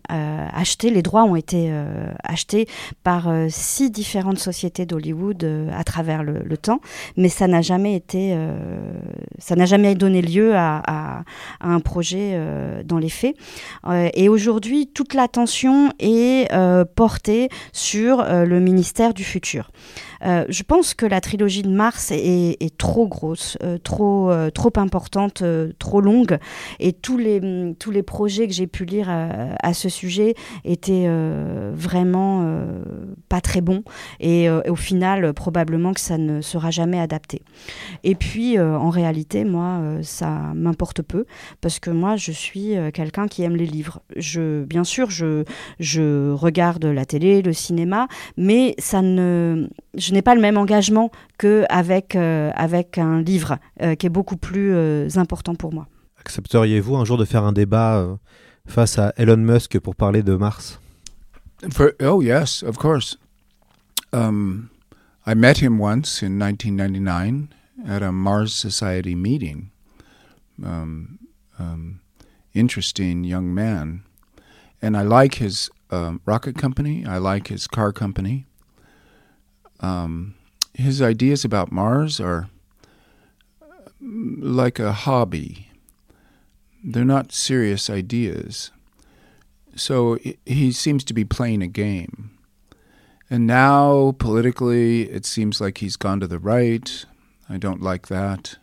achetée, 0.09 0.91
les 0.91 1.03
droits 1.03 1.24
ont 1.24 1.36
été 1.36 1.72
achetés 2.24 2.66
par 3.05 3.30
six 3.49 3.91
différentes 3.91 4.39
sociétés 4.39 4.86
d'Hollywood 4.86 5.45
à 5.72 5.84
travers 5.84 6.22
le, 6.22 6.57
temps, 6.57 6.80
mais 7.16 7.28
ça 7.28 7.47
n'a 7.47 7.62
jamais 7.62 7.95
été, 7.95 8.36
ça 9.39 9.55
n'a 9.55 9.66
jamais 9.66 9.95
donné 9.95 10.22
lieu 10.22 10.57
à, 10.57 11.22
un 11.61 11.80
projet 11.80 12.41
dans 12.84 12.99
les 12.99 13.09
faits. 13.09 13.36
et 14.14 14.28
aujourd'hui, 14.28 14.89
toute 14.89 15.14
l'attention 15.14 15.93
est 16.01 16.53
portée 16.95 17.49
sur 17.72 18.24
le 18.24 18.61
ministère 18.61 19.14
du 19.14 19.24
futur. 19.24 19.70
Je 20.22 20.62
pense 20.62 20.95
que 20.95 21.07
la 21.07 21.20
trilogie 21.20 21.62
de 21.62 21.70
Mars 21.70 22.11
est, 22.11 22.76
trop 22.76 23.07
grosse, 23.07 23.28
euh, 23.62 23.79
trop, 23.79 24.31
euh, 24.31 24.51
trop 24.51 24.72
importante, 24.76 25.43
trop 25.79 26.01
longue, 26.01 26.39
et 26.81 26.93
tous 26.93 27.18
les, 27.18 27.74
tous 27.79 27.91
les 27.91 28.03
projets 28.03 28.47
que 28.47 28.53
j'ai 28.53 28.66
pu 28.66 28.85
lire 28.85 29.09
à, 29.09 29.74
ce 29.74 29.89
sujet 29.89 30.35
étaient 30.64 31.09
vraiment 31.72 32.59
pas 33.29 33.41
très 33.41 33.61
bons, 33.61 33.83
et 34.20 34.49
au 34.51 34.76
final, 34.76 35.33
probablement 35.33 35.93
que 35.93 36.01
ça 36.01 36.18
ne 36.18 36.41
sera 36.41 36.70
jamais 36.70 37.01
adapté. 37.01 37.43
Et 38.05 38.14
puis, 38.14 38.59
en 38.59 38.91
réalité, 38.91 39.45
moi, 39.45 39.81
ça 40.03 40.31
m'importe 40.55 41.03
peu, 41.03 41.26
parce 41.61 41.79
que 41.79 41.91
moi, 41.91 42.16
je 42.16 42.33
suis 42.33 42.74
quelqu'un 42.93 43.29
qui 43.29 43.43
aime 43.43 43.57
les 43.57 43.66
livres. 43.66 44.01
Je, 44.16 44.64
bien 44.64 44.85
sûr, 44.85 45.11
je, 45.11 45.45
je 45.81 46.33
regarde 46.33 46.85
la 46.85 47.05
télé, 47.05 47.43
le 47.43 47.53
cinéma, 47.53 48.09
mais 48.37 48.74
ça 48.79 49.03
ne 49.03 49.68
je 49.99 50.12
n'ai 50.12 50.22
pas 50.22 50.35
le 50.35 50.41
même 50.41 50.57
engagement 50.57 51.11
qu'avec 51.39 52.14
euh, 52.14 52.51
avec 52.55 52.99
un 52.99 53.18
livre 53.19 53.59
euh, 53.83 53.95
qui 53.95 54.07
est 54.07 54.11
beaucoup 54.11 54.37
plus 54.37 54.73
euh, 54.75 55.09
important 55.16 55.55
pour 55.55 55.73
moi. 55.73 55.87
Accepteriez-vous 56.21 56.97
un 56.97 57.05
jour 57.05 57.16
de 57.16 57.25
faire 57.25 57.45
un 57.45 57.53
débat 57.53 57.99
euh, 57.99 58.16
face 58.66 58.99
à 58.99 59.12
Elon 59.16 59.37
Musk 59.37 59.79
pour 59.79 59.95
parler 59.95 60.23
de 60.23 60.35
Mars? 60.35 60.81
For, 61.73 61.93
Oh 62.01 62.23
yes, 62.23 62.62
of 62.62 62.77
course. 62.77 63.19
Um, 64.12 64.71
I 65.27 65.35
met 65.35 65.59
him 65.59 65.79
once 65.79 66.23
in 66.23 66.39
1999 66.39 67.49
at 67.87 68.03
a 68.03 68.12
Mars 68.12 68.55
Society 68.55 69.14
meeting. 69.14 69.71
Um, 70.64 71.19
um, 71.59 72.01
interesting 72.55 73.25
young 73.25 73.55
man. 73.55 74.03
And 74.81 74.97
I 74.97 75.03
like 75.03 75.37
his 75.37 75.71
uh, 75.91 76.14
rocket 76.25 76.57
company. 76.57 77.05
I 77.07 77.19
like 77.19 77.49
his 77.49 77.66
car 77.66 77.93
company. 77.93 78.47
Um, 79.81 80.35
his 80.75 81.03
ideas 81.03 81.45
about 81.45 81.73
Mars 81.73 82.21
are 82.21 82.49
like 84.01 84.78
a 84.78 84.92
hobby. 84.92 85.68
They're 86.84 87.05
not 87.05 87.32
serious 87.32 87.90
ideas. 87.90 88.70
So 89.74 90.18
he 90.44 90.72
seems 90.72 91.05
to 91.05 91.14
be 91.14 91.24
playing 91.24 91.62
a 91.62 91.68
game. 91.68 92.30
And 93.30 93.46
now, 93.46 94.14
politically, 94.18 95.03
it 95.03 95.26
seems 95.26 95.61
like 95.61 95.78
he's 95.78 95.96
gone 95.96 96.20
to 96.20 96.26
the 96.26 96.38
right. 96.38 97.05
I 97.49 97.59
don't 97.59 97.82
like 97.82 98.09
that. 98.09 98.57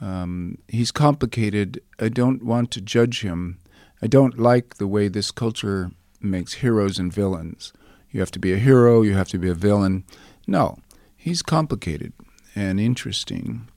Um, 0.00 0.58
he's 0.68 0.92
complicated. 0.92 1.82
I 1.98 2.08
don't 2.08 2.44
want 2.44 2.70
to 2.72 2.80
judge 2.80 3.22
him. 3.22 3.58
I 4.00 4.06
don't 4.06 4.38
like 4.38 4.76
the 4.76 4.86
way 4.86 5.08
this 5.08 5.30
culture 5.30 5.90
makes 6.20 6.54
heroes 6.54 6.98
and 6.98 7.12
villains. 7.12 7.72
You 8.10 8.20
have 8.20 8.30
to 8.32 8.38
be 8.38 8.52
a 8.52 8.58
hero, 8.58 9.02
you 9.02 9.14
have 9.14 9.28
to 9.28 9.38
be 9.38 9.48
a 9.48 9.54
villain. 9.54 10.04
No, 10.46 10.78
he's 11.16 11.42
complicated 11.42 12.12
and 12.54 12.80
interesting. 12.80 13.68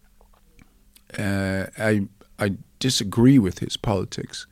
Uh, 1.17 1.67
I 1.77 2.07
I 2.39 2.57
disagree 2.79 3.39
with 3.39 3.59
his 3.59 3.77
politics, 3.77 4.47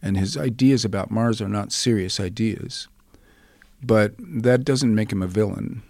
and 0.00 0.16
his 0.16 0.36
ideas 0.36 0.84
about 0.84 1.10
Mars 1.10 1.40
are 1.40 1.48
not 1.48 1.72
serious 1.72 2.20
ideas. 2.20 2.88
But 3.82 4.14
that 4.18 4.64
doesn't 4.64 4.94
make 4.94 5.10
him 5.10 5.22
a 5.22 5.26
villain. 5.26 5.82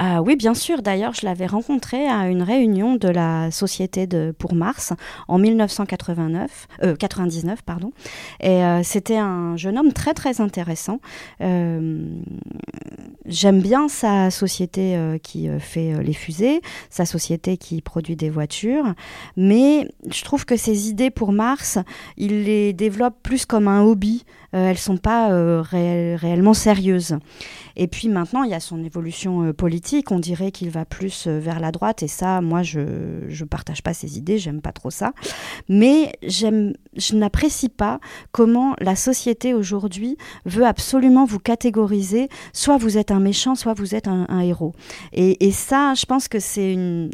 Euh, 0.00 0.18
oui, 0.18 0.36
bien 0.36 0.54
sûr. 0.54 0.82
D'ailleurs, 0.82 1.14
je 1.14 1.24
l'avais 1.24 1.46
rencontré 1.46 2.06
à 2.06 2.28
une 2.28 2.42
réunion 2.42 2.96
de 2.96 3.08
la 3.08 3.50
Société 3.50 4.06
pour 4.38 4.54
Mars 4.54 4.92
en 5.28 5.38
1989, 5.38 6.68
euh, 6.82 6.96
99, 6.96 7.62
pardon. 7.62 7.92
Et 8.40 8.64
euh, 8.64 8.82
c'était 8.82 9.16
un 9.16 9.56
jeune 9.56 9.78
homme 9.78 9.92
très 9.92 10.14
très 10.14 10.40
intéressant. 10.40 11.00
Euh, 11.40 12.08
j'aime 13.24 13.60
bien 13.60 13.88
sa 13.88 14.30
société 14.30 14.96
euh, 14.96 15.18
qui 15.18 15.48
fait 15.58 16.02
les 16.02 16.12
fusées, 16.12 16.60
sa 16.90 17.06
société 17.06 17.56
qui 17.56 17.80
produit 17.80 18.16
des 18.16 18.30
voitures, 18.30 18.94
mais 19.36 19.88
je 20.10 20.22
trouve 20.24 20.44
que 20.44 20.56
ses 20.56 20.88
idées 20.88 21.10
pour 21.10 21.32
Mars, 21.32 21.78
il 22.16 22.44
les 22.44 22.72
développe 22.72 23.16
plus 23.22 23.46
comme 23.46 23.68
un 23.68 23.82
hobby. 23.82 24.24
Elles 24.56 24.78
sont 24.78 24.96
pas 24.96 25.28
réellement 25.62 26.54
sérieuses. 26.54 27.18
Et 27.76 27.88
puis 27.88 28.08
maintenant, 28.08 28.42
il 28.42 28.50
y 28.50 28.54
a 28.54 28.60
son 28.60 28.82
évolution 28.82 29.52
politique. 29.52 30.10
On 30.10 30.18
dirait 30.18 30.50
qu'il 30.50 30.70
va 30.70 30.84
plus 30.84 31.26
vers 31.26 31.60
la 31.60 31.72
droite. 31.72 32.02
Et 32.02 32.08
ça, 32.08 32.40
moi, 32.40 32.62
je 32.62 32.80
ne 32.80 33.44
partage 33.44 33.82
pas 33.82 33.92
ses 33.92 34.16
idées. 34.18 34.38
J'aime 34.38 34.62
pas 34.62 34.72
trop 34.72 34.90
ça. 34.90 35.12
Mais 35.68 36.12
je 36.22 37.14
n'apprécie 37.14 37.68
pas 37.68 38.00
comment 38.32 38.74
la 38.80 38.96
société 38.96 39.54
aujourd'hui 39.54 40.16
veut 40.44 40.66
absolument 40.66 41.24
vous 41.24 41.38
catégoriser. 41.38 42.28
Soit 42.52 42.78
vous 42.78 42.98
êtes 42.98 43.10
un 43.10 43.20
méchant, 43.20 43.54
soit 43.54 43.74
vous 43.74 43.94
êtes 43.94 44.08
un, 44.08 44.40
héros. 44.40 44.74
Et, 45.12 45.50
ça, 45.50 45.94
je 45.94 46.06
pense 46.06 46.28
que 46.28 46.38
c'est 46.38 46.72
une, 46.72 47.10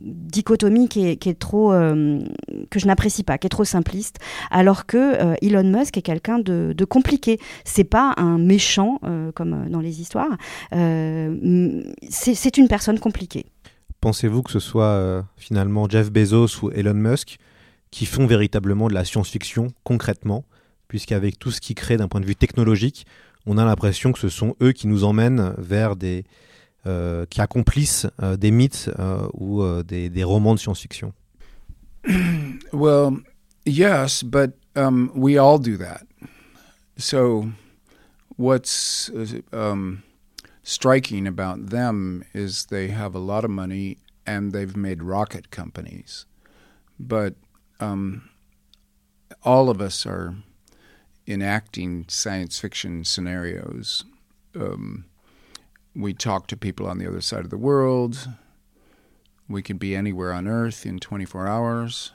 dichotomie 0.00 0.88
qui 0.88 1.06
est, 1.06 1.38
trop 1.38 1.72
euh, 1.72 2.20
que 2.70 2.78
je 2.78 2.86
n'apprécie 2.86 3.22
pas, 3.22 3.38
qui 3.38 3.46
est 3.46 3.50
trop 3.50 3.64
simpliste. 3.64 4.18
Alors 4.50 4.86
que 4.86 4.96
euh, 4.96 5.34
Elon 5.42 5.64
Musk 5.64 5.96
est 5.96 6.02
quelqu'un 6.02 6.38
de, 6.46 6.72
de 6.74 6.84
compliqué. 6.84 7.38
C'est 7.64 7.84
pas 7.84 8.14
un 8.16 8.38
méchant 8.38 8.98
euh, 9.04 9.32
comme 9.32 9.68
dans 9.68 9.80
les 9.80 10.00
histoires. 10.00 10.36
Euh, 10.72 11.82
c'est 12.08 12.56
une 12.56 12.68
personne 12.68 12.98
compliquée. 12.98 13.46
Pensez-vous 14.00 14.42
que 14.42 14.52
ce 14.52 14.60
soit 14.60 14.84
euh, 14.84 15.22
finalement 15.36 15.88
Jeff 15.88 16.10
Bezos 16.10 16.62
ou 16.62 16.70
Elon 16.70 16.94
Musk 16.94 17.38
qui 17.90 18.06
font 18.06 18.26
véritablement 18.26 18.88
de 18.88 18.94
la 18.94 19.04
science-fiction 19.04 19.68
concrètement, 19.84 20.44
puisqu'avec 20.88 21.38
tout 21.38 21.50
ce 21.50 21.60
qu'ils 21.60 21.76
créent 21.76 21.96
d'un 21.96 22.08
point 22.08 22.20
de 22.20 22.26
vue 22.26 22.36
technologique, 22.36 23.06
on 23.46 23.58
a 23.58 23.64
l'impression 23.64 24.12
que 24.12 24.18
ce 24.18 24.28
sont 24.28 24.54
eux 24.62 24.72
qui 24.72 24.86
nous 24.86 25.04
emmènent 25.04 25.54
vers 25.58 25.96
des... 25.96 26.24
Euh, 26.86 27.26
qui 27.26 27.40
accomplissent 27.40 28.06
des 28.38 28.52
mythes 28.52 28.88
ou 29.34 29.64
des, 29.82 30.08
des, 30.08 30.22
romans 30.22 30.54
de 30.54 30.60
science-fiction 30.60 31.12
Well, 32.72 33.22
yes, 33.64 34.22
but 34.22 34.52
um, 34.76 35.10
we 35.14 35.36
all 35.36 35.58
do 35.58 35.76
that. 35.78 36.05
So 36.96 37.52
what's 38.36 39.10
um, 39.52 40.02
striking 40.62 41.26
about 41.26 41.66
them 41.66 42.24
is 42.32 42.66
they 42.66 42.88
have 42.88 43.14
a 43.14 43.20
lot 43.20 43.44
of 43.44 43.50
money 43.50 43.98
and 44.26 44.52
they've 44.52 44.76
made 44.76 45.02
rocket 45.02 45.50
companies. 45.50 46.24
But 46.98 47.34
um, 47.80 48.30
all 49.42 49.68
of 49.68 49.80
us 49.80 50.06
are 50.06 50.34
enacting 51.26 52.06
science 52.08 52.58
fiction 52.58 53.04
scenarios. 53.04 54.04
Um, 54.54 55.04
we 55.94 56.14
talk 56.14 56.46
to 56.48 56.56
people 56.56 56.86
on 56.86 56.98
the 56.98 57.06
other 57.06 57.20
side 57.20 57.44
of 57.44 57.50
the 57.50 57.58
world. 57.58 58.28
We 59.48 59.62
can 59.62 59.76
be 59.76 59.94
anywhere 59.94 60.32
on 60.32 60.48
Earth 60.48 60.86
in 60.86 60.98
24 60.98 61.46
hours. 61.46 62.12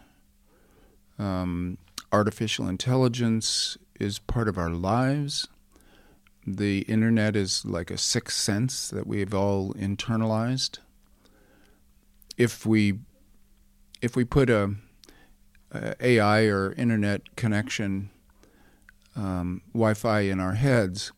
Um, 1.18 1.78
artificial 2.12 2.68
intelligence 2.68 3.78
is 4.02 4.20
part 4.20 4.48
of 4.48 4.58
our 4.58 4.70
lives 4.70 5.48
the 6.46 6.80
internet 6.82 7.36
is 7.36 7.66
like 7.66 7.92
a 7.92 7.98
sixth 7.98 8.38
sense 8.38 8.90
that 8.90 9.06
we've 9.06 9.34
all 9.34 9.74
internalized. 9.74 10.80
If 12.38 12.66
we 12.66 13.00
if 14.02 14.16
we 14.16 14.26
put 14.26 14.50
a, 14.50 14.74
a 15.72 15.96
AI 16.04 16.46
or 16.46 16.74
internet 16.74 17.36
connection 17.36 18.10
um, 19.16 19.62
Wi-Fi 19.74 20.22
in 20.22 20.40
our 20.40 20.54
heads, 20.54 21.12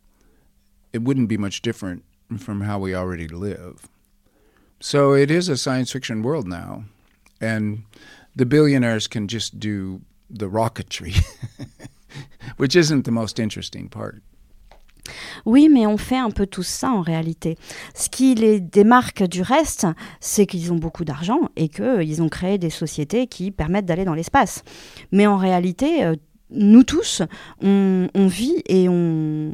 it 0.92 1.02
wouldn't 1.02 1.30
be 1.30 1.38
much 1.38 1.62
different 1.62 2.04
from 2.38 2.62
how 2.62 2.80
we 2.80 2.94
already 2.94 3.28
live. 3.28 3.88
So 4.82 5.14
it 5.14 5.32
is 5.32 5.48
a 5.48 5.56
science 5.56 5.94
fiction 5.94 6.24
world 6.24 6.48
now, 6.48 6.84
and 7.40 7.84
the 8.36 8.46
billionaires 8.46 9.08
can 9.08 9.30
just 9.30 9.60
do 9.60 10.02
the 10.30 10.50
rocketry, 10.50 11.24
which 12.58 12.76
isn't 12.76 13.04
the 13.04 13.12
most 13.12 13.40
interesting 13.40 13.90
part. 13.90 14.16
Oui, 15.46 15.68
mais 15.70 15.86
on 15.86 15.98
fait 15.98 16.18
un 16.18 16.32
peu 16.32 16.48
tout 16.48 16.64
ça 16.64 16.90
en 16.92 17.02
réalité. 17.02 17.58
Ce 17.94 18.10
qui 18.10 18.36
les 18.36 18.60
démarque 18.60 19.24
du 19.24 19.42
reste, 19.42 19.86
c'est 20.22 20.46
qu'ils 20.46 20.72
ont 20.72 20.78
beaucoup 20.78 21.04
d'argent 21.04 21.50
et 21.56 21.68
qu'ils 21.68 22.22
ont 22.22 22.30
créé 22.30 22.58
des 22.58 22.70
sociétés 22.70 23.28
qui 23.28 23.52
permettent 23.52 23.86
d'aller 23.86 24.06
dans 24.06 24.14
l'espace. 24.14 24.64
Mais 25.12 25.28
en 25.28 25.38
réalité, 25.38 26.06
euh, 26.06 26.16
nous 26.54 26.84
tous, 26.84 27.22
on, 27.62 28.08
vit 28.28 28.62
et 28.68 28.88
on, 28.90 29.52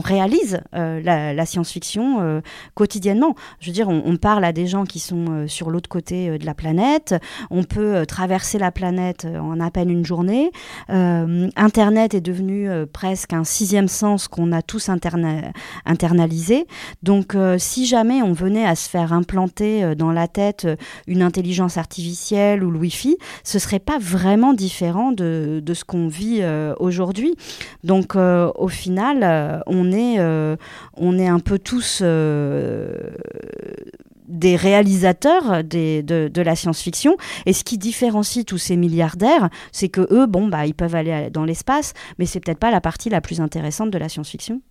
réalise 0.00 0.60
euh, 0.74 1.00
la, 1.02 1.46
science-fiction 1.46 2.20
euh, 2.20 2.40
quotidiennement. 2.74 3.34
Je 3.60 3.68
veux 3.68 3.72
dire, 3.72 3.88
on, 3.88 4.16
parle 4.16 4.44
à 4.44 4.52
des 4.52 4.66
gens 4.66 4.84
qui 4.84 4.98
sont 4.98 5.26
euh, 5.28 5.48
sur 5.48 5.70
l'autre 5.70 5.88
côté 5.88 6.38
de 6.38 6.46
la 6.46 6.54
planète. 6.54 7.14
On 7.50 7.64
peut 7.64 8.04
traverser 8.06 8.58
la 8.58 8.70
planète 8.70 9.26
en 9.26 9.60
à 9.60 9.70
peine 9.70 9.90
une 9.90 10.04
journée. 10.04 10.50
Internet 10.88 12.14
est 12.14 12.20
devenu 12.20 12.68
presque 12.92 13.32
un 13.32 13.44
sixième 13.44 13.88
sens 13.88 14.28
qu'on 14.28 14.52
a 14.52 14.62
tous 14.62 14.88
internalisé. 15.84 16.66
Donc, 17.02 17.36
si 17.58 17.86
jamais 17.86 18.22
on 18.22 18.32
venait 18.32 18.66
à 18.66 18.74
se 18.74 18.88
faire 18.88 19.12
implanter 19.12 19.94
dans 19.94 20.12
la 20.12 20.28
tête 20.28 20.66
une 21.06 21.22
intelligence 21.22 21.76
artificielle 21.76 22.64
ou 22.64 22.70
le 22.70 22.78
Wi-Fi, 22.78 23.16
ce 23.44 23.58
serait 23.58 23.78
pas 23.78 23.98
vraiment 23.98 24.54
différent 24.54 25.12
de, 25.12 25.60
de 25.64 25.74
ce 25.74 25.84
qu'on 25.84 26.08
vit 26.08 26.21
euh, 26.40 26.74
aujourd'hui. 26.78 27.34
Donc 27.84 28.16
euh, 28.16 28.50
au 28.54 28.68
final, 28.68 29.20
euh, 29.22 29.60
on 29.66 29.92
est, 29.92 30.20
on 30.96 31.18
est 31.18 31.28
un 31.28 31.40
peu 31.40 31.58
tous 31.58 32.02
des 34.28 34.56
réalisateurs 34.56 35.64
de, 35.64 36.00
de, 36.28 36.42
la 36.42 36.56
science-fiction. 36.56 37.16
Et 37.46 37.52
ce 37.52 37.64
qui 37.64 37.78
différencie 37.78 38.44
tous 38.44 38.58
ces 38.58 38.76
milliardaires, 38.76 39.50
c'est 39.72 39.88
que 39.88 40.06
eux, 40.12 40.26
bon, 40.26 40.48
bah, 40.48 40.66
ils 40.66 40.74
peuvent 40.74 40.94
aller 40.94 41.28
dans 41.30 41.44
l'espace, 41.44 41.92
mais 42.18 42.26
c'est 42.26 42.40
peut-être 42.40 42.58
pas 42.58 42.70
la 42.70 42.80
partie 42.80 43.10
la 43.10 43.20
plus 43.20 43.40
intéressante 43.40 43.90
de 43.90 43.98
la 43.98 44.08
science-fiction. 44.08 44.62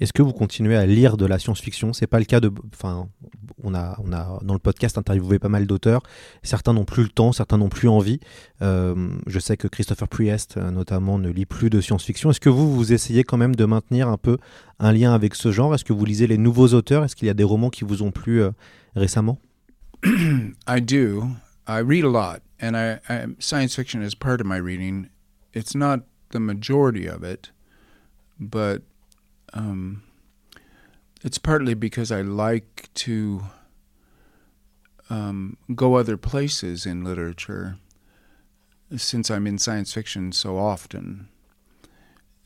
Est-ce 0.00 0.12
que 0.12 0.22
vous 0.22 0.32
continuez 0.32 0.76
à 0.76 0.86
lire 0.86 1.16
de 1.16 1.26
la 1.26 1.38
science-fiction? 1.38 1.92
C'est 1.92 2.06
pas 2.06 2.20
le 2.20 2.24
cas 2.24 2.38
de. 2.38 2.52
Enfin, 2.72 3.08
on 3.64 3.74
a, 3.74 3.98
on 4.04 4.12
a 4.12 4.38
dans 4.42 4.54
le 4.54 4.60
podcast 4.60 4.96
interviewé 4.96 5.38
pas 5.40 5.48
mal 5.48 5.66
d'auteurs. 5.66 6.02
Certains 6.42 6.72
n'ont 6.72 6.84
plus 6.84 7.02
le 7.02 7.08
temps, 7.08 7.32
certains 7.32 7.58
n'ont 7.58 7.68
plus 7.68 7.88
envie. 7.88 8.20
Euh, 8.62 9.10
je 9.26 9.38
sais 9.40 9.56
que 9.56 9.66
Christopher 9.66 10.06
Priest, 10.06 10.56
euh, 10.56 10.70
notamment, 10.70 11.18
ne 11.18 11.30
lit 11.30 11.46
plus 11.46 11.68
de 11.68 11.80
science-fiction. 11.80 12.30
Est-ce 12.30 12.40
que 12.40 12.48
vous, 12.48 12.72
vous 12.72 12.92
essayez 12.92 13.24
quand 13.24 13.36
même 13.36 13.56
de 13.56 13.64
maintenir 13.64 14.08
un 14.08 14.18
peu 14.18 14.38
un 14.78 14.92
lien 14.92 15.12
avec 15.12 15.34
ce 15.34 15.50
genre? 15.50 15.74
Est-ce 15.74 15.84
que 15.84 15.92
vous 15.92 16.04
lisez 16.04 16.28
les 16.28 16.38
nouveaux 16.38 16.68
auteurs? 16.68 17.02
Est-ce 17.04 17.16
qu'il 17.16 17.26
y 17.26 17.30
a 17.30 17.34
des 17.34 17.44
romans 17.44 17.70
qui 17.70 17.84
vous 17.84 18.02
ont 18.02 18.12
plu 18.12 18.40
euh, 18.40 18.50
récemment? 18.94 19.38
I 20.04 20.80
do. 20.80 21.24
I 21.66 21.80
read 21.80 22.04
a 22.04 22.08
lot, 22.08 22.40
and 22.62 23.34
science 23.40 23.74
fiction 23.74 24.00
is 24.00 24.14
part 24.14 24.40
of 24.40 24.46
my 24.46 24.58
reading. 24.58 25.08
It's 25.54 25.74
not 25.74 26.04
the 26.30 26.38
majority 26.38 27.06
of 27.06 27.22
it, 27.22 27.52
but 28.38 28.82
um, 29.52 30.02
it's 31.22 31.38
partly 31.38 31.74
because 31.74 32.12
I 32.12 32.22
like 32.22 32.88
to 32.94 33.42
um, 35.10 35.56
go 35.74 35.96
other 35.96 36.16
places 36.16 36.86
in 36.86 37.04
literature 37.04 37.76
since 38.96 39.30
I'm 39.30 39.46
in 39.46 39.58
science 39.58 39.92
fiction 39.92 40.32
so 40.32 40.58
often. 40.58 41.28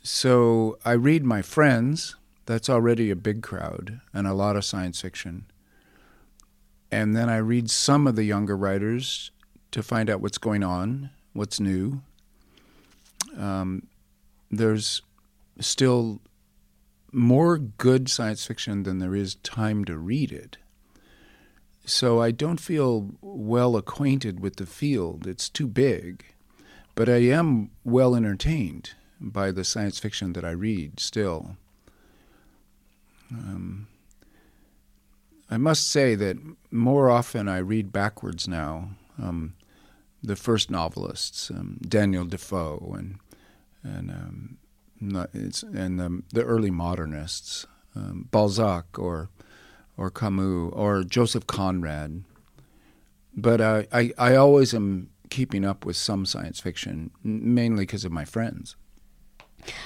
So 0.03 0.79
I 0.85 0.93
read 0.93 1.25
my 1.25 1.43
friends, 1.43 2.17
that's 2.47 2.69
already 2.69 3.11
a 3.11 3.17
big 3.17 3.43
crowd, 3.43 4.01
and 4.13 4.27
a 4.27 4.35
lot 4.35 4.57
of 4.57 4.65
science 4.65 5.01
fiction. 5.01 5.47
And 6.91 7.17
then 7.17 7.29
I 7.29 7.37
read 7.37 7.71
some 7.71 8.07
of 8.07 8.17
the 8.17 8.25
younger 8.25 8.57
writers 8.57 9.31
to 9.71 9.83
find 9.83 10.11
out 10.11 10.21
what's 10.21 10.39
going 10.39 10.63
on, 10.63 11.11
what's 11.33 11.61
new. 11.61 12.03
Um, 13.39 13.87
there's 14.51 15.03
still 15.61 16.21
more 17.13 17.59
good 17.59 18.09
science 18.09 18.45
fiction 18.47 18.83
than 18.83 18.99
there 18.99 19.15
is 19.15 19.37
time 19.37 19.85
to 19.85 19.97
read 19.99 20.33
it. 20.33 20.57
So 21.85 22.21
I 22.21 22.31
don't 22.31 22.61
feel 22.61 23.11
well 23.21 23.77
acquainted 23.77 24.41
with 24.41 24.57
the 24.57 24.67
field. 24.67 25.27
It's 25.27 25.49
too 25.49 25.67
big. 25.67 26.25
But 26.95 27.09
I 27.09 27.19
am 27.19 27.71
well 27.85 28.15
entertained 28.15 28.93
by 29.21 29.51
the 29.51 29.65
science 29.65 29.99
fiction 29.99 30.33
that 30.35 30.45
I 30.45 30.51
read 30.51 31.01
still. 31.01 31.57
Um, 33.31 33.89
I 35.51 35.57
must 35.57 35.89
say 35.89 36.15
that 36.15 36.37
more 36.71 37.11
often 37.11 37.49
I 37.49 37.59
read 37.59 37.93
backwards 37.93 38.47
now. 38.47 38.91
Um, 39.21 39.55
the 40.23 40.37
first 40.37 40.71
novelists, 40.71 41.51
um, 41.51 41.79
Daniel 41.83 42.25
Defoe 42.25 42.95
and 42.97 43.19
and 43.83 44.11
um, 44.11 44.59
and 45.03 46.01
um, 46.01 46.25
the 46.33 46.45
early 46.45 46.71
modernists, 46.71 47.67
um, 47.95 48.29
Balzac 48.31 48.99
or 48.99 49.29
or 49.97 50.11
Camus 50.11 50.73
or 50.73 51.03
Joseph 51.03 51.47
Conrad. 51.47 52.25
But 53.35 53.61
uh, 53.61 53.83
I 53.93 54.13
I 54.17 54.37
always 54.37 54.73
am 54.75 55.11
keeping 55.31 55.65
up 55.65 55.85
with 55.85 55.97
some 55.97 56.27
science 56.27 56.61
fiction, 56.61 57.11
mainly 57.25 57.85
because 57.85 58.05
of 58.05 58.13
my 58.13 58.25
friends. 58.25 58.77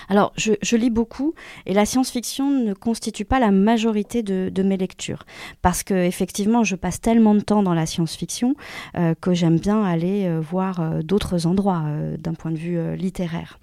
Alors, 0.09 0.33
je, 0.37 0.77
lis 0.77 0.91
beaucoup 0.91 1.35
et 1.65 1.75
la 1.75 1.87
science-fiction 1.87 2.51
ne 2.51 2.75
constitue 2.75 3.25
pas 3.25 3.39
la 3.39 3.51
majorité 3.51 4.23
de, 4.23 4.63
mes 4.63 4.77
lectures 4.77 5.25
parce 5.63 5.83
que 5.83 5.95
effectivement, 5.95 6.65
je 6.65 6.77
passe 6.77 7.01
tellement 7.01 7.35
de 7.35 7.41
temps 7.41 7.63
dans 7.63 7.75
la 7.75 7.87
science-fiction 7.87 8.55
euh, 8.97 9.15
que 9.21 9.33
j'aime 9.33 9.59
bien 9.59 9.85
aller 9.85 10.27
euh, 10.27 10.41
voir 10.41 10.81
euh, 10.81 11.03
d'autres 11.03 11.47
endroits 11.47 11.85
d'un 12.19 12.35
point 12.35 12.51
de 12.51 12.57
vue 12.57 12.97
littéraire. 12.97 13.59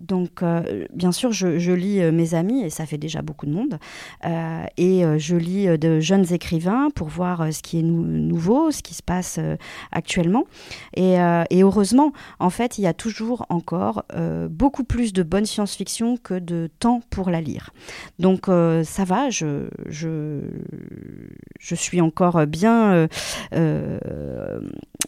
donc, 0.00 0.42
bien 0.92 1.12
sûr, 1.12 1.32
je, 1.32 1.72
lis 1.72 2.00
mes 2.12 2.34
amis 2.34 2.62
et 2.62 2.70
ça 2.70 2.86
fait 2.86 2.98
déjà 2.98 3.22
beaucoup 3.22 3.46
de 3.46 3.52
monde 3.52 3.78
et 4.76 5.02
je 5.18 5.36
lis 5.36 5.78
de 5.78 6.00
jeunes 6.00 6.32
écrivains 6.32 6.90
pour 6.94 7.08
voir 7.08 7.52
ce 7.52 7.62
qui 7.62 7.78
est 7.78 7.82
nouveau, 7.82 8.70
ce 8.70 8.82
qui 8.82 8.94
se 8.94 9.02
passe 9.02 9.40
actuellement. 9.92 10.44
Et, 10.94 11.14
et, 11.50 11.62
heureusement, 11.62 12.12
en 12.38 12.50
fait, 12.50 12.78
il 12.78 12.82
y 12.82 12.86
a 12.86 12.94
toujours 12.94 13.46
encore 13.48 14.04
beaucoup 14.50 14.84
plus 14.90 15.12
de 15.12 15.22
bonne 15.22 15.46
science-fiction 15.46 16.16
que 16.16 16.34
de 16.34 16.68
temps 16.80 17.00
pour 17.10 17.30
la 17.30 17.40
lire. 17.40 17.70
Donc 18.18 18.48
euh, 18.48 18.82
ça 18.82 19.04
va, 19.04 19.30
je, 19.30 19.68
je, 19.86 20.40
suis 21.76 22.00
encore 22.00 22.44
bien, 22.48 22.92
euh, 22.92 23.08
euh, 23.54 24.60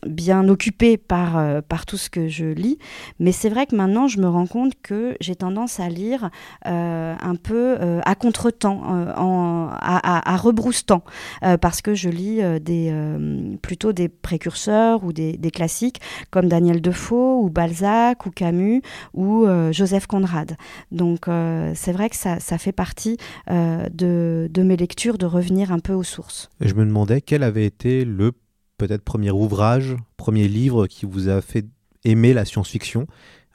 bien 0.07 0.49
occupée 0.49 0.97
par, 0.99 1.63
par 1.65 1.85
tout 1.85 1.97
ce 1.97 2.11
que 2.11 2.29
je 2.29 2.45
lis, 2.45 2.79
mais 3.19 3.33
c'est 3.33 3.49
vrai 3.49 3.67
que 3.67 3.75
maintenant 3.75 4.07
je 4.07 4.21
me 4.21 4.29
rends 4.29 4.47
compte 4.47 4.75
que 4.85 5.17
j'ai 5.21 5.35
tendance 5.35 5.81
à 5.81 5.89
lire 5.89 6.31
un 6.65 7.35
peu 7.43 7.77
à 8.05 8.15
contre-temps, 8.15 8.83
à, 8.85 10.33
à, 10.33 10.37
rebrousse-temps, 10.37 11.03
parce 11.61 11.83
que 11.83 11.95
je 11.97 12.09
lis 12.09 12.41
des, 12.61 12.95
plutôt 13.63 13.93
des 13.93 14.09
précurseurs 14.09 15.03
ou 15.03 15.13
des, 15.13 15.37
des, 15.37 15.51
classiques 15.51 16.01
comme 16.31 16.49
Daniel 16.49 16.81
Defoe 16.81 17.43
ou 17.43 17.51
Balzac 17.51 18.27
ou 18.27 18.31
Camus 18.31 18.83
ou 19.13 19.45
Joseph 19.73 20.07
Conrad. 20.07 20.57
Donc 20.91 21.29
euh, 21.29 21.73
c'est 21.75 21.93
vrai 21.93 22.11
que 22.11 22.17
ça, 22.17 22.41
ça 22.41 22.59
fait 22.59 22.73
partie 22.73 23.17
euh, 23.51 23.89
de, 23.93 24.49
de, 24.51 24.63
mes 24.63 24.77
lectures 24.77 25.19
de 25.19 25.27
revenir 25.27 25.73
un 25.73 25.79
peu 25.79 25.93
aux 25.93 26.03
sources. 26.03 26.51
je 26.61 26.75
me 26.75 26.85
demandais 26.85 27.21
quel 27.21 27.43
avait 27.43 27.67
été 27.67 28.05
le 28.05 28.33
peut-être 28.79 29.03
premier 29.03 29.31
ouvrage, 29.31 29.97
premier 30.17 30.49
livre 30.49 30.87
qui 30.87 31.07
vous 31.07 31.29
a 31.29 31.41
fait 31.41 31.67
aimer 32.05 32.33
la 32.35 32.45
science-fiction. 32.45 33.07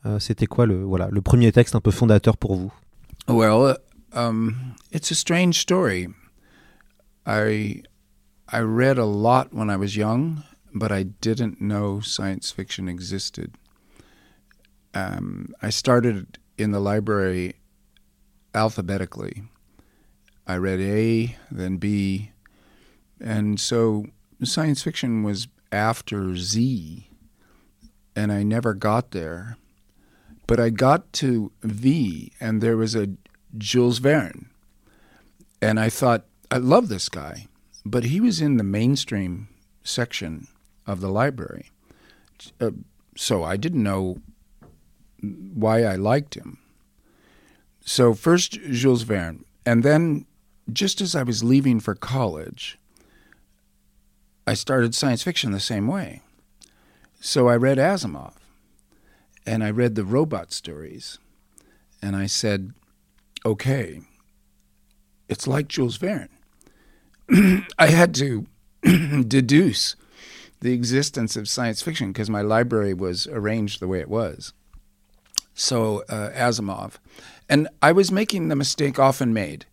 Euh, 0.06 0.20
C'était 0.20 0.46
quoi 0.46 0.66
le, 0.66 0.84
voilà, 0.84 1.10
le 1.12 1.22
premier 1.22 1.52
texte 1.52 1.76
un 1.76 1.82
peu 1.82 1.92
fondateur 1.92 2.38
pour 2.38 2.56
vous? 2.56 2.72
Well, 3.28 3.78
um, 4.14 4.56
it's 4.94 5.12
a 5.12 5.16
strange 5.16 5.60
story. 5.60 6.08
I, 7.26 7.84
I 8.50 8.60
read 8.62 8.98
a 8.98 9.06
lot 9.06 9.48
when 9.52 9.70
I 9.70 9.76
was 9.76 9.98
young, 9.98 10.44
but 10.74 10.92
I 10.92 11.04
didn't 11.22 11.60
know 11.60 12.00
science 12.02 12.54
fiction 12.54 12.88
existed. 12.88 13.50
Um, 14.98 15.54
I 15.62 15.70
started 15.70 16.40
in 16.58 16.72
the 16.72 16.80
library 16.80 17.56
alphabetically. 18.54 19.44
I 20.48 20.56
read 20.58 20.80
A, 20.80 21.36
then 21.52 21.78
B, 21.78 22.32
and 23.20 23.60
so 23.60 24.06
science 24.44 24.82
fiction 24.82 25.24
was 25.24 25.48
after 25.72 26.36
Z, 26.36 27.10
and 28.16 28.32
I 28.32 28.44
never 28.44 28.74
got 28.74 29.12
there. 29.12 29.58
But 30.48 30.60
I 30.60 30.70
got 30.70 31.12
to 31.14 31.52
V, 31.62 32.32
and 32.40 32.62
there 32.62 32.78
was 32.78 32.96
a 32.96 33.10
Jules 33.58 34.00
Verne, 34.00 34.50
and 35.62 35.80
I 35.80 35.90
thought, 35.90 36.26
I 36.50 36.58
love 36.58 36.88
this 36.88 37.10
guy, 37.10 37.48
but 37.86 38.06
he 38.06 38.22
was 38.22 38.40
in 38.40 38.56
the 38.56 38.64
mainstream 38.64 39.50
section 39.84 40.48
of 40.86 41.02
the 41.02 41.10
library. 41.10 41.70
Uh, 42.62 42.72
so 43.18 43.44
I 43.44 43.58
didn't 43.58 43.84
know 43.84 44.22
why 45.22 45.84
I 45.84 45.96
liked 45.96 46.36
him. 46.36 46.60
So 47.82 48.14
first 48.14 48.52
Jules 48.52 49.04
Verne, 49.04 49.46
and 49.66 49.84
then 49.84 50.26
just 50.72 51.02
as 51.02 51.16
I 51.16 51.24
was 51.24 51.44
leaving 51.44 51.80
for 51.80 51.96
college, 51.96 52.78
I 54.46 54.54
started 54.54 54.96
science 54.96 55.24
fiction 55.24 55.52
the 55.52 55.60
same 55.60 55.88
way. 55.88 56.22
So 57.20 57.48
I 57.48 57.56
read 57.56 57.78
Asimov, 57.78 58.34
and 59.46 59.64
I 59.64 59.72
read 59.72 59.96
the 59.96 60.04
robot 60.04 60.52
stories, 60.52 61.18
and 62.02 62.16
I 62.16 62.28
said, 62.28 62.74
okay, 63.46 64.02
it's 65.28 65.48
like 65.48 65.68
Jules 65.68 65.98
Verne. 65.98 66.30
I 67.78 67.88
had 67.88 68.14
to 68.16 68.46
deduce 69.28 69.96
the 70.60 70.74
existence 70.74 71.36
of 71.36 71.50
science 71.50 71.82
fiction 71.82 72.12
because 72.12 72.30
my 72.30 72.42
library 72.42 72.94
was 72.94 73.28
arranged 73.28 73.80
the 73.80 73.88
way 73.88 74.00
it 74.00 74.10
was 74.10 74.54
so 75.58 76.04
uh, 76.08 76.30
Asimov. 76.32 76.94
And 77.50 77.68
I 77.82 77.92
was 77.92 78.12
making 78.12 78.48
the 78.48 78.56
mistake 78.56 79.00
often 79.00 79.34
made. 79.34 79.66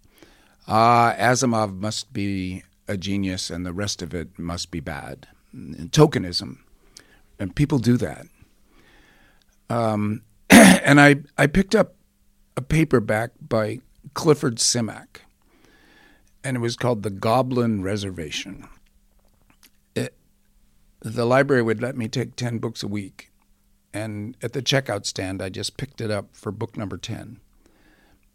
Ah, 0.67 1.15
Asimov 1.19 1.79
must 1.79 2.13
be 2.13 2.63
a 2.89 2.97
genius 2.97 3.51
and 3.51 3.65
the 3.65 3.73
rest 3.73 4.03
of 4.03 4.15
it 4.15 4.39
must 4.39 4.71
be 4.71 4.81
bad. 4.81 5.29
And 5.53 5.93
tokenism. 5.93 6.59
And 7.39 7.55
people 7.55 7.79
do 7.79 7.97
that. 7.99 8.27
Um, 9.69 10.23
and 10.51 11.01
I, 11.01 11.17
I 11.37 11.47
picked 11.47 11.75
up 11.75 11.95
a 12.57 12.63
paperback 12.63 13.33
by 13.41 13.81
Clifford 14.15 14.57
Simak, 14.57 15.23
and 16.45 16.57
it 16.57 16.61
was 16.61 16.77
called 16.77 17.03
The 17.03 17.11
Goblin 17.11 17.83
Reservation. 17.83 18.69
The 21.01 21.27
library 21.27 21.63
would 21.63 21.83
let 21.83 21.99
me 21.99 22.09
take 22.09 22.35
10 22.35 22.59
books 22.59 22.83
a 22.83 22.89
week 22.89 23.31
and 23.95 24.37
at 24.43 24.53
the 24.53 24.61
checkout 24.61 25.07
stand, 25.07 25.41
I 25.41 25.49
just 25.49 25.77
picked 25.77 26.01
it 26.01 26.11
up 26.11 26.27
for 26.33 26.51
book 26.51 26.77
number 26.77 26.99
10. 26.99 27.39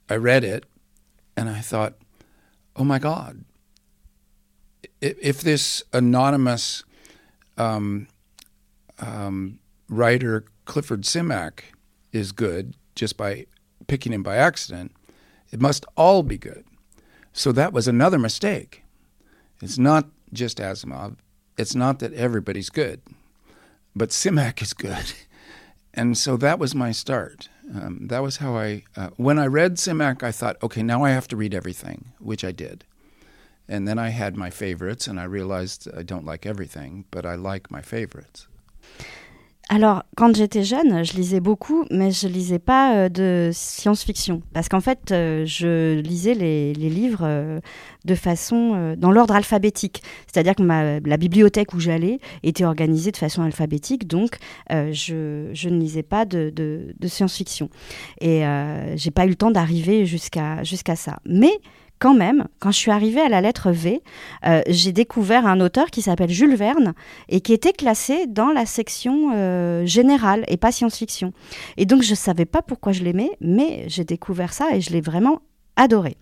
I 0.10 0.16
read 0.16 0.46
it 0.46 0.64
and 1.36 1.50
I 1.50 1.60
thought, 1.60 1.96
oh 2.78 2.86
my 2.86 2.98
God, 2.98 3.44
if 5.02 5.42
this 5.42 5.84
anonymous 5.92 6.86
um, 7.58 8.08
um, 9.00 9.60
writer, 9.90 10.46
Clifford 10.64 11.02
Simak, 11.02 11.62
is 12.12 12.32
good 12.32 12.76
just 12.96 13.18
by 13.18 13.46
picking 13.88 14.14
him 14.14 14.24
by 14.24 14.38
accident, 14.38 14.94
it 15.52 15.60
must 15.60 15.86
all 15.98 16.24
be 16.24 16.38
good. 16.38 16.66
So 17.34 17.52
that 17.52 17.74
was 17.74 17.88
another 17.88 18.18
mistake. 18.18 18.84
It's 19.62 19.78
not 19.78 20.08
just 20.32 20.58
Asimov. 20.58 21.18
It's 21.58 21.76
not 21.76 22.00
that 22.00 22.14
everybody's 22.14 22.70
good, 22.70 23.02
but 23.94 24.10
Simak 24.10 24.62
is 24.62 24.74
good. 24.74 25.14
and 26.00 26.18
so 26.18 26.38
that 26.38 26.60
was 26.60 26.74
my 26.74 26.92
start. 26.94 27.50
Um, 27.76 28.08
that 28.08 28.24
was 28.24 28.38
how 28.38 28.56
I, 28.56 28.84
uh, 28.96 29.10
when 29.18 29.38
I 29.38 29.48
read 29.48 29.76
Simak, 29.76 30.24
I 30.24 30.32
thought, 30.32 30.56
okay, 30.64 30.82
now 30.82 31.04
I 31.04 31.10
have 31.10 31.28
to 31.28 31.36
read 31.36 31.54
everything, 31.54 32.14
which 32.20 32.46
I 32.46 32.54
did. 32.54 32.86
And 33.68 33.86
then 33.86 34.00
I 34.00 34.10
had 34.10 34.38
my 34.38 34.50
favorites, 34.50 35.08
and 35.08 35.20
I 35.20 35.26
realized 35.26 35.90
I 35.96 36.04
don't 36.04 36.26
like 36.26 36.46
everything, 36.46 37.04
but 37.12 37.26
I 37.26 37.36
like 37.36 37.70
my 37.70 37.82
favorites. 37.82 38.48
Alors, 39.72 40.02
quand 40.18 40.36
j'étais 40.36 40.64
jeune, 40.64 41.06
je 41.06 41.14
lisais 41.14 41.40
beaucoup, 41.40 41.86
mais 41.92 42.10
je 42.10 42.28
lisais 42.28 42.58
pas 42.58 42.96
euh, 42.96 43.10
de 43.10 43.52
science-fiction. 43.54 44.42
Parce 44.52 44.68
qu'en 44.68 44.82
fait, 44.82 45.12
euh, 45.12 45.46
je 45.46 46.00
lisais 46.00 46.34
les, 46.34 46.74
livres 46.74 47.22
euh, 47.22 47.60
de 48.04 48.16
façon. 48.16 48.96
dans 48.98 49.12
l'ordre 49.12 49.36
alphabétique. 49.36 50.02
C'est-à-dire 50.26 50.56
que 50.56 50.64
la 50.64 51.18
bibliothèque 51.18 51.76
où 51.76 51.80
j'allais 51.80 52.20
était 52.42 52.66
organisée 52.66 53.12
de 53.12 53.18
façon 53.18 53.44
alphabétique, 53.44 54.08
donc 54.08 54.38
je, 54.70 55.50
je, 55.54 55.70
ne 55.70 55.80
lisais 55.80 56.02
pas 56.02 56.26
de 56.26 56.52
science-fiction. 57.06 57.70
Et 58.22 58.44
j'ai 58.96 59.12
pas 59.12 59.26
eu 59.26 59.30
le 59.30 59.36
temps 59.36 59.52
d'arriver 59.52 60.06
jusqu'à 60.06 60.64
jusqu'à 60.64 60.96
ça. 60.96 61.20
Mais 61.26 61.60
quand 62.00 62.14
même, 62.14 62.48
quand 62.60 62.72
je 62.72 62.78
suis 62.78 62.92
arrivée 62.92 63.22
à 63.22 63.30
la 63.30 63.42
lettre 63.42 63.72
V, 63.72 64.02
euh, 64.46 64.62
j'ai 64.68 64.94
découvert 64.94 65.46
un 65.46 65.60
auteur 65.60 65.92
qui 65.92 66.02
s'appelle 66.02 66.30
Jules 66.30 66.56
Verne 66.56 66.94
et 67.28 67.42
qui 67.42 67.54
était 67.54 67.74
classé 67.74 68.26
dans 68.28 68.52
la 68.52 68.66
section 68.66 69.32
euh, 69.36 69.86
générale 69.86 70.46
et 70.48 70.58
pas 70.58 70.72
science-fiction. 70.72 71.34
Et 71.78 71.86
donc 71.86 72.02
je 72.02 72.12
ne 72.12 72.16
savais 72.16 72.46
pas 72.46 72.62
pourquoi 72.62 72.94
je 72.94 73.04
l'aimais, 73.04 73.32
mais 73.42 73.84
j'ai 73.88 74.06
découvert 74.06 74.54
ça 74.54 74.68
et 74.74 74.82
je 74.82 74.92
l'ai 74.92 75.02
vraiment 75.02 75.42
adoré. 75.76 76.18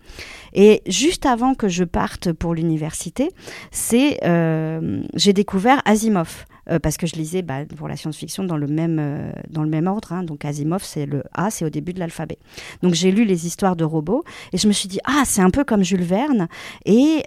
Et 0.52 0.82
juste 0.86 1.26
avant 1.26 1.54
que 1.54 1.68
je 1.68 1.84
parte 1.84 2.32
pour 2.32 2.54
l'université, 2.54 3.30
c'est 3.70 4.18
euh, 4.24 5.02
j'ai 5.14 5.32
découvert 5.32 5.82
Asimov. 5.84 6.44
Parce 6.82 6.96
que 6.96 7.06
je 7.06 7.14
lisais 7.14 7.42
bah, 7.42 7.64
pour 7.76 7.88
la 7.88 7.96
science-fiction 7.96 8.44
dans 8.44 8.56
le 8.56 8.66
même, 8.66 9.32
dans 9.48 9.62
le 9.62 9.68
même 9.68 9.86
ordre. 9.86 10.12
Hein. 10.12 10.22
donc 10.22 10.44
Asimov, 10.44 10.82
c'est 10.84 11.06
le 11.06 11.22
A, 11.34 11.50
c'est 11.50 11.64
au 11.64 11.70
début 11.70 11.92
de 11.92 12.00
l'alphabet. 12.00 12.38
Donc 12.82 12.94
j'ai 12.94 13.10
lu 13.10 13.24
les 13.24 13.46
histoires 13.46 13.76
de 13.76 13.84
robots 13.84 14.24
et 14.52 14.58
je 14.58 14.68
me 14.68 14.72
suis 14.72 14.88
dit, 14.88 15.00
ah, 15.04 15.22
c'est 15.24 15.42
un 15.42 15.50
peu 15.50 15.64
comme 15.64 15.82
Jules 15.82 16.02
Verne 16.02 16.48
et 16.84 17.22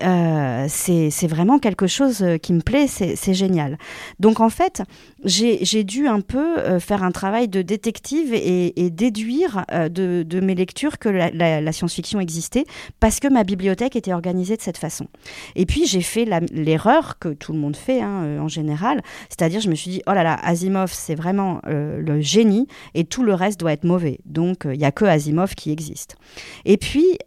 c'est 0.68 1.28
vraiment 1.28 1.60
quelque 1.60 1.88
chose 1.88 2.26
qui 2.42 2.54
me 2.54 2.62
plaît, 2.62 2.88
c'est 2.88 3.34
génial. 3.34 3.78
Donc 4.20 4.40
en 4.40 4.50
fait, 4.50 4.84
j'ai 5.24 5.84
dû 5.84 6.08
un 6.08 6.22
peu 6.22 6.80
faire 6.80 7.04
un 7.04 7.12
travail 7.12 7.48
de 7.48 7.62
détective 7.62 8.34
et, 8.34 8.90
déduire 8.90 9.66
de, 9.90 10.40
mes 10.42 10.56
lectures 10.56 10.98
que 11.00 11.10
la, 11.10 11.72
science-fiction 11.72 12.20
existait 12.20 12.66
parce 13.00 13.20
que 13.20 13.28
ma 13.28 13.44
bibliothèque 13.44 13.96
était 13.96 14.14
organisée 14.14 14.58
de 14.58 14.62
cette 14.62 14.78
façon. 14.78 15.08
Et 15.56 15.66
puis 15.66 15.86
j'ai 15.86 16.02
fait 16.02 16.26
l'erreur 16.52 17.20
que 17.20 17.30
tout 17.30 17.54
le 17.54 17.60
monde 17.60 17.76
fait 17.76 18.02
hein, 18.02 18.24
euh, 18.24 18.40
en 18.40 18.48
général, 18.48 19.02
c'est-à-dire 19.32 19.62
je 19.62 19.70
me 19.70 19.76
suis 19.76 19.90
dit, 19.90 20.02
oh 20.08 20.12
là 20.12 20.24
là, 20.24 20.38
Asimov 20.44 20.92
c'est 20.92 21.16
vraiment 21.16 21.62
euh, 21.66 22.02
le 22.02 22.20
génie 22.20 22.68
et 22.96 23.06
tout 23.06 23.24
le 23.24 23.34
reste 23.34 23.60
doit 23.62 23.72
être 23.72 23.86
mauvais. 23.86 24.20
Donc 24.26 24.66
euh, 24.66 24.74
il 24.76 24.78
n'y 24.78 24.86
a 24.86 24.92
que 24.92 25.06
Asimov 25.06 25.56
qui 25.56 25.72
existe. 25.72 26.18
Et 26.66 26.78
puis... 26.78 27.18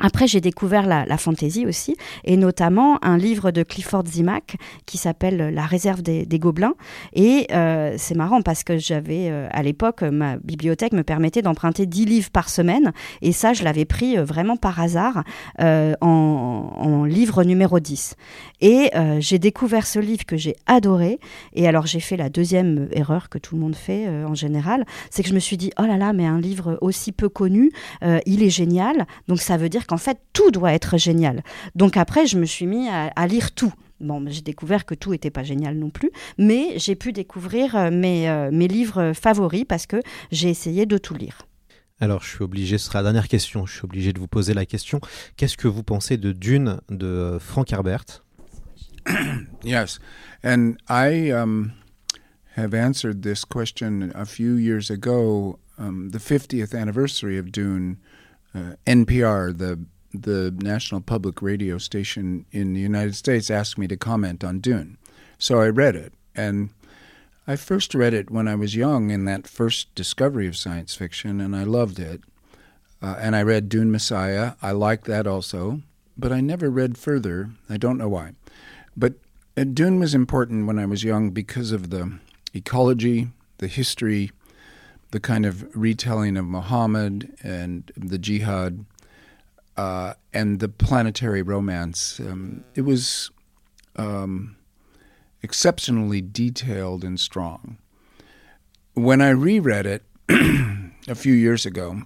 Après, 0.00 0.26
j'ai 0.26 0.40
découvert 0.40 0.86
la, 0.86 1.04
la 1.04 1.16
fantasy 1.18 1.66
aussi, 1.66 1.96
et 2.24 2.36
notamment 2.36 2.98
un 3.04 3.18
livre 3.18 3.50
de 3.50 3.62
Clifford 3.62 4.06
Zimack 4.06 4.56
qui 4.86 4.98
s'appelle 4.98 5.54
La 5.54 5.66
réserve 5.66 6.02
des, 6.02 6.26
gobelins. 6.38 6.74
Et 7.12 7.46
euh, 7.52 7.94
c'est 7.98 8.14
marrant 8.14 8.40
parce 8.40 8.64
que 8.64 8.78
j'avais, 8.78 9.28
euh, 9.30 9.46
à 9.50 9.62
l'époque, 9.62 10.02
ma 10.02 10.38
bibliothèque 10.38 10.92
me 10.92 11.02
permettait 11.02 11.42
d'emprunter 11.42 11.84
10 11.84 12.06
livres 12.06 12.30
par 12.30 12.48
semaine, 12.48 12.92
et 13.20 13.32
ça, 13.32 13.52
je 13.52 13.62
l'avais 13.62 13.84
pris 13.84 14.16
euh, 14.16 14.24
vraiment 14.24 14.56
par 14.56 14.80
hasard 14.80 15.22
en, 15.58 15.96
en, 16.00 17.04
livre 17.04 17.44
numéro 17.44 17.80
10. 17.80 18.14
Et 18.60 18.90
j'ai 19.18 19.38
découvert 19.38 19.86
ce 19.86 19.98
livre 19.98 20.24
que 20.24 20.36
j'ai 20.36 20.56
adoré, 20.66 21.18
et 21.54 21.66
alors 21.66 21.86
j'ai 21.86 22.00
fait 22.00 22.16
la 22.16 22.28
deuxième 22.28 22.88
erreur 22.92 23.28
que 23.28 23.38
tout 23.38 23.54
le 23.54 23.60
monde 23.60 23.74
fait 23.74 24.08
en 24.08 24.34
général, 24.34 24.84
c'est 25.10 25.22
que 25.22 25.28
je 25.28 25.34
me 25.34 25.40
suis 25.40 25.56
dit, 25.56 25.70
oh 25.78 25.82
là 25.82 25.96
là, 25.96 26.12
mais 26.12 26.26
un 26.26 26.40
livre 26.40 26.78
aussi 26.80 27.12
peu 27.12 27.28
connu, 27.28 27.70
il 28.26 28.42
est 28.42 28.50
génial, 28.50 29.06
donc 29.28 29.40
ça 29.40 29.56
veut 29.56 29.68
dire 29.68 29.86
qu'en 29.90 29.96
fait, 29.96 30.18
tout 30.32 30.52
doit 30.52 30.72
être 30.72 30.98
génial. 30.98 31.42
Donc 31.74 31.96
après, 31.96 32.24
je 32.24 32.38
me 32.38 32.46
suis 32.46 32.66
mis 32.66 32.88
à, 32.88 33.26
lire 33.26 33.50
tout. 33.50 33.72
Bon, 33.98 34.24
j'ai 34.28 34.40
découvert 34.40 34.86
que 34.86 34.94
tout 34.94 35.10
n'était 35.10 35.32
pas 35.32 35.42
génial 35.42 35.76
non 35.76 35.90
plus, 35.90 36.12
mais 36.38 36.78
j'ai 36.78 36.94
pu 36.94 37.12
découvrir 37.12 37.74
euh, 37.74 37.90
mes, 37.90 38.30
euh, 38.30 38.50
mes 38.52 38.68
livres 38.68 39.12
favoris 39.20 39.64
parce 39.68 39.86
que 39.86 39.96
j'ai 40.30 40.48
essayé 40.48 40.86
de 40.86 40.96
tout 40.96 41.14
lire. 41.14 41.42
Alors, 41.98 42.22
je 42.22 42.28
suis 42.28 42.44
obligé, 42.44 42.78
ce 42.78 42.86
sera 42.86 43.00
la 43.00 43.10
dernière 43.10 43.26
question, 43.26 43.66
je 43.66 43.72
suis 43.74 43.84
obligé 43.84 44.12
de 44.12 44.20
vous 44.20 44.28
poser 44.28 44.54
la 44.54 44.64
question. 44.64 45.00
Qu'est-ce 45.36 45.56
que 45.56 45.66
vous 45.66 45.82
pensez 45.82 46.16
de 46.16 46.30
Dune 46.30 46.80
de 46.88 47.06
euh, 47.06 47.38
Frank 47.40 47.72
Herbert? 47.72 48.04
Yes, 49.64 49.98
and 50.44 50.76
I 50.88 51.32
um, 51.32 51.72
have 52.56 52.74
answered 52.74 53.22
this 53.22 53.44
question 53.44 54.12
a 54.14 54.24
few 54.24 54.54
years 54.54 54.88
ago, 54.88 55.58
um, 55.78 56.10
the 56.10 56.18
50th 56.18 56.80
anniversary 56.80 57.38
of 57.38 57.50
Dune. 57.50 57.96
Uh, 58.54 58.74
NPR, 58.86 59.56
the 59.56 59.80
the 60.12 60.52
national 60.58 61.00
public 61.00 61.40
radio 61.40 61.78
station 61.78 62.44
in 62.50 62.72
the 62.72 62.80
United 62.80 63.14
States, 63.14 63.48
asked 63.48 63.78
me 63.78 63.86
to 63.86 63.96
comment 63.96 64.42
on 64.42 64.58
Dune. 64.58 64.98
So 65.38 65.60
I 65.60 65.68
read 65.68 65.94
it, 65.94 66.12
and 66.34 66.70
I 67.46 67.56
first 67.56 67.94
read 67.94 68.12
it 68.12 68.30
when 68.30 68.48
I 68.48 68.56
was 68.56 68.74
young 68.74 69.10
in 69.10 69.24
that 69.26 69.46
first 69.46 69.94
discovery 69.94 70.48
of 70.48 70.56
science 70.56 70.94
fiction, 70.94 71.40
and 71.40 71.54
I 71.54 71.62
loved 71.62 71.98
it. 71.98 72.22
Uh, 73.02 73.16
and 73.18 73.34
I 73.34 73.42
read 73.42 73.68
Dune 73.68 73.90
Messiah. 73.90 74.52
I 74.60 74.72
liked 74.72 75.06
that 75.06 75.26
also, 75.26 75.80
but 76.18 76.32
I 76.32 76.40
never 76.40 76.68
read 76.70 76.98
further. 76.98 77.50
I 77.68 77.76
don't 77.76 77.98
know 77.98 78.08
why. 78.08 78.32
But 78.96 79.14
uh, 79.56 79.64
Dune 79.64 79.98
was 79.98 80.14
important 80.14 80.66
when 80.66 80.78
I 80.78 80.86
was 80.86 81.02
young 81.02 81.30
because 81.30 81.72
of 81.72 81.90
the 81.90 82.18
ecology, 82.52 83.28
the 83.58 83.68
history, 83.68 84.32
the 85.10 85.20
kind 85.20 85.44
of 85.44 85.74
retelling 85.76 86.36
of 86.36 86.44
Muhammad 86.44 87.34
and 87.42 87.90
the 87.96 88.18
jihad 88.18 88.84
uh, 89.76 90.14
and 90.32 90.60
the 90.60 90.68
planetary 90.68 91.42
romance. 91.42 92.20
Um, 92.20 92.64
it 92.74 92.82
was 92.82 93.30
um, 93.96 94.56
exceptionally 95.42 96.20
detailed 96.20 97.02
and 97.04 97.18
strong. 97.18 97.78
When 98.94 99.20
I 99.20 99.30
reread 99.30 99.86
it 99.86 100.02
a 101.08 101.14
few 101.14 101.32
years 101.32 101.64
ago, 101.66 102.02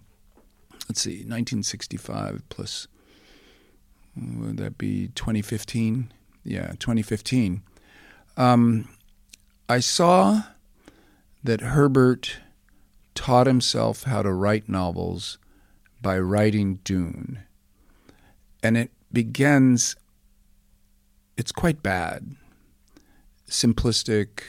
let's 0.89 1.01
see, 1.01 1.19
1965 1.19 2.43
plus, 2.49 2.87
would 4.17 4.59
that 4.59 4.79
be 4.79 5.09
2015? 5.09 6.13
Yeah, 6.45 6.69
2015. 6.79 7.63
Um, 8.37 8.89
I 9.69 9.81
saw 9.81 10.43
that 11.43 11.61
Herbert 11.61 12.39
taught 13.15 13.47
himself 13.47 14.05
how 14.05 14.23
to 14.23 14.33
write 14.33 14.69
novels 14.69 15.39
by 16.01 16.19
writing 16.19 16.81
Dune. 16.85 17.41
And 18.63 18.77
it 18.77 18.91
begins, 19.13 19.97
it's 21.37 21.53
quite 21.53 21.83
bad. 21.83 22.37
Simplistic, 23.49 24.43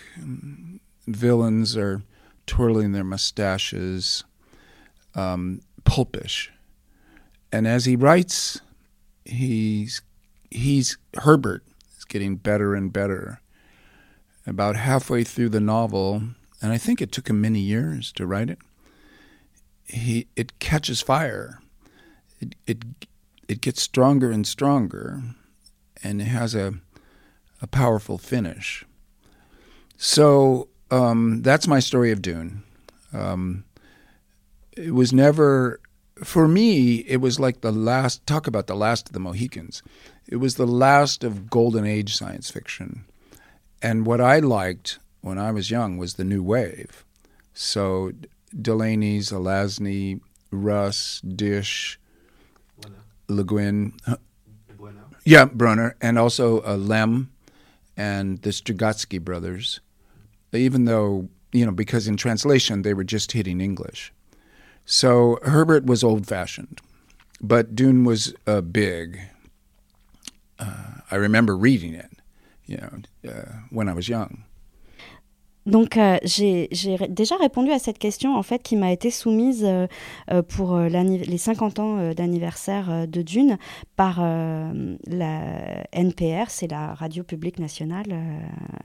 villains 1.08 1.78
are 1.78 2.02
twirling 2.48 2.92
their 2.92 3.04
mustaches, 3.04 4.24
um, 5.14 5.62
pulpish. 5.84 6.52
And 7.52 7.68
as 7.68 7.86
he 7.86 7.96
writes, 7.96 8.62
he's, 9.24 10.02
he's 10.50 10.98
Herbert 11.16 11.64
is 11.98 12.06
getting 12.06 12.36
better 12.36 12.76
and 12.76 12.92
better. 12.92 13.42
About 14.48 14.76
halfway 14.76 15.24
through 15.24 15.50
the 15.50 15.60
novel, 15.60 16.22
and 16.66 16.74
I 16.74 16.80
think 16.80 17.00
it 17.00 17.12
took 17.12 17.30
him 17.30 17.40
many 17.42 17.60
years 17.60 18.12
to 18.14 18.26
write 18.26 18.50
it. 18.50 18.58
He 19.84 20.26
it 20.36 20.58
catches 20.58 21.00
fire. 21.00 21.60
It 22.40 22.56
it 22.66 22.84
it 23.48 23.62
gets 23.62 23.84
stronger 23.84 24.32
and 24.32 24.48
stronger, 24.48 25.22
and 26.04 26.20
it 26.20 26.26
has 26.26 26.56
a 26.56 26.74
a 27.62 27.68
powerful 27.68 28.18
finish. 28.18 28.84
So 29.96 30.70
um, 30.90 31.44
that's 31.44 31.68
my 31.68 31.80
story 31.80 32.12
of 32.12 32.24
Dune. 32.24 32.64
Um, 33.14 33.64
it 34.76 34.96
was 34.96 35.14
never 35.14 35.80
for 36.24 36.48
me. 36.48 36.96
It 37.08 37.18
was 37.18 37.40
like 37.40 37.62
the 37.62 37.72
last. 37.72 38.26
Talk 38.26 38.48
about 38.48 38.66
the 38.66 38.76
last 38.76 39.10
of 39.10 39.14
the 39.14 39.20
Mohicans. 39.20 39.84
It 40.28 40.38
was 40.38 40.56
the 40.56 40.66
last 40.66 41.24
of 41.24 41.48
golden 41.48 41.86
age 41.86 42.16
science 42.16 42.50
fiction, 42.50 43.06
and 43.84 44.08
what 44.08 44.20
I 44.20 44.40
liked 44.40 44.98
when 45.26 45.40
I 45.40 45.52
was 45.52 45.72
young 45.72 45.98
was 45.98 46.14
the 46.14 46.24
new 46.24 46.44
wave. 46.44 47.04
So 47.54 48.12
Delaney's, 48.56 49.32
Alasny, 49.32 50.22
Russ, 50.52 51.20
Dish, 51.22 52.00
Le 53.28 53.44
Guin, 53.44 53.94
yeah, 55.26 55.46
Brunner, 55.46 55.96
and 56.00 56.20
also 56.20 56.62
uh, 56.64 56.78
Lem 56.78 57.32
and 57.98 58.40
the 58.44 58.52
Strugatsky 58.52 59.20
brothers. 59.20 59.80
Even 60.54 60.86
though 60.86 61.30
you 61.52 61.66
know, 61.66 61.72
because 61.72 62.08
in 62.08 62.18
translation 62.18 62.84
they 62.84 62.94
were 62.94 63.04
just 63.04 63.32
hitting 63.32 63.62
English. 63.62 64.14
So 64.86 65.40
Herbert 65.42 65.86
was 65.86 66.04
old-fashioned, 66.04 66.82
but 67.42 67.76
Dune 67.76 68.04
was 68.04 68.36
uh, 68.46 68.62
big. 68.62 69.20
Uh, 70.60 71.00
I 71.10 71.16
remember 71.16 71.58
reading 71.58 71.96
it, 71.96 72.12
you 72.68 72.78
know, 72.78 73.32
uh, 73.32 73.52
when 73.72 73.90
I 73.90 73.94
was 73.94 74.08
young. 74.08 74.45
Donc 75.66 75.98
euh, 75.98 76.18
j'ai 76.22 76.70
déjà 77.10 77.36
répondu 77.38 77.72
à 77.72 77.80
cette 77.80 77.98
question 77.98 78.36
en 78.36 78.44
fait 78.44 78.62
qui 78.62 78.76
m'a 78.76 78.92
été 78.92 79.10
soumise 79.10 79.64
euh, 79.66 79.88
euh, 80.32 80.44
pour 80.44 80.78
les 80.78 81.38
50 81.38 81.80
ans 81.80 82.14
d'anniversaire 82.14 83.08
de 83.08 83.22
Dune 83.22 83.58
par 83.96 84.22
la 84.22 85.42
NPR, 85.92 86.50
c'est 86.50 86.70
la 86.70 86.94
radio 86.94 87.24
publique 87.24 87.60
nationale 87.60 88.06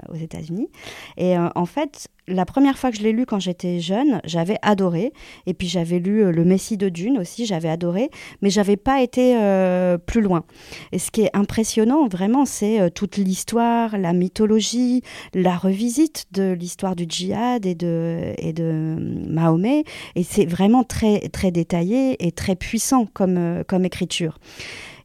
aux 0.08 0.16
États-Unis. 0.16 0.68
Et 1.16 1.36
en 1.36 1.66
fait, 1.66 2.08
la 2.30 2.46
première 2.46 2.78
fois 2.78 2.90
que 2.90 2.96
je 2.96 3.02
l'ai 3.02 3.12
lu 3.12 3.26
quand 3.26 3.40
j'étais 3.40 3.80
jeune, 3.80 4.20
j'avais 4.24 4.56
adoré. 4.62 5.12
Et 5.46 5.54
puis 5.54 5.68
j'avais 5.68 5.98
lu 5.98 6.24
euh, 6.24 6.30
Le 6.30 6.44
Messie 6.44 6.76
de 6.76 6.88
Dune 6.88 7.18
aussi, 7.18 7.46
j'avais 7.46 7.68
adoré, 7.68 8.10
mais 8.40 8.50
j'avais 8.50 8.76
pas 8.76 9.02
été 9.02 9.36
euh, 9.36 9.98
plus 9.98 10.20
loin. 10.20 10.44
Et 10.92 10.98
ce 10.98 11.10
qui 11.10 11.22
est 11.22 11.30
impressionnant, 11.34 12.08
vraiment, 12.08 12.44
c'est 12.46 12.80
euh, 12.80 12.88
toute 12.88 13.16
l'histoire, 13.16 13.98
la 13.98 14.12
mythologie, 14.12 15.02
la 15.34 15.56
revisite 15.56 16.26
de 16.32 16.52
l'histoire 16.52 16.96
du 16.96 17.04
djihad 17.08 17.66
et 17.66 17.74
de, 17.74 18.32
et 18.38 18.52
de 18.52 18.96
Mahomet. 19.28 19.84
Et 20.14 20.22
c'est 20.22 20.46
vraiment 20.46 20.84
très, 20.84 21.28
très 21.28 21.50
détaillé 21.50 22.26
et 22.26 22.32
très 22.32 22.56
puissant 22.56 23.06
comme, 23.12 23.64
comme 23.66 23.84
écriture. 23.84 24.38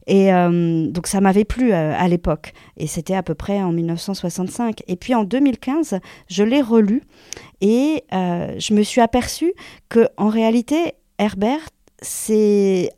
Et 0.06 0.32
euh, 0.32 0.86
donc 0.88 1.06
ça 1.06 1.20
m'avait 1.20 1.44
plu 1.44 1.72
euh, 1.72 1.94
à 1.96 2.08
l'époque. 2.08 2.52
Et 2.76 2.86
c'était 2.86 3.14
à 3.14 3.22
peu 3.22 3.34
près 3.34 3.62
en 3.62 3.72
1965. 3.72 4.82
Et 4.86 4.96
puis 4.96 5.14
en 5.14 5.24
2015, 5.24 5.98
je 6.28 6.42
l'ai 6.42 6.62
relu 6.62 7.02
et 7.60 8.04
euh, 8.12 8.54
je 8.58 8.74
me 8.74 8.82
suis 8.82 9.00
aperçue 9.00 9.52
que 9.88 10.08
en 10.16 10.28
réalité, 10.28 10.94
Herbert 11.18 11.68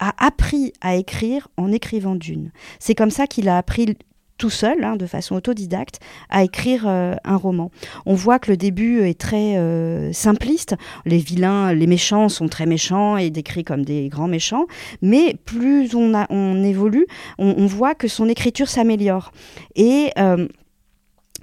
a 0.01 0.27
appris 0.27 0.73
à 0.81 0.97
écrire 0.97 1.49
en 1.57 1.71
écrivant 1.73 2.17
Dune. 2.17 2.51
C'est 2.79 2.95
comme 2.95 3.11
ça 3.11 3.27
qu'il 3.27 3.49
a 3.49 3.57
appris 3.57 3.97
tout 4.39 4.51
seul, 4.51 4.83
hein, 4.85 4.97
de 4.97 5.07
façon 5.07 5.35
autodidacte, 5.35 6.01
à 6.31 6.45
écrire 6.45 6.87
un 6.87 7.37
roman. 7.37 7.71
On 8.07 8.15
voit 8.15 8.39
que 8.39 8.51
le 8.51 8.57
début 8.57 9.01
est 9.01 9.19
très 9.19 9.57
simpliste. 10.13 10.77
Les 11.05 11.19
vilains, 11.19 11.73
les 11.75 11.87
méchants 11.87 12.29
sont 12.29 12.49
très 12.49 12.67
méchants 12.67 13.17
et 13.17 13.31
décrits 13.31 13.65
comme 13.65 13.85
des 13.85 14.09
grands 14.09 14.29
méchants. 14.29 14.67
Mais 15.03 15.35
plus 15.45 15.95
on, 15.95 16.63
évolue, 16.63 17.07
on, 17.39 17.55
on 17.59 17.67
voit 17.67 17.95
que 17.95 18.09
son 18.09 18.29
écriture 18.29 18.69
s'améliore. 18.69 19.33
Et 19.75 20.13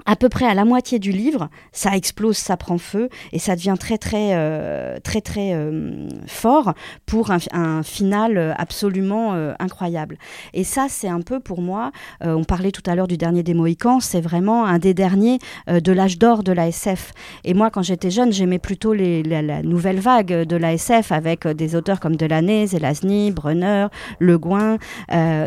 à 0.05 0.15
peu 0.15 0.29
près 0.29 0.45
à 0.45 0.53
la 0.53 0.65
moitié 0.65 0.99
du 0.99 1.11
livre, 1.11 1.49
ça 1.71 1.95
explose, 1.95 2.37
ça 2.37 2.57
prend 2.57 2.77
feu 2.77 3.09
et 3.31 3.39
ça 3.39 3.55
devient 3.55 3.75
très 3.79 3.97
très 3.97 4.33
euh, 4.33 4.97
très 5.03 5.21
très 5.21 5.53
euh, 5.53 6.07
fort 6.27 6.73
pour 7.05 7.31
un, 7.31 7.83
final 7.83 8.55
absolument 8.57 9.33
euh, 9.33 9.53
incroyable. 9.59 10.17
Et 10.53 10.63
ça, 10.63 10.87
c'est 10.89 11.07
un 11.07 11.21
peu 11.21 11.39
pour 11.39 11.61
moi. 11.61 11.91
on 12.21 12.43
parlait 12.43 12.71
tout 12.71 12.83
à 12.85 12.95
l'heure 12.95 13.07
du 13.07 13.17
dernier 13.17 13.43
des 13.43 13.53
Mohicans, 13.53 13.99
c'est 13.99 14.21
vraiment 14.21 14.65
un 14.65 14.79
des 14.79 14.93
derniers 14.93 15.39
de 15.67 15.91
l'âge 15.91 16.17
d'or 16.17 16.43
de 16.43 16.51
la 16.51 16.67
SF. 16.67 17.11
Et 17.43 17.53
moi, 17.53 17.69
quand 17.69 17.81
j'étais 17.81 18.11
jeune, 18.11 18.31
j'aimais 18.31 18.59
plutôt 18.59 18.93
la, 18.93 19.63
nouvelle 19.63 19.99
vague 19.99 20.43
de 20.43 20.55
la 20.55 20.73
SF 20.73 21.11
avec 21.11 21.47
des 21.47 21.75
auteurs 21.75 21.99
comme 21.99 22.15
Delaney, 22.15 22.67
Zelazny, 22.67 23.31
Brunner, 23.31 23.87
Le 24.19 24.37
Gouin. 24.37 24.77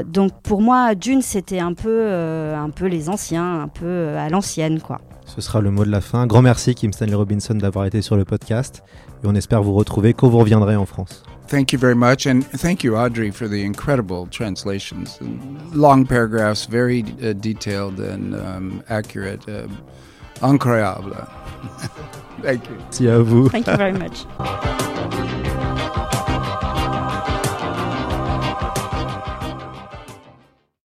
donc 0.07 0.33
pour 0.43 0.61
moi, 0.61 0.95
Dune, 0.95 1.23
c'était 1.23 1.61
un 1.61 1.75
peu 1.75 2.13
un 2.13 2.71
peu 2.71 2.87
les 2.87 3.09
anciens, 3.09 3.63
un 3.63 3.69
peu 3.69 4.17
à 4.17 4.29
l'ancienne 4.49 4.81
quoi. 4.81 5.01
Ce 5.27 5.41
sera 5.41 5.61
le 5.61 5.71
mot 5.71 5.85
de 5.85 5.91
la 5.91 6.01
fin. 6.01 6.27
Grand 6.27 6.43
merci 6.43 6.75
Kim 6.75 6.93
Stanley 6.93 7.15
Robinson 7.15 7.55
d'avoir 7.55 7.85
été 7.85 8.01
sur 8.03 8.17
le 8.17 8.25
podcast 8.25 8.83
et 9.23 9.27
on 9.27 9.35
espère 9.35 9.63
vous 9.63 9.75
retrouver 9.75 10.15
quand 10.15 10.29
vous 10.29 10.39
reviendrez 10.39 10.77
en 10.77 10.87
France. 10.87 11.23
Thank 11.49 11.73
you 11.73 11.79
very 11.79 11.95
much, 11.95 12.27
and 12.27 12.43
thank 12.59 12.85
you, 12.85 12.95
Audrey, 12.95 13.31
for 13.31 13.49
the 13.49 13.65
incredible 13.65 14.27
translations. 14.31 15.19
Long 15.73 16.05
paragraphs, 16.05 16.67
very 16.69 17.03
uh, 17.23 17.33
detailed 17.33 17.99
and 18.01 18.35
um, 18.35 18.83
accurate. 18.91 19.49
Uh, 19.49 19.67
incroyable. 20.43 21.15
thank 22.43 22.69
you. 22.69 22.77
Merci 22.79 23.09
à 23.09 23.23
vous. 23.23 23.49
Thank 23.49 23.67
you 23.67 23.77
very 23.77 23.95
much. 23.95 24.27